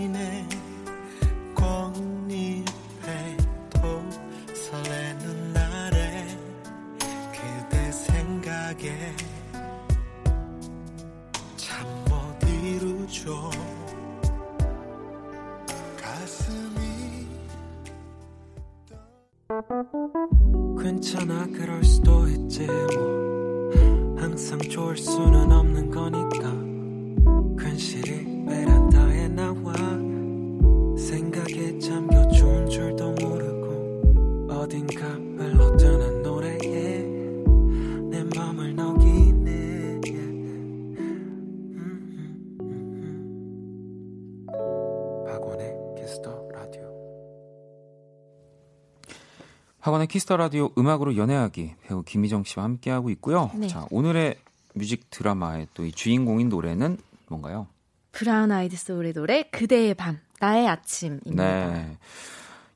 키스 50.08 50.26
더 50.26 50.36
라디오 50.36 50.70
음악으로 50.76 51.16
연애하기 51.16 51.74
배우 51.82 52.02
김희정 52.02 52.44
씨와 52.44 52.64
함께하고 52.64 53.10
있고요. 53.10 53.50
네. 53.54 53.66
자, 53.68 53.86
오늘의 53.90 54.36
뮤직 54.74 55.10
드라마의 55.10 55.68
또 55.74 55.84
이 55.84 55.92
주인공인 55.92 56.48
노래는 56.48 56.98
뭔가요? 57.28 57.66
브라운 58.12 58.50
아이드 58.52 58.76
소울의 58.76 59.12
노래 59.12 59.42
그대의 59.44 59.94
밤 59.94 60.18
나의 60.40 60.66
아침입니다. 60.68 61.32
네. 61.72 61.96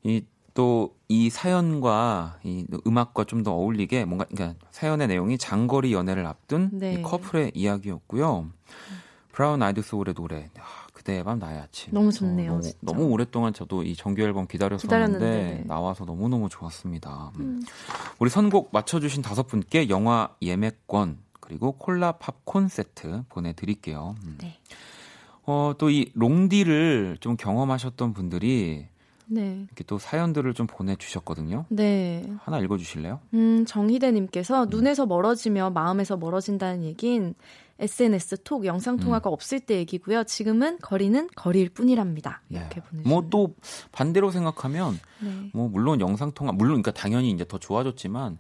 이 0.05 0.25
또 0.55 0.91
이 1.09 1.31
사연과 1.31 2.39
이 2.45 2.67
음악과 2.87 3.25
좀 3.25 3.43
더 3.43 3.53
어울리게 3.53 4.05
뭔가 4.05 4.25
그러니까 4.27 4.59
사연의 4.71 5.09
내용이 5.09 5.37
장거리 5.39 5.93
연애를 5.95 6.27
앞둔 6.27 6.71
네. 6.73 6.95
이 6.95 7.03
커플의 7.03 7.53
이야기였고요. 7.55 8.51
브라운 9.33 9.63
아이드 9.63 9.81
소울의 9.83 10.15
노래 10.15 10.51
아, 10.59 10.82
그대의 11.03 11.25
밤 11.25 11.39
나의 11.39 11.59
아침. 11.61 11.93
너무 11.93 12.13
좋네요, 12.13 12.53
너무. 12.53 12.73
너무 12.81 13.05
오랫동안 13.07 13.53
저도 13.53 13.83
이 13.83 13.95
정규 13.97 14.23
앨범 14.23 14.47
기다렸었는데 14.47 14.87
기다렸는데. 14.87 15.65
나와서 15.67 16.05
너무 16.05 16.29
너무 16.29 16.49
좋았습니다. 16.49 17.33
음. 17.37 17.41
음. 17.41 17.63
우리 18.21 18.31
선곡 18.31 18.71
맞춰주신 18.73 19.23
다섯 19.23 19.47
분께 19.49 19.89
영화 19.89 20.31
예매권 20.41 21.19
그리고 21.41 21.73
콜라 21.73 22.13
팝콘 22.13 22.69
세트 22.69 23.25
보내드릴게요. 23.29 24.15
음. 24.25 24.39
네. 24.41 24.59
어, 25.45 25.75
또 25.77 25.91
이 25.91 26.09
롱디를 26.15 27.19
좀 27.21 27.37
경험하셨던 27.37 28.13
분들이 28.15 28.87
네. 29.27 29.65
이렇게 29.67 29.83
또 29.85 29.99
사연들을 29.99 30.55
좀 30.55 30.67
보내주셨거든요. 30.69 31.65
네. 31.69 32.25
하나 32.43 32.61
읽어주실래요? 32.61 33.19
음, 33.35 33.65
정희대님께서 33.67 34.67
눈에서 34.67 35.07
멀어지며 35.07 35.71
마음에서 35.71 36.17
멀어진다는 36.17 36.85
얘긴 36.85 37.35
SNS 37.79 38.43
톡 38.45 38.65
영상 38.65 38.97
통화가 38.97 39.31
없을 39.31 39.61
때 39.61 39.77
얘기고요. 39.77 40.25
지금은 40.25 40.79
거리는 40.81 41.29
거리일 41.35 41.71
뿐이랍니다. 41.71 42.43
이렇게 42.49 42.81
보내주셨네요. 42.81 43.09
뭐또 43.09 43.55
반대로 43.91 44.31
생각하면 44.31 44.99
네. 45.21 45.51
뭐 45.53 45.69
물론 45.69 46.01
영상 46.01 46.33
통화 46.33 46.53
물론 46.53 46.83
그러니까 46.83 46.93
당연히 46.93 47.31
이제 47.31 47.45
더 47.47 47.59
좋아졌지만 47.59 48.39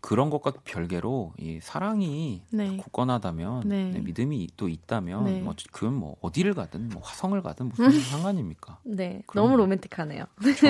그런 0.00 0.30
것과 0.30 0.52
별개로 0.64 1.32
이 1.38 1.58
사랑이 1.60 2.42
네. 2.50 2.76
굳건하다면 2.76 3.68
네. 3.68 3.90
네, 3.90 4.00
믿음이 4.00 4.48
또 4.56 4.68
있다면 4.68 5.24
네. 5.24 5.40
뭐 5.40 5.54
그건 5.72 5.94
뭐 5.94 6.16
어디를 6.20 6.54
가든 6.54 6.90
뭐 6.90 7.02
화성을 7.02 7.40
가든 7.42 7.68
무슨 7.70 7.90
상관입니까? 7.90 8.78
네. 8.84 9.22
너무 9.34 9.56
로맨틱하네요. 9.56 10.24
그렇죠. 10.36 10.66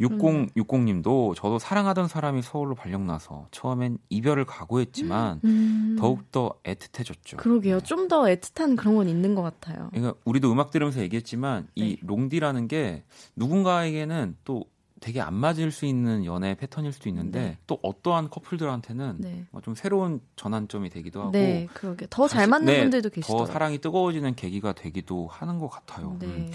6060님도 0.00 1.34
저도 1.34 1.58
사랑하던 1.58 2.08
사람이 2.08 2.42
서울로 2.42 2.74
발령나서 2.74 3.46
처음엔 3.50 3.98
이별을 4.10 4.44
각오했지만 4.44 5.40
음. 5.44 5.96
더욱더 5.98 6.54
애틋해졌죠. 6.64 7.38
그러게요. 7.38 7.80
좀 7.80 8.02
더 8.12 8.24
애틋한 8.24 8.76
그런 8.76 8.96
건 8.96 9.08
있는 9.08 9.34
것 9.34 9.42
같아요. 9.42 9.88
그러니까 9.90 10.14
우리도 10.24 10.52
음악 10.52 10.70
들으면서 10.70 11.00
얘기했지만 11.00 11.68
이 11.74 11.96
네. 11.96 11.96
롱디라는 12.02 12.68
게 12.68 13.04
누군가에게는 13.36 14.36
또 14.44 14.64
되게 15.02 15.20
안 15.20 15.34
맞을 15.34 15.70
수 15.72 15.84
있는 15.84 16.24
연애 16.24 16.54
패턴일 16.54 16.92
수도 16.92 17.08
있는데 17.10 17.40
네. 17.40 17.58
또 17.66 17.78
어떠한 17.82 18.30
커플들한테는 18.30 19.16
네. 19.18 19.44
뭐좀 19.50 19.74
새로운 19.74 20.20
전환점이 20.36 20.88
되기도 20.90 21.20
하고 21.20 21.32
네, 21.32 21.66
그러게 21.74 22.06
더 22.08 22.28
잘 22.28 22.46
맞는 22.46 22.66
네, 22.66 22.80
분들도 22.82 23.08
더 23.10 23.14
계시더라고요. 23.14 23.52
사랑이 23.52 23.78
뜨거워지는 23.78 24.34
계기가 24.36 24.72
되기도 24.72 25.26
하는 25.26 25.58
것 25.58 25.68
같아요. 25.68 26.16
네. 26.20 26.26
음. 26.26 26.50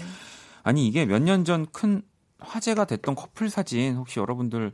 아니 0.64 0.86
이게 0.88 1.06
몇 1.06 1.20
년 1.22 1.44
전 1.44 1.66
큰 1.72 2.02
화제가 2.40 2.84
됐던 2.86 3.14
커플 3.16 3.50
사진 3.50 3.96
혹시 3.96 4.18
여러분들 4.20 4.72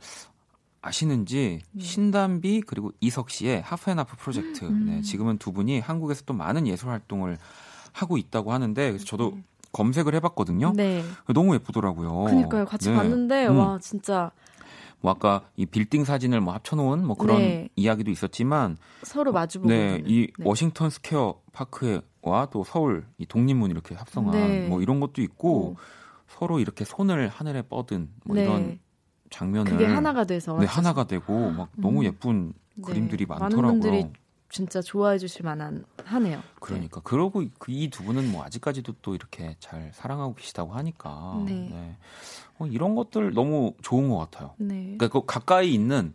아시는지 0.81 1.61
네. 1.71 1.83
신담비 1.83 2.61
그리고 2.61 2.91
이석 2.99 3.29
씨의 3.29 3.61
하프앤하프 3.63 4.17
프로젝트. 4.17 4.65
음. 4.65 4.85
네, 4.85 5.01
지금은 5.01 5.37
두 5.37 5.51
분이 5.51 5.79
한국에서 5.79 6.23
또 6.25 6.33
많은 6.33 6.67
예술 6.67 6.89
활동을 6.89 7.37
하고 7.91 8.17
있다고 8.17 8.51
하는데 8.53 8.89
그래서 8.89 9.05
저도 9.05 9.37
검색을 9.75 10.15
해봤거든요. 10.15 10.71
네. 10.73 11.03
너무 11.33 11.53
예쁘더라고요. 11.55 12.23
그니까요. 12.25 12.65
같이 12.65 12.89
네. 12.89 12.95
봤는데 12.95 13.47
음. 13.47 13.57
와 13.57 13.77
진짜 13.81 14.31
뭐 15.01 15.11
아까 15.11 15.41
이 15.57 15.65
빌딩 15.65 16.05
사진을 16.05 16.39
뭐 16.39 16.53
합쳐놓은 16.53 17.05
뭐 17.05 17.17
그런 17.17 17.39
네. 17.39 17.69
이야기도 17.75 18.09
있었지만 18.09 18.77
서로 19.03 19.33
마주보고 19.33 19.69
네. 19.69 20.01
이 20.05 20.27
네. 20.27 20.45
워싱턴 20.45 20.89
스퀘어 20.89 21.41
파크와 21.51 22.47
또 22.51 22.63
서울 22.63 23.05
이 23.17 23.25
독립문 23.25 23.69
이렇게 23.69 23.95
합성한 23.95 24.31
네. 24.31 24.67
뭐 24.69 24.81
이런 24.81 25.01
것도 25.01 25.21
있고 25.21 25.71
오, 25.71 25.75
서로 26.29 26.59
이렇게 26.59 26.85
손을 26.85 27.27
하늘에 27.27 27.61
뻗은 27.63 28.09
뭐 28.23 28.35
네. 28.37 28.43
이런 28.43 28.79
장면을 29.29 29.73
그게 29.73 29.85
하나가 29.85 30.23
돼서 30.23 30.57
네, 30.57 30.65
하나가 30.65 31.03
되고 31.03 31.51
막 31.51 31.69
너무 31.75 31.99
음. 31.99 32.05
예쁜 32.05 32.53
네. 32.75 32.81
그림들이 32.81 33.25
많은 33.25 33.41
많더라고요. 33.41 33.81
분들이 33.81 34.09
진짜 34.55 34.81
좋아해 34.81 35.17
주실 35.17 35.43
만한 35.43 35.83
하네요. 36.05 36.41
그러니까 36.61 37.01
그러고 37.01 37.43
이 37.67 37.89
두 37.89 38.03
분은 38.05 38.31
뭐 38.31 38.45
아직까지도 38.45 38.93
또 39.01 39.13
이렇게 39.13 39.57
잘 39.59 39.91
사랑하고 39.93 40.33
계시다고 40.35 40.71
하니까 40.73 41.43
네. 41.45 41.97
어, 42.57 42.65
이런 42.67 42.95
것들 42.95 43.33
너무 43.33 43.73
좋은 43.81 44.07
것 44.09 44.17
같아요. 44.17 44.53
네. 44.57 44.95
그러니까 44.97 45.09
그 45.09 45.25
가까이 45.25 45.73
있는 45.73 46.13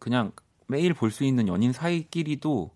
그냥 0.00 0.32
매일 0.66 0.94
볼 0.94 1.12
수 1.12 1.22
있는 1.22 1.46
연인 1.46 1.72
사이끼리도 1.72 2.72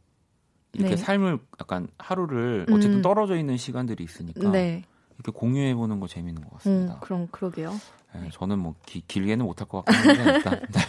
이렇게 0.74 0.94
네. 0.94 0.96
삶을 0.96 1.40
약간 1.60 1.88
하루를 1.98 2.66
어쨌든 2.70 2.98
음. 3.00 3.02
떨어져 3.02 3.36
있는 3.36 3.56
시간들이 3.56 4.04
있으니까 4.04 4.48
네. 4.52 4.84
이렇게 5.16 5.32
공유해 5.32 5.74
보는 5.74 5.98
거 5.98 6.06
재밌는 6.06 6.42
것 6.44 6.52
음, 6.52 6.54
같습니다. 6.58 7.00
그럼 7.00 7.26
그러게요. 7.32 7.72
네, 8.14 8.28
저는 8.32 8.60
뭐 8.60 8.76
기- 8.86 9.02
길게는 9.08 9.44
못할 9.44 9.66
것 9.66 9.84
같긴 9.84 10.08
한데 10.10 10.36
일단 10.36 10.60
네. 10.70 10.80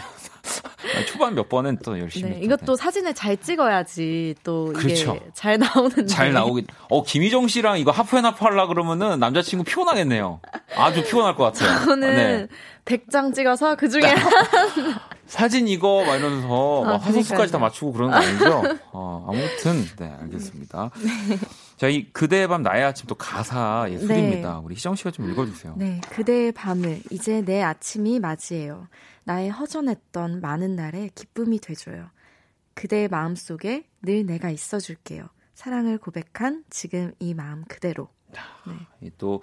초반 1.08 1.36
몇 1.36 1.48
번은 1.50 1.80
또 1.84 2.00
열심히 2.00 2.30
네, 2.32 2.40
또, 2.40 2.46
이것도 2.46 2.76
사진을 2.76 3.14
잘 3.14 3.38
찍어야지 3.38 4.36
또 4.44 4.72
이게 4.72 4.82
그렇죠. 4.82 5.20
잘 5.34 5.58
나오는데. 5.60 6.06
잘 6.06 6.34
나오긴. 6.34 6.66
어 6.90 7.04
김희정 7.04 7.48
씨랑 7.48 7.80
이거 7.80 7.92
하프앤하프 7.92 8.44
하려 8.44 8.68
그러면은 8.68 9.20
남자친구 9.20 9.64
피곤하겠네요. 9.66 10.42
아주 10.76 11.04
피곤할 11.04 11.36
것 11.36 11.44
같아요. 11.46 11.86
저는 11.86 12.16
네. 12.16 12.48
100장 12.86 13.34
찍어서 13.34 13.76
그 13.76 13.90
중에 13.90 14.02
사진 15.28 15.68
이거 15.68 16.04
막 16.06 16.18
이러면서 16.18 16.84
아, 16.84 16.92
막 16.94 17.06
화소수까지 17.06 17.52
다. 17.52 17.58
맞추고 17.60 17.94
그러는 17.94 18.14
거 18.20 18.26
아니죠? 18.26 18.78
어, 18.92 19.28
아무튼 19.30 19.86
네 19.98 20.12
알겠습니다. 20.22 20.90
자이 21.78 22.12
그대의 22.12 22.48
밤 22.48 22.64
나의 22.64 22.84
아침 22.84 23.08
또 23.08 23.16
가사 23.16 23.88
예술입니다. 23.90 24.60
우리 24.64 24.76
희정 24.76 24.96
씨가 24.96 25.12
좀 25.12 25.30
읽어주세요. 25.32 25.76
네, 25.78 26.02
그대의 26.10 26.52
밤을 26.52 27.02
이제 27.12 27.42
내 27.42 27.62
아침이 27.64 28.20
맞이해요. 28.20 28.88
나의 29.24 29.50
허전했던 29.52 30.42
많은 30.42 30.76
날에 30.76 31.10
기쁨이 31.16 31.60
돼줘요. 31.60 32.10
그대의 32.74 33.08
마음 33.10 33.36
속에 33.36 33.88
늘 34.02 34.26
내가 34.26 34.50
있어줄게요. 34.50 35.28
사랑을 35.54 35.98
고백한 35.98 36.64
지금 36.70 37.12
이 37.20 37.34
마음 37.34 37.64
그대로. 37.66 38.10
네. 38.32 38.74
이또 39.02 39.42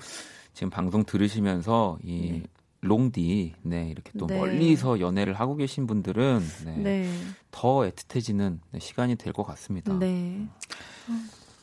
지금 0.54 0.70
방송 0.70 1.04
들으시면서 1.04 1.98
이 2.02 2.42
롱디 2.80 3.54
네 3.62 3.88
이렇게 3.90 4.12
또 4.18 4.26
네. 4.26 4.38
멀리서 4.38 5.00
연애를 5.00 5.34
하고 5.34 5.56
계신 5.56 5.86
분들은 5.86 6.40
네, 6.64 6.76
네. 6.76 7.12
더 7.50 7.80
애틋해지는 7.80 8.60
네, 8.70 8.78
시간이 8.80 9.16
될 9.16 9.32
것 9.32 9.42
같습니다. 9.44 9.92
네. 9.98 10.48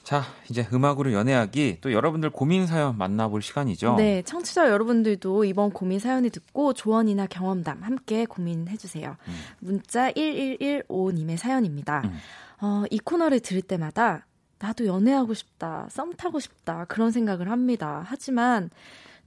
자 0.05 0.23
이제 0.51 0.67
음악으로 0.71 1.13
연애하기 1.13 1.79
또 1.81 1.91
여러분들 1.91 2.29
고민 2.29 2.67
사연 2.67 2.95
만나볼 2.95 3.41
시간이죠. 3.41 3.95
네, 3.95 4.21
청취자 4.21 4.69
여러분들도 4.69 5.45
이번 5.45 5.71
고민 5.71 5.97
사연을 5.99 6.29
듣고 6.29 6.73
조언이나 6.73 7.25
경험담 7.25 7.81
함께 7.81 8.25
고민해 8.25 8.77
주세요. 8.77 9.17
음. 9.27 9.33
문자 9.59 10.11
1115님의 10.11 11.37
사연입니다. 11.37 12.03
음. 12.05 12.17
어, 12.61 12.83
이 12.91 12.99
코너를 12.99 13.39
들을 13.39 13.63
때마다 13.63 14.27
나도 14.59 14.85
연애하고 14.85 15.33
싶다, 15.33 15.87
썸 15.89 16.13
타고 16.15 16.39
싶다 16.39 16.85
그런 16.85 17.09
생각을 17.09 17.49
합니다. 17.49 18.03
하지만 18.05 18.69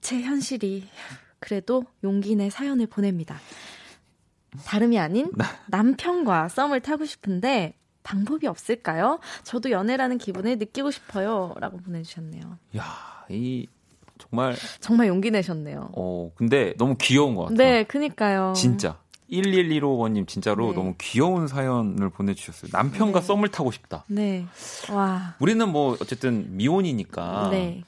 제 0.01 0.23
현실이 0.23 0.89
그래도 1.41 1.85
용기 2.05 2.37
내 2.37 2.51
사연을 2.51 2.87
보냅니다. 2.87 3.37
다름이 4.65 4.97
아닌 4.97 5.33
네. 5.37 5.45
남편과 5.67 6.49
썸을 6.49 6.81
타고 6.81 7.05
싶은데 7.05 7.78
방법이 8.03 8.47
없을까요? 8.47 9.19
저도 9.43 9.71
연애라는 9.71 10.19
기분을 10.19 10.59
느끼고 10.59 10.91
싶어요. 10.91 11.55
라고 11.61 11.79
보내주셨네요. 11.79 12.59
야, 12.77 12.85
이 13.29 13.67
정말 14.19 14.57
정말 14.81 15.09
용기 15.09 15.31
내셨네요. 15.31 15.91
어 15.93 16.31
근데 16.35 16.75
너무 16.77 16.97
귀여운 16.99 17.35
것 17.35 17.43
같아요. 17.43 17.57
네, 17.57 17.85
그니까요. 17.85 18.53
진짜 18.57 18.99
1115번님 19.31 20.27
진짜로 20.27 20.69
네. 20.71 20.75
너무 20.75 20.95
귀여운 20.99 21.47
사연을 21.47 22.11
보내주셨어요. 22.11 22.71
남편과 22.73 23.21
네. 23.21 23.27
썸을 23.27 23.49
타고 23.51 23.71
싶다. 23.71 24.05
네. 24.09 24.47
와. 24.91 25.35
우리는 25.39 25.69
뭐 25.69 25.97
어쨌든 26.01 26.57
미혼이니까 26.57 27.49
네. 27.51 27.83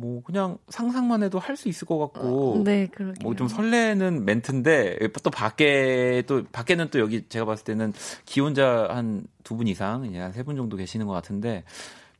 뭐 0.00 0.22
그냥 0.22 0.56
상상만 0.68 1.22
해도 1.22 1.38
할 1.38 1.56
수 1.56 1.68
있을 1.68 1.86
것 1.86 1.98
같고 1.98 2.62
네, 2.64 2.86
그러게요. 2.86 3.16
뭐좀 3.22 3.48
설레는 3.48 4.24
멘트인데 4.24 4.98
또 5.22 5.30
밖에 5.30 6.22
또 6.26 6.42
밖에는 6.50 6.88
또 6.90 6.98
여기 7.00 7.28
제가 7.28 7.44
봤을 7.44 7.64
때는 7.64 7.92
기혼자 8.24 8.88
한 8.90 9.26
두 9.44 9.56
분 9.56 9.66
이상 9.68 10.04
이제 10.06 10.18
한 10.18 10.32
세 10.32 10.42
분 10.42 10.56
정도 10.56 10.76
계시는 10.76 11.06
것 11.06 11.12
같은데 11.12 11.64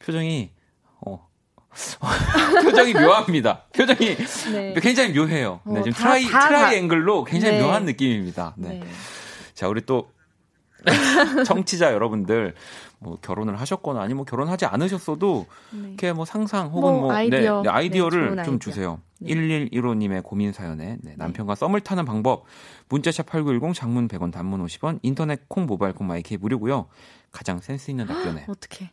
표정이 0.01 0.51
어 1.07 1.27
표정이 2.65 2.93
묘합니다. 2.95 3.65
표정이 3.73 4.17
네. 4.53 4.75
굉장히 4.83 5.13
묘해요. 5.13 5.61
네, 5.65 5.81
어, 5.81 5.83
지금 5.83 5.93
다- 5.93 5.99
트라이 6.03 6.25
다- 6.25 6.49
트라이앵글로 6.49 7.25
굉장히 7.25 7.57
네. 7.59 7.63
묘한 7.63 7.85
느낌입니다. 7.85 8.55
네. 8.59 8.81
네. 8.81 8.83
자, 9.55 9.69
우리 9.69 9.81
또 9.87 10.11
청취자 11.47 11.93
여러분들 11.93 12.55
뭐 13.03 13.17
결혼을 13.21 13.59
하셨거나 13.59 13.99
아니면 14.01 14.19
뭐 14.19 14.25
결혼하지 14.27 14.67
않으셨어도 14.67 15.47
네. 15.73 15.89
이렇게 15.89 16.13
뭐 16.13 16.25
상상 16.27 16.69
혹은 16.69 16.93
뭐 16.93 17.01
뭐, 17.03 17.13
아이디어. 17.13 17.63
네, 17.63 17.63
네, 17.63 17.69
아이디어를 17.71 18.37
네, 18.37 18.43
좀 18.45 18.55
아이디어. 18.55 18.59
주세요. 18.59 19.01
네. 19.21 19.35
1115님의 19.35 20.23
고민 20.23 20.53
사연에 20.53 20.99
네, 21.01 21.15
남편과 21.17 21.55
썸을 21.55 21.81
타는 21.81 22.05
방법 22.05 22.45
문자샵 22.91 23.27
8910 23.27 23.75
장문 23.75 24.07
100원 24.09 24.31
단문 24.33 24.65
50원 24.67 24.99
인터넷 25.03 25.49
콩 25.49 25.67
모바일 25.67 25.95
콩 25.95 26.07
마이케이 26.07 26.35
무료고요. 26.39 26.87
가장 27.33 27.59
센스 27.61 27.91
있는 27.91 28.07
답변에 28.07 28.45
어떻게? 28.49 28.91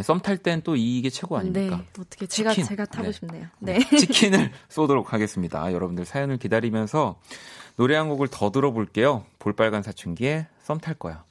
썸 0.00 0.20
탈 0.20 0.36
땐 0.38 0.60
또 0.62 0.76
이게 0.76 1.08
최고 1.10 1.38
아닙니까? 1.38 1.76
네. 1.78 1.84
어떻게 1.98 2.26
제가 2.26 2.50
치킨. 2.50 2.64
제가 2.66 2.84
타고 2.86 3.06
네. 3.06 3.12
싶네요. 3.12 3.46
네. 3.60 3.78
치킨을 3.98 4.52
쏘도록 4.68 5.12
하겠습니다. 5.12 5.72
여러분들 5.72 6.04
사연을 6.04 6.36
기다리면서 6.38 7.18
노래 7.76 7.96
한 7.96 8.08
곡을 8.08 8.28
더 8.28 8.50
들어볼게요. 8.50 9.24
볼빨간 9.38 9.82
사춘기에 9.82 10.46
썸 10.64 10.78
탈 10.80 10.94
거야. 10.94 11.24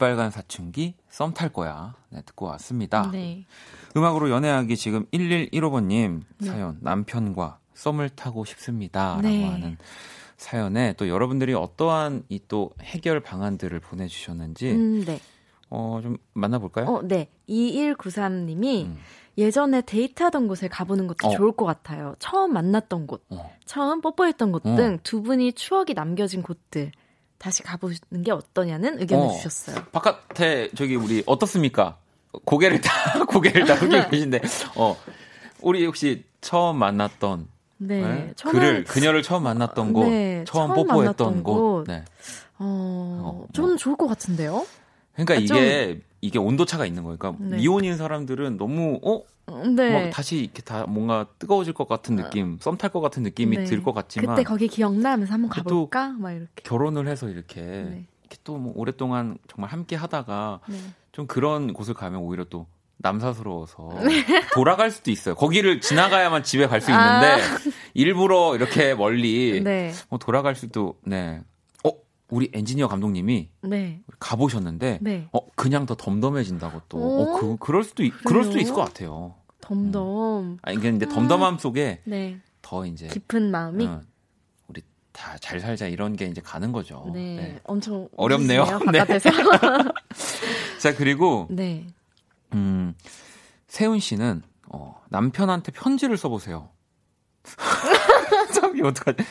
볼빨간 0.00 0.30
사춘기 0.30 0.94
썸 1.10 1.32
탈 1.34 1.50
거야. 1.50 1.94
네, 2.08 2.22
듣고 2.24 2.46
왔습니다. 2.46 3.10
네. 3.12 3.44
음악으로 3.96 4.30
연애하기 4.30 4.74
지금 4.76 5.04
1115번님 5.12 6.22
네. 6.38 6.46
사연 6.46 6.78
남편과 6.80 7.58
썸을 7.74 8.08
타고 8.10 8.44
싶습니다라고 8.46 9.20
네. 9.20 9.44
하는 9.46 9.76
사연에 10.38 10.94
또 10.96 11.08
여러분들이 11.08 11.52
어떠한 11.54 12.24
이 12.30 12.40
또 12.48 12.70
해결 12.80 13.20
방안들을 13.20 13.78
보내주셨는지 13.80 14.72
음, 14.72 15.04
네. 15.04 15.20
어, 15.68 16.00
좀 16.02 16.16
만나볼까요? 16.32 16.86
어, 16.86 17.02
네. 17.02 17.28
2193님이 17.48 18.86
음. 18.86 18.98
예전에 19.38 19.82
데이트하던 19.82 20.48
곳에 20.48 20.66
가보는 20.68 21.06
것도 21.08 21.28
어. 21.28 21.30
좋을 21.30 21.52
것 21.52 21.64
같아요. 21.66 22.14
처음 22.18 22.52
만났던 22.54 23.06
곳, 23.06 23.22
어. 23.30 23.50
처음 23.66 24.00
뽀뽀했던 24.00 24.50
곳 24.52 24.66
어. 24.66 24.74
등두 24.76 25.22
분이 25.22 25.52
추억이 25.52 25.92
남겨진 25.94 26.42
곳들 26.42 26.90
다시 27.40 27.62
가보는 27.62 27.96
게 28.22 28.32
어떠냐는 28.32 29.00
의견을 29.00 29.24
어. 29.26 29.30
주셨어요. 29.32 29.82
바깥에 29.92 30.68
저기 30.76 30.94
우리 30.94 31.22
어떻습니까? 31.24 31.96
고개를 32.44 32.80
다 32.82 32.92
고개를 33.26 33.64
다 33.64 33.76
숙이고 33.76 34.08
계신데 34.10 34.42
어 34.76 34.94
우리 35.62 35.84
혹시 35.86 36.22
처음 36.42 36.76
만났던 36.76 37.48
네. 37.78 38.02
네? 38.02 38.32
처음에- 38.36 38.52
그를 38.52 38.84
그녀를 38.84 39.22
처음 39.22 39.42
만났던 39.44 39.94
곳, 39.94 40.04
네, 40.04 40.44
처음, 40.46 40.74
처음 40.74 40.86
뽀뽀했던 40.86 41.42
곳. 41.42 41.54
곳. 41.54 41.84
네. 41.88 42.04
어, 42.58 43.22
어, 43.24 43.46
저는 43.54 43.78
좋을 43.78 43.96
것 43.96 44.06
같은데요? 44.06 44.66
그러니까 45.14 45.34
아, 45.34 45.36
이게 45.38 46.00
이게 46.20 46.38
온도 46.38 46.64
차가 46.64 46.84
있는 46.86 47.02
거예요. 47.02 47.16
그러니까 47.18 47.44
네. 47.44 47.56
미혼인 47.56 47.96
사람들은 47.96 48.56
너무 48.58 49.00
어 49.02 49.22
네. 49.74 50.04
막 50.06 50.10
다시 50.10 50.38
이렇게 50.38 50.62
다 50.62 50.84
뭔가 50.86 51.26
뜨거워질 51.38 51.72
것 51.72 51.88
같은 51.88 52.16
느낌, 52.16 52.58
썸 52.60 52.76
탈 52.76 52.90
것 52.90 53.00
같은 53.00 53.22
느낌이 53.22 53.56
네. 53.56 53.64
들것 53.64 53.94
같지만 53.94 54.36
그때 54.36 54.44
거기 54.44 54.68
기억나 54.68 55.12
하면서 55.12 55.32
한번 55.32 55.50
또 55.50 55.88
가볼까? 55.88 56.08
막 56.18 56.32
이렇게. 56.32 56.62
결혼을 56.62 57.08
해서 57.08 57.28
이렇게 57.28 57.60
네. 57.62 58.06
이렇게 58.22 58.36
또 58.44 58.58
뭐 58.58 58.72
오랫동안 58.76 59.38
정말 59.48 59.70
함께 59.72 59.96
하다가 59.96 60.60
네. 60.68 60.76
좀 61.12 61.26
그런 61.26 61.72
곳을 61.72 61.94
가면 61.94 62.20
오히려 62.20 62.44
또 62.44 62.66
남사스러워서 62.98 63.88
돌아갈 64.54 64.90
수도 64.90 65.10
있어요. 65.10 65.34
거기를 65.34 65.80
지나가야만 65.80 66.42
집에 66.44 66.66
갈 66.66 66.80
수 66.80 66.90
있는데 66.90 67.26
아. 67.32 67.38
일부러 67.94 68.54
이렇게 68.54 68.94
멀리 68.94 69.60
네. 69.64 69.92
뭐 70.10 70.18
돌아갈 70.18 70.54
수도 70.54 70.94
네. 71.04 71.40
어 72.30 72.36
우리 72.36 72.50
엔지니어 72.52 72.88
감독님이 72.88 73.50
네. 73.62 74.00
가보셨는데 74.18 74.98
네. 75.02 75.28
어 75.32 75.40
그냥 75.56 75.86
더 75.86 75.94
덤덤해진다고 75.96 76.82
또 76.88 76.98
오? 76.98 77.22
어, 77.36 77.40
그 77.40 77.56
그럴 77.58 77.84
수도 77.84 78.02
있, 78.04 78.12
그럴 78.24 78.44
수도? 78.44 78.58
있을 78.58 78.72
것 78.74 78.82
같아요. 78.84 79.34
덤덤. 79.60 80.58
아니 80.62 80.78
근데 80.78 81.06
덤덤함 81.06 81.58
속에 81.58 82.00
네. 82.04 82.40
더 82.62 82.86
이제 82.86 83.08
깊은 83.08 83.50
마음이. 83.50 83.86
어, 83.86 84.00
우리 84.68 84.82
다 85.12 85.36
잘 85.40 85.60
살자 85.60 85.86
이런 85.86 86.16
게 86.16 86.26
이제 86.26 86.40
가는 86.40 86.72
거죠. 86.72 87.10
네. 87.12 87.36
네. 87.36 87.60
엄청 87.64 88.08
어렵네요. 88.16 88.64
네. 88.92 88.98
바깥에서. 89.00 89.30
자 90.80 90.94
그리고 90.96 91.46
네. 91.50 91.86
음, 92.54 92.94
세훈 93.68 93.98
씨는 94.00 94.42
어, 94.72 95.00
남편한테 95.08 95.72
편지를 95.72 96.16
써보세요. 96.16 96.70
참 98.54 98.76
이거 98.76 98.88
어떡하지? 98.88 99.24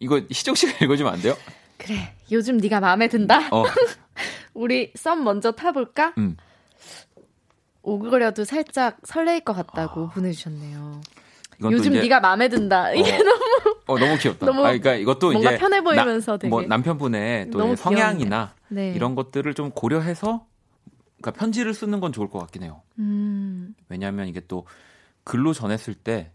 이거 0.00 0.20
희정 0.30 0.54
씨가 0.54 0.84
읽어주면 0.84 1.12
안 1.12 1.20
돼요? 1.20 1.34
그래. 1.82 2.14
요즘 2.30 2.58
네가 2.58 2.80
마음에 2.80 3.08
든다. 3.08 3.48
어, 3.50 3.64
우리 4.54 4.92
썸 4.94 5.24
먼저 5.24 5.50
타볼까? 5.50 6.14
음. 6.18 6.36
오그려도 7.82 8.44
살짝 8.44 8.98
설레일 9.02 9.40
것 9.40 9.52
같다고 9.52 10.08
보내주셨네요. 10.10 11.00
이건 11.58 11.70
또 11.70 11.76
요즘 11.76 11.92
네가 11.92 12.20
마음에 12.20 12.48
든다. 12.48 12.92
이게 12.92 13.18
너무 13.18 13.40
어, 13.86 13.98
너무 13.98 14.16
귀엽다. 14.16 14.46
너무 14.46 14.60
아, 14.60 14.68
그러니까 14.68 14.94
이것도 14.94 15.32
뭔가 15.32 15.50
이제 15.50 15.58
편해 15.58 15.80
보이면서 15.80 16.32
나, 16.32 16.38
되게 16.38 16.48
뭐 16.48 16.62
남편분의 16.62 17.50
또 17.50 17.74
성향이나 17.74 18.54
네. 18.68 18.92
이런 18.94 19.16
것들을 19.16 19.52
좀 19.54 19.70
고려해서 19.70 20.46
그러니까 21.20 21.40
편지를 21.40 21.74
쓰는 21.74 21.98
건 21.98 22.12
좋을 22.12 22.30
것 22.30 22.38
같긴 22.38 22.62
해요. 22.62 22.82
음, 23.00 23.74
왜냐하면 23.88 24.28
이게 24.28 24.40
또 24.46 24.66
글로 25.24 25.52
전했을 25.52 25.94
때 25.94 26.30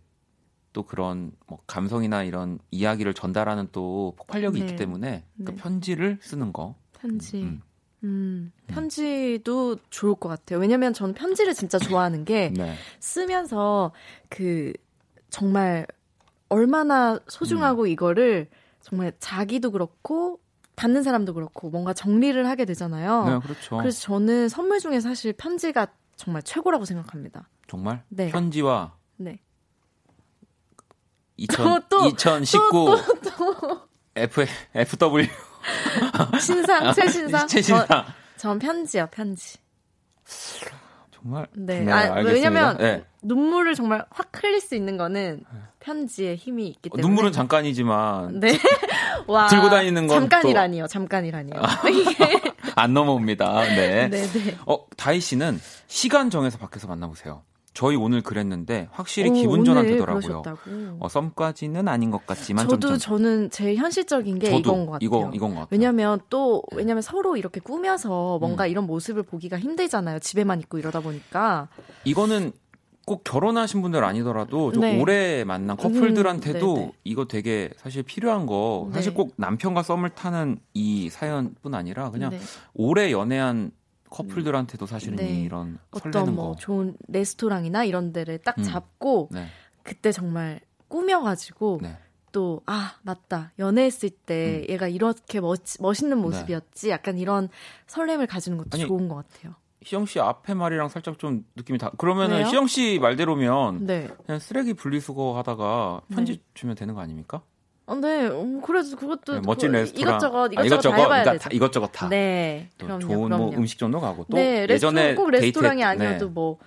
또 0.77 0.83
그런 0.83 1.31
뭐 1.47 1.57
감성이나 1.65 2.21
이런 2.21 2.59
이야기를 2.69 3.15
전달하는 3.15 3.67
또 3.71 4.13
폭발력이 4.15 4.59
네. 4.59 4.63
있기 4.63 4.75
때문에 4.75 5.25
그 5.43 5.45
네. 5.45 5.55
편지를 5.55 6.19
쓰는 6.21 6.53
거. 6.53 6.75
편지. 6.93 7.41
음, 7.41 7.61
음, 8.03 8.51
편지도 8.67 9.77
좋을 9.89 10.13
것 10.13 10.29
같아요. 10.29 10.59
왜냐면 10.59 10.93
저는 10.93 11.15
편지를 11.15 11.55
진짜 11.55 11.79
좋아하는 11.79 12.25
게 12.25 12.53
네. 12.55 12.75
쓰면서 12.99 13.91
그 14.29 14.71
정말 15.31 15.87
얼마나 16.47 17.19
소중하고 17.27 17.85
음. 17.85 17.87
이거를 17.87 18.47
정말 18.81 19.13
자기도 19.19 19.71
그렇고 19.71 20.39
받는 20.75 21.01
사람도 21.01 21.33
그렇고 21.33 21.71
뭔가 21.71 21.91
정리를 21.91 22.47
하게 22.47 22.65
되잖아요. 22.65 23.25
네, 23.25 23.39
그렇죠. 23.39 23.77
그래서 23.77 23.99
저는 24.01 24.47
선물 24.47 24.79
중에 24.79 24.99
사실 24.99 25.33
편지가 25.33 25.87
정말 26.17 26.43
최고라고 26.43 26.85
생각합니다. 26.85 27.49
정말 27.65 28.03
네. 28.09 28.29
편지와 28.29 28.95
네. 29.15 29.39
2000, 31.37 31.65
또, 31.65 31.79
또, 31.89 32.07
2019 32.07 32.87
F, 34.15 34.45
FW 34.73 35.27
신상, 36.41 36.93
최신상. 36.93 37.47
최신상. 37.47 37.87
저, 37.87 38.05
전 38.37 38.59
편지요, 38.59 39.07
편지. 39.11 39.57
정말 41.11 41.47
네. 41.53 41.81
네, 41.81 41.91
아. 41.91 42.21
왜냐면 42.21 42.77
네. 42.77 43.03
눈물을 43.21 43.75
정말 43.75 44.05
확 44.09 44.29
흘릴 44.33 44.61
수 44.61 44.75
있는 44.75 44.97
거는 44.97 45.43
편지에 45.79 46.35
힘이 46.35 46.67
있기 46.67 46.89
때문에. 46.89 47.01
눈물은 47.01 47.31
잠깐이지만 47.31 48.39
네. 48.39 48.57
와. 49.27 49.47
들고 49.47 49.69
다니는 49.69 50.07
건 50.07 50.21
잠깐이라니요, 50.21 50.87
잠깐이라니요. 50.87 51.61
이게. 51.91 52.41
안 52.75 52.93
넘어옵니다. 52.93 53.61
네. 53.75 54.07
네, 54.07 54.27
네. 54.27 54.57
어, 54.65 54.85
다희 54.95 55.19
씨는 55.19 55.59
시간 55.87 56.29
정해서 56.29 56.57
밖에서 56.57 56.87
만나보세요. 56.87 57.43
저희 57.77 57.95
오늘 57.95 58.23
그랬는데 58.23 58.87
확실히 58.91 59.29
오, 59.29 59.33
기분 59.33 59.63
전환 59.63 59.83
오늘 59.83 59.91
되더라고요. 59.97 60.41
그러셨다고. 60.41 60.97
어, 60.99 61.07
썸까지는 61.07 61.87
아닌 61.87 62.09
것 62.09 62.25
같지만 62.25 62.67
저도 62.67 62.97
점점. 62.97 62.97
저는 62.97 63.49
제일 63.51 63.75
현실적인 63.75 64.39
게 64.39 64.47
이건 64.47 64.87
것 64.87 64.93
같아요. 64.93 65.05
이거 65.05 65.31
이건 65.31 65.49
것 65.51 65.55
같아요. 65.59 65.67
왜냐면 65.69 66.19
또 66.27 66.63
왜냐면 66.71 67.03
서로 67.03 67.37
이렇게 67.37 67.59
꾸며서 67.59 68.39
뭔가 68.39 68.65
음. 68.65 68.69
이런 68.71 68.87
모습을 68.87 69.21
보기가 69.21 69.59
힘들잖아요. 69.59 70.17
집에만 70.17 70.59
있고 70.61 70.79
이러다 70.79 71.01
보니까. 71.01 71.67
이거는 72.03 72.51
꼭 73.05 73.23
결혼하신 73.23 73.83
분들 73.83 74.03
아니더라도 74.03 74.71
좀 74.71 74.81
네. 74.81 74.99
오래 74.99 75.43
만난 75.43 75.77
커플들한테도 75.77 76.73
음, 76.73 76.75
네네. 76.77 76.91
이거 77.03 77.25
되게 77.25 77.69
사실 77.77 78.01
필요한 78.01 78.47
거 78.47 78.89
사실 78.91 79.11
네. 79.11 79.15
꼭 79.15 79.33
남편과 79.35 79.83
썸을 79.83 80.09
타는 80.09 80.57
이 80.73 81.11
사연뿐 81.11 81.75
아니라 81.75 82.09
그냥 82.09 82.31
네. 82.31 82.39
오래 82.73 83.11
연애한 83.11 83.69
커플들한테도 84.09 84.85
사실은 84.85 85.17
네. 85.17 85.41
이런 85.41 85.79
어떤 85.91 86.35
뭐 86.35 86.51
거. 86.51 86.55
좋은 86.55 86.95
레스토랑이나 87.07 87.83
이런 87.83 88.13
데를 88.13 88.37
딱 88.39 88.57
음. 88.59 88.63
잡고 88.63 89.29
네. 89.31 89.47
그때 89.83 90.11
정말 90.11 90.59
꾸며가지고 90.87 91.79
네. 91.81 91.97
또아 92.31 92.95
맞다 93.01 93.51
연애했을 93.57 94.09
때 94.09 94.65
음. 94.67 94.73
얘가 94.73 94.87
이렇게 94.87 95.39
멋, 95.39 95.61
멋있는 95.79 96.17
모습이었지 96.17 96.89
약간 96.89 97.17
이런 97.17 97.49
설렘을 97.87 98.27
가지는 98.27 98.57
것도 98.57 98.69
아니, 98.73 98.85
좋은 98.85 99.07
것 99.07 99.15
같아요. 99.15 99.55
희영 99.83 100.05
씨 100.05 100.19
앞에 100.19 100.53
말이랑 100.53 100.89
살짝 100.89 101.17
좀 101.17 101.45
느낌이 101.55 101.77
다. 101.77 101.91
그러면은 101.97 102.37
왜요? 102.37 102.47
희영 102.47 102.67
씨 102.67 102.99
말대로면 102.99 103.85
네. 103.85 104.09
그냥 104.25 104.39
쓰레기 104.39 104.73
분리수거 104.73 105.37
하다가 105.37 106.01
편지 106.09 106.33
네. 106.37 106.43
주면 106.53 106.75
되는 106.75 106.93
거 106.93 107.01
아닙니까? 107.01 107.41
어, 107.87 107.95
네. 107.95 108.27
음, 108.27 108.61
그래도 108.61 108.95
그것도 108.97 109.33
네, 109.35 109.41
멋진 109.45 109.71
그 109.71 109.77
레스토랑 109.77 110.09
이것저것 110.17 110.51
아, 110.57 110.63
이것저것, 110.63 110.95
다 110.95 111.01
해봐야 111.03 111.23
그러니까. 111.23 111.43
다 111.43 111.49
이것저것 111.53 111.87
다. 111.87 112.09
네. 112.09 112.69
또 112.77 112.85
그럼요. 112.85 112.99
좋은 113.01 113.23
그럼요. 113.29 113.45
뭐 113.45 113.55
음식점도 113.55 113.99
가고 114.01 114.25
또 114.29 114.35
네, 114.37 114.65
예전에 114.69 115.01
레스토랑 115.01 115.15
꼭 115.15 115.29
레스토랑이 115.31 115.81
데이트했- 115.81 115.85
아니어도 115.85 116.25
네. 116.27 116.31
뭐 116.33 116.57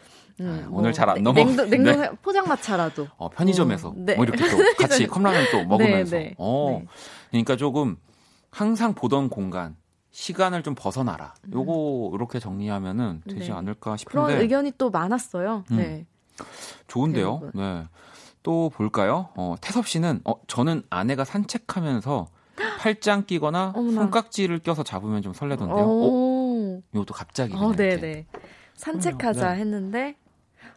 음, 0.41 0.63
아, 0.65 0.69
뭐 0.71 0.81
오늘 0.81 0.93
잘안 0.95 1.17
냉- 1.17 1.25
넘어- 1.25 1.35
냉동, 1.45 1.69
냉동 1.71 2.01
네. 2.01 2.11
포장마차라도. 2.23 3.09
어, 3.19 3.29
편의점에서 3.29 3.91
음, 3.91 4.07
네. 4.07 4.15
뭐 4.15 4.25
이렇게 4.25 4.39
또 4.49 4.57
같이 4.79 5.07
컵라면 5.07 5.45
또 5.53 5.65
먹으면서. 5.65 6.17
네, 6.17 6.23
네. 6.25 6.35
어. 6.39 6.79
네. 6.81 6.87
그러니까 7.31 7.57
조금 7.57 7.97
항상 8.51 8.95
보던 8.95 9.29
공간 9.29 9.77
시간을 10.13 10.63
좀 10.63 10.75
벗어나라. 10.75 11.35
요거 11.53 12.13
이렇게 12.15 12.39
정리하면은 12.41 13.21
되지 13.29 13.43
음. 13.43 13.47
네. 13.49 13.53
않을까 13.53 13.97
그런 14.07 14.29
싶은데 14.29 14.43
의견이 14.43 14.73
또 14.79 14.89
많았어요. 14.91 15.65
음. 15.71 15.77
네. 15.77 16.07
좋은데요. 16.89 17.51
네. 17.55 17.85
또 18.43 18.71
볼까요? 18.71 19.29
어, 19.37 19.55
태섭 19.61 19.87
씨는 19.87 20.21
어, 20.25 20.35
저는 20.47 20.83
아내가 20.91 21.25
산책하면서 21.25 22.29
팔짱 22.79 23.25
끼거나 23.27 23.73
어머나. 23.75 24.03
손깍지를 24.03 24.59
껴서 24.61 24.83
잡으면 24.83 25.23
좀 25.23 25.33
설레던데요. 25.33 25.85
어? 25.85 25.89
오. 25.89 26.83
이것도 26.95 27.15
갑자기 27.15 27.55
어, 27.55 27.59
그냥 27.59 27.77
네, 27.77 27.85
이렇게, 27.89 28.01
네. 28.01 28.27
산책하자. 28.75 29.55
네. 29.55 29.61
했는데 29.61 30.17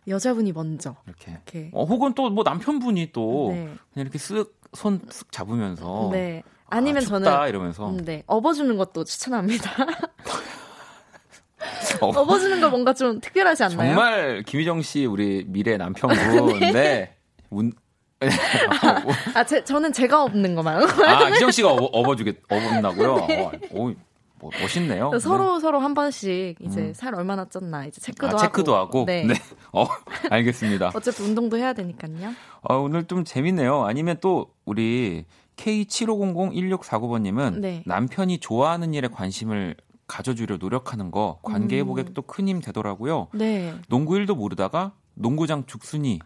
여자분이 0.08 0.52
먼저 0.52 0.96
이렇게. 1.06 1.32
이렇게 1.32 1.70
어, 1.74 1.84
혹은 1.86 2.14
또 2.14 2.30
뭐 2.30 2.44
남편분이 2.44 3.12
또 3.14 3.50
네. 3.52 3.66
그냥 3.94 4.08
이렇게 4.08 4.18
쓱 4.18 4.50
손 4.74 5.06
쓱 5.08 5.32
잡으면서 5.32 6.10
네. 6.12 6.44
아니면 6.70 7.04
아, 7.04 7.06
저는 7.06 7.50
이러면서 7.50 7.90
음, 7.90 7.98
네. 8.04 8.24
업어주는 8.28 8.76
것도 8.78 9.04
추천합니다. 9.04 9.72
어, 12.02 12.08
업어주는 12.08 12.60
거 12.60 12.70
뭔가 12.70 12.94
좀 12.94 13.22
특별하지 13.22 13.64
않나요? 13.64 13.94
정말 13.94 14.44
김희정 14.46 14.82
씨 14.82 15.06
우리 15.06 15.46
미래 15.48 15.78
남편분 15.78 16.60
네. 16.74 17.16
운... 17.54 17.72
아, 19.36 19.44
제, 19.44 19.64
저는 19.64 19.94
제가 19.94 20.24
업는 20.24 20.56
거만. 20.56 20.84
아, 20.84 21.32
희정 21.32 21.52
씨가 21.52 21.72
업어, 21.72 21.86
업어주겠, 21.86 22.42
업어준다고요? 22.50 23.16
네. 23.28 23.44
어, 23.44 23.52
오, 23.72 23.94
뭐, 24.40 24.52
멋있네요. 24.62 25.18
서로 25.20 25.56
네. 25.56 25.62
서로 25.62 25.80
한 25.80 25.94
번씩 25.94 26.58
이제 26.60 26.82
음. 26.82 26.94
살 26.94 27.16
얼마나 27.16 27.46
쪘나 27.46 27.88
이제 27.88 28.02
체크도 28.02 28.28
아, 28.28 28.32
하고. 28.32 28.42
체크도 28.42 28.76
하고. 28.76 29.06
네. 29.06 29.26
어, 29.72 29.86
알겠습니다. 30.30 30.92
어차피 30.94 31.24
운동도 31.24 31.58
해야 31.58 31.72
되니까요. 31.74 32.34
어, 32.62 32.76
오늘 32.76 33.06
좀 33.06 33.24
재밌네요. 33.24 33.86
아니면 33.86 34.18
또 34.20 34.54
우리 34.66 35.24
K75001649번님은 35.56 37.60
네. 37.60 37.84
남편이 37.86 38.40
좋아하는 38.40 38.94
일에 38.94 39.08
관심을 39.08 39.78
가져주려 40.08 40.58
노력하는 40.58 41.12
거 41.12 41.40
관계 41.42 41.80
회복에 41.80 42.02
음. 42.04 42.14
또큰 42.14 42.50
힘 42.50 42.60
되더라고요. 42.60 43.30
네. 43.34 43.74
농구 43.88 44.18
일도 44.18 44.36
모르다가 44.36 44.92
농구장 45.14 45.66
죽순이 45.66 46.20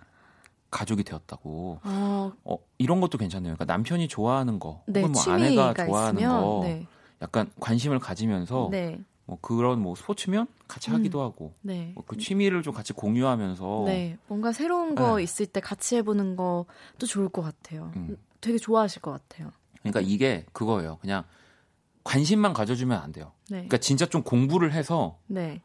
가족이 0.72 1.04
되었다고. 1.04 1.80
어, 1.84 2.32
어, 2.44 2.58
이런 2.78 3.02
것도 3.02 3.18
괜찮네요. 3.18 3.56
그러니까 3.56 3.66
남편이 3.72 4.08
좋아하는 4.08 4.60
거, 4.60 4.84
네, 4.88 5.02
혹은 5.02 5.12
뭐 5.14 5.22
아내가 5.24 5.74
좋아하는 5.74 6.22
있으면, 6.22 6.32
거, 6.40 6.60
네. 6.64 6.88
약간 7.22 7.50
관심을 7.60 8.00
가지면서 8.00 8.70
네. 8.72 9.00
뭐 9.26 9.38
그런 9.42 9.82
뭐 9.82 9.96
스포츠면 9.96 10.48
같이 10.68 10.90
하기도 10.92 11.22
하고, 11.22 11.54
네. 11.62 11.92
뭐 11.96 12.04
그 12.06 12.18
취미를 12.18 12.62
좀 12.62 12.74
같이 12.74 12.94
공유하면서 12.94 13.84
네. 13.86 14.18
뭔가 14.28 14.52
새로운 14.52 14.96
거 14.96 15.18
네. 15.18 15.24
있을 15.24 15.46
때 15.46 15.60
같이 15.60 15.96
해보는 15.98 16.36
것도 16.36 17.06
좋을 17.08 17.30
것 17.30 17.42
같아요. 17.42 17.92
음. 17.96 18.18
되게 18.40 18.58
좋아하실 18.58 19.02
것 19.02 19.12
같아요. 19.12 19.52
그러니까 19.80 20.02
이게 20.02 20.46
그거예요. 20.54 20.98
그냥 21.02 21.24
관심만 22.04 22.54
가져주면 22.54 23.02
안 23.02 23.12
돼요. 23.12 23.32
네. 23.50 23.58
그러니까 23.58 23.78
진짜 23.78 24.06
좀 24.06 24.22
공부를 24.24 24.72
해서 24.74 25.18
네. 25.28 25.62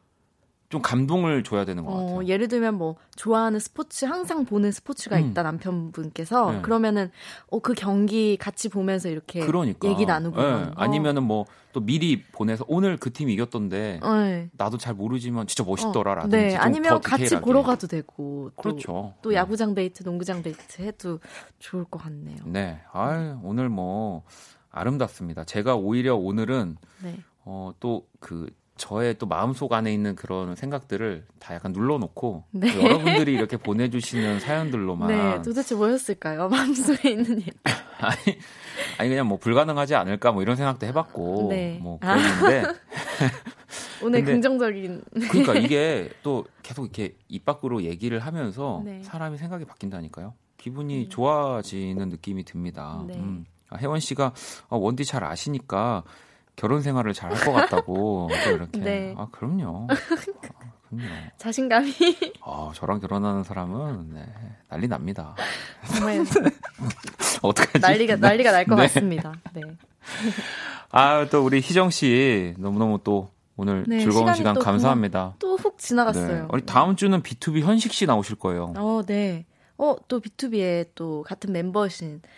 좀 0.72 0.80
감동을 0.80 1.44
줘야 1.44 1.64
되는 1.66 1.84
것 1.84 1.92
같아요. 1.92 2.16
어, 2.16 2.24
예를 2.24 2.48
들면 2.48 2.74
뭐 2.76 2.96
좋아하는 3.14 3.58
스포츠 3.60 4.06
항상 4.06 4.46
보는 4.46 4.72
스포츠가 4.72 5.18
음. 5.18 5.30
있다 5.30 5.42
남편분께서 5.42 6.52
네. 6.52 6.62
그러면은 6.62 7.10
어, 7.50 7.58
그 7.58 7.74
경기 7.74 8.38
같이 8.38 8.70
보면서 8.70 9.10
이렇게 9.10 9.40
그러니까 9.40 9.86
얘기 9.88 10.06
나누고 10.06 10.36
거. 10.36 10.72
아니면은 10.76 11.24
뭐 11.24 11.44
또 11.72 11.80
미리 11.80 12.22
보내서 12.22 12.64
오늘 12.68 12.96
그 12.96 13.10
팀 13.12 13.28
이겼던데 13.30 14.00
어, 14.02 14.14
네. 14.14 14.50
나도 14.56 14.78
잘 14.78 14.94
모르지만 14.94 15.46
진짜 15.46 15.64
어, 15.64 15.66
멋있더라라든지 15.66 16.36
네. 16.36 16.50
좀 16.50 16.60
아니면 16.60 16.90
더 16.90 17.00
같이 17.00 17.24
디테일하게. 17.24 17.44
보러 17.44 17.62
가도 17.62 17.86
되고 17.86 18.50
또, 18.56 18.62
그렇죠. 18.62 19.14
또 19.22 19.30
네. 19.30 19.36
야구장 19.36 19.74
데이트, 19.74 20.02
농구장 20.02 20.42
데이트 20.42 20.82
해도 20.82 21.18
좋을 21.58 21.84
것 21.84 21.98
같네요. 22.02 22.36
네, 22.46 22.80
아 22.92 23.38
오늘 23.42 23.68
뭐 23.68 24.22
아름답습니다. 24.70 25.44
제가 25.44 25.76
오히려 25.76 26.14
오늘은 26.16 26.76
네. 27.02 27.18
어, 27.44 27.72
또 27.80 28.06
그 28.20 28.46
저의 28.83 29.16
또 29.16 29.26
마음속 29.26 29.72
안에 29.72 29.95
있는 29.95 30.16
그런 30.16 30.57
생각들을 30.57 31.24
다 31.39 31.55
약간 31.55 31.70
눌러놓고 31.70 32.43
네. 32.51 32.72
또 32.72 32.83
여러분들이 32.83 33.33
이렇게 33.33 33.57
보내주시는 33.57 34.41
사연들로만 34.41 35.09
네, 35.09 35.43
도대체 35.43 35.76
뭐였을까요? 35.76 36.49
마음속에 36.51 37.11
있는 37.11 37.41
일. 37.41 37.47
아니, 38.01 38.39
아니 38.99 39.09
그냥 39.09 39.28
뭐 39.28 39.39
불가능하지 39.39 39.95
않을까 39.95 40.33
뭐 40.33 40.43
이런 40.43 40.57
생각도 40.57 40.85
해봤고 40.85 41.47
네. 41.51 41.78
뭐 41.80 42.01
아. 42.03 42.16
그랬는데 42.16 42.80
오늘 44.03 44.24
긍정적인. 44.24 45.05
그러니까 45.30 45.55
이게 45.55 46.11
또 46.24 46.45
계속 46.64 46.83
이렇게 46.83 47.14
입 47.28 47.45
밖으로 47.45 47.85
얘기를 47.85 48.18
하면서 48.18 48.83
네. 48.85 49.01
사람이 49.05 49.39
생각이 49.39 49.64
바뀐다니까요. 49.64 50.35
기분이 50.59 51.09
좋아지는 51.09 52.09
느낌이 52.09 52.43
듭니다. 52.43 53.05
네. 53.07 53.14
음. 53.14 53.45
아, 53.70 53.76
혜원 53.76 54.01
씨가 54.01 54.35
아, 54.70 54.76
원디 54.76 55.05
잘 55.05 55.22
아시니까 55.22 56.03
결혼 56.57 56.82
생활을 56.82 57.12
잘 57.14 57.30
할 57.32 57.44
것 57.44 57.53
같다고 57.53 58.28
또 58.44 58.50
이렇게. 58.50 58.78
네. 58.80 59.14
아 59.16 59.26
그럼요. 59.32 59.88
아, 59.90 59.94
그럼요. 60.88 61.07
자신감이 61.38 61.92
아 62.44 62.70
저랑 62.74 63.00
결혼하는 63.00 63.42
사람은 63.44 64.14
네, 64.14 64.26
난리 64.68 64.88
납니다. 64.88 65.34
정말 65.94 66.20
어떡하지? 67.42 67.78
난리가 67.80 68.16
난리가 68.16 68.53
날것 68.53 68.76
네. 68.76 68.82
같습니다. 68.84 69.32
네. 69.55 69.62
아 70.90 71.26
또 71.30 71.42
우리 71.44 71.61
희정 71.61 71.88
씨 71.90 72.55
너무 72.59 72.78
너무 72.78 72.98
또 73.03 73.30
오늘 73.57 73.84
네, 73.86 74.00
즐거운 74.00 74.34
시간 74.34 74.55
또 74.55 74.61
감사합니다. 74.61 75.34
또 75.38 75.57
훅 75.57 75.78
지나갔어요. 75.78 76.42
네. 76.42 76.46
우리 76.50 76.66
다음 76.66 76.96
주는 76.96 77.22
B2B 77.22 77.61
현식 77.62 77.92
씨 77.92 78.05
나오실 78.07 78.36
거예요. 78.36 78.74
어, 78.76 79.03
네. 79.07 79.46
어, 79.78 79.96
또 80.09 80.20
B2B의 80.20 80.88
또 80.94 81.22
같은 81.22 81.53
멤버신 81.53 82.20
그 82.22 82.28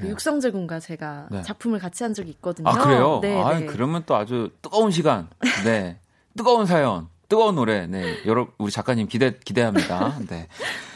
네. 0.00 0.08
육성재 0.08 0.50
군과 0.50 0.80
제가 0.80 1.28
네. 1.30 1.42
작품을 1.42 1.78
같이 1.78 2.02
한 2.02 2.14
적이 2.14 2.30
있거든요. 2.30 2.68
아 2.68 2.72
그래요? 2.72 3.20
네, 3.22 3.40
아 3.40 3.58
네. 3.58 3.66
그러면 3.66 4.02
또 4.06 4.16
아주 4.16 4.50
뜨거운 4.62 4.90
시간, 4.90 5.28
네, 5.64 5.98
뜨거운 6.36 6.66
사연, 6.66 7.08
뜨거운 7.28 7.54
노래, 7.54 7.86
네, 7.86 8.16
여러 8.26 8.48
우리 8.58 8.70
작가님 8.70 9.08
기대 9.08 9.38
기대합니다. 9.44 10.18
네. 10.28 10.48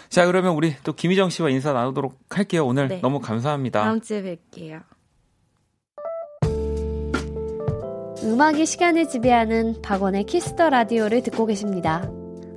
자 0.08 0.24
그러면 0.26 0.54
우리 0.54 0.74
또 0.82 0.92
김희정 0.94 1.30
씨와 1.30 1.50
인사 1.50 1.72
나누도록 1.72 2.18
할게요. 2.30 2.66
오늘 2.66 2.88
네. 2.88 3.00
너무 3.00 3.20
감사합니다. 3.20 3.82
다음 3.82 4.00
주에 4.00 4.22
뵐게요. 4.22 4.82
음악이 8.22 8.66
시간을 8.66 9.08
지배하는 9.08 9.82
박원의 9.82 10.24
키스 10.24 10.53
더 10.53 10.70
라디오를 10.70 11.22
듣고 11.22 11.46
계십니다. 11.46 12.10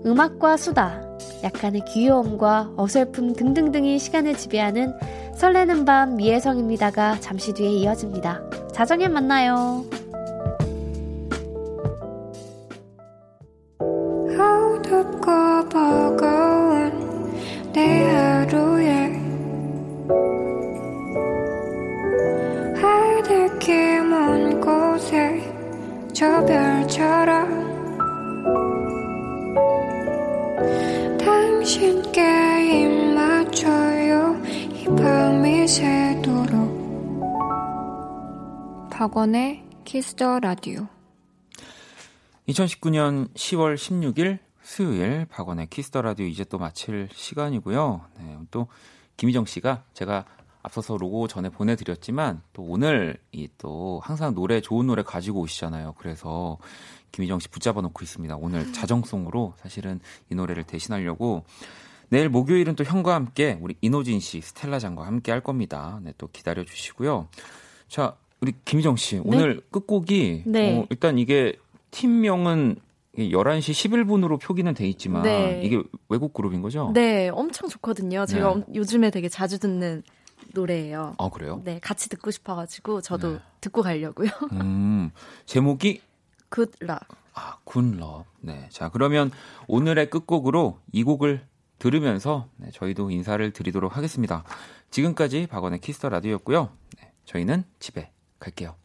음악과 0.06 0.58
수다, 0.58 1.02
약간의 1.44 1.84
귀여움과 1.86 2.74
어설픔 2.76 3.34
등등등이 3.34 4.00
시간을 4.00 4.36
지배하는 4.36 4.94
설레는 5.40 5.86
밤 5.86 6.18
이혜성입니다가 6.18 7.18
잠시 7.22 7.54
뒤에 7.54 7.70
이어집니다. 7.70 8.42
자정에 8.74 9.08
만나요. 9.08 9.86
저 26.12 26.46
별처럼 26.46 27.48
당신께 31.18 32.39
새도록 35.70 37.20
박원의 38.92 39.64
키스 39.86 40.19
더 40.20 40.40
라디오 40.40 40.88
2019년 42.48 43.32
10월 43.36 43.76
16일 43.76 44.40
수요일 44.64 45.28
박원의 45.30 45.68
키스 45.68 45.89
더 45.89 46.02
라디오 46.02 46.26
이제 46.26 46.44
또 46.44 46.58
마칠 46.58 47.10
시간이고요. 47.14 48.02
네, 48.18 48.38
또 48.50 48.66
김희정 49.18 49.46
씨가 49.46 49.84
제가 49.94 50.26
앞서서 50.64 50.98
로고 50.98 51.28
전에 51.28 51.50
보내드렸지만 51.50 52.42
또 52.52 52.64
오늘 52.64 53.20
이 53.32 53.48
또 53.60 54.02
항상 54.04 54.34
노래 54.34 54.62
좋은 54.62 54.88
노래 54.88 55.04
가지고 55.04 55.42
오시잖아요. 55.42 55.94
그래서 56.00 56.58
김희정 57.12 57.40
씨 57.40 57.48
붙잡아 57.48 57.82
놓고 57.82 58.04
있습니다. 58.04 58.36
오늘 58.38 58.74
자정송으로 58.74 59.54
사실은 59.58 60.00
이 60.32 60.36
노래를 60.36 60.64
대신하려고 60.64 61.44
내일 62.10 62.30
목요일은 62.30 62.76
또 62.76 62.84
형과 62.84 63.14
함께 63.16 63.58
우리 63.62 63.76
이노진 63.82 64.20
씨, 64.20 64.42
스텔라 64.42 64.80
장과 64.80 65.06
함께 65.06 65.32
할 65.32 65.42
겁니다. 65.42 66.00
네, 66.04 66.14
또 66.18 66.28
기다려 66.28 66.64
주시고요. 66.64 67.28
자, 67.88 68.16
우리 68.42 68.54
김희정 68.66 68.96
씨 68.96 69.22
오늘 69.24 69.62
끝곡이 69.72 70.44
네. 70.48 70.80
어, 70.80 70.86
일단 70.90 71.18
이게 71.20 71.56
팀명은 71.92 72.78
11시 73.18 74.06
11분으로 74.06 74.40
표기는 74.42 74.74
돼 74.74 74.88
있지만 74.88 75.24
네. 75.24 75.62
이게 75.64 75.82
외국 76.08 76.34
그룹인 76.34 76.62
거죠? 76.62 76.92
네, 76.94 77.30
엄청 77.30 77.68
좋거든요. 77.68 78.26
제가 78.26 78.48
네. 78.48 78.52
엄- 78.54 78.64
요즘에 78.74 79.10
되게 79.12 79.28
자주 79.28 79.60
듣는 79.60 80.04
노래예요. 80.54 81.16
아, 81.18 81.30
그래요? 81.30 81.62
네, 81.66 81.80
같이 81.80 82.08
듣고 82.10 82.32
싶어 82.32 82.56
가지고 82.56 83.02
저도 83.02 83.34
네. 83.34 83.40
듣고 83.62 83.82
가려고요. 83.82 84.30
음, 84.54 85.12
제목이 85.46 86.02
Good 86.52 86.78
luck. 86.82 87.06
아, 87.34 87.58
good 87.64 87.91
luck. 87.91 88.26
네. 88.42 88.68
자, 88.72 88.90
그러면 88.90 89.32
오늘의 89.68 90.10
끝곡으로 90.10 90.80
이 90.92 91.04
곡을 91.04 91.46
들으면서 91.80 92.48
네, 92.58 92.70
저희도 92.72 93.10
인사를 93.10 93.52
드리도록 93.52 93.98
하겠습니다. 93.98 94.44
지금까지 94.92 95.48
박원의 95.48 95.80
키스 95.80 95.98
더 95.99 96.10
라디오였고요. 96.10 96.70
네, 97.02 97.12
저희는 97.26 97.64
집에 97.80 98.12
갈게요. 98.40 98.76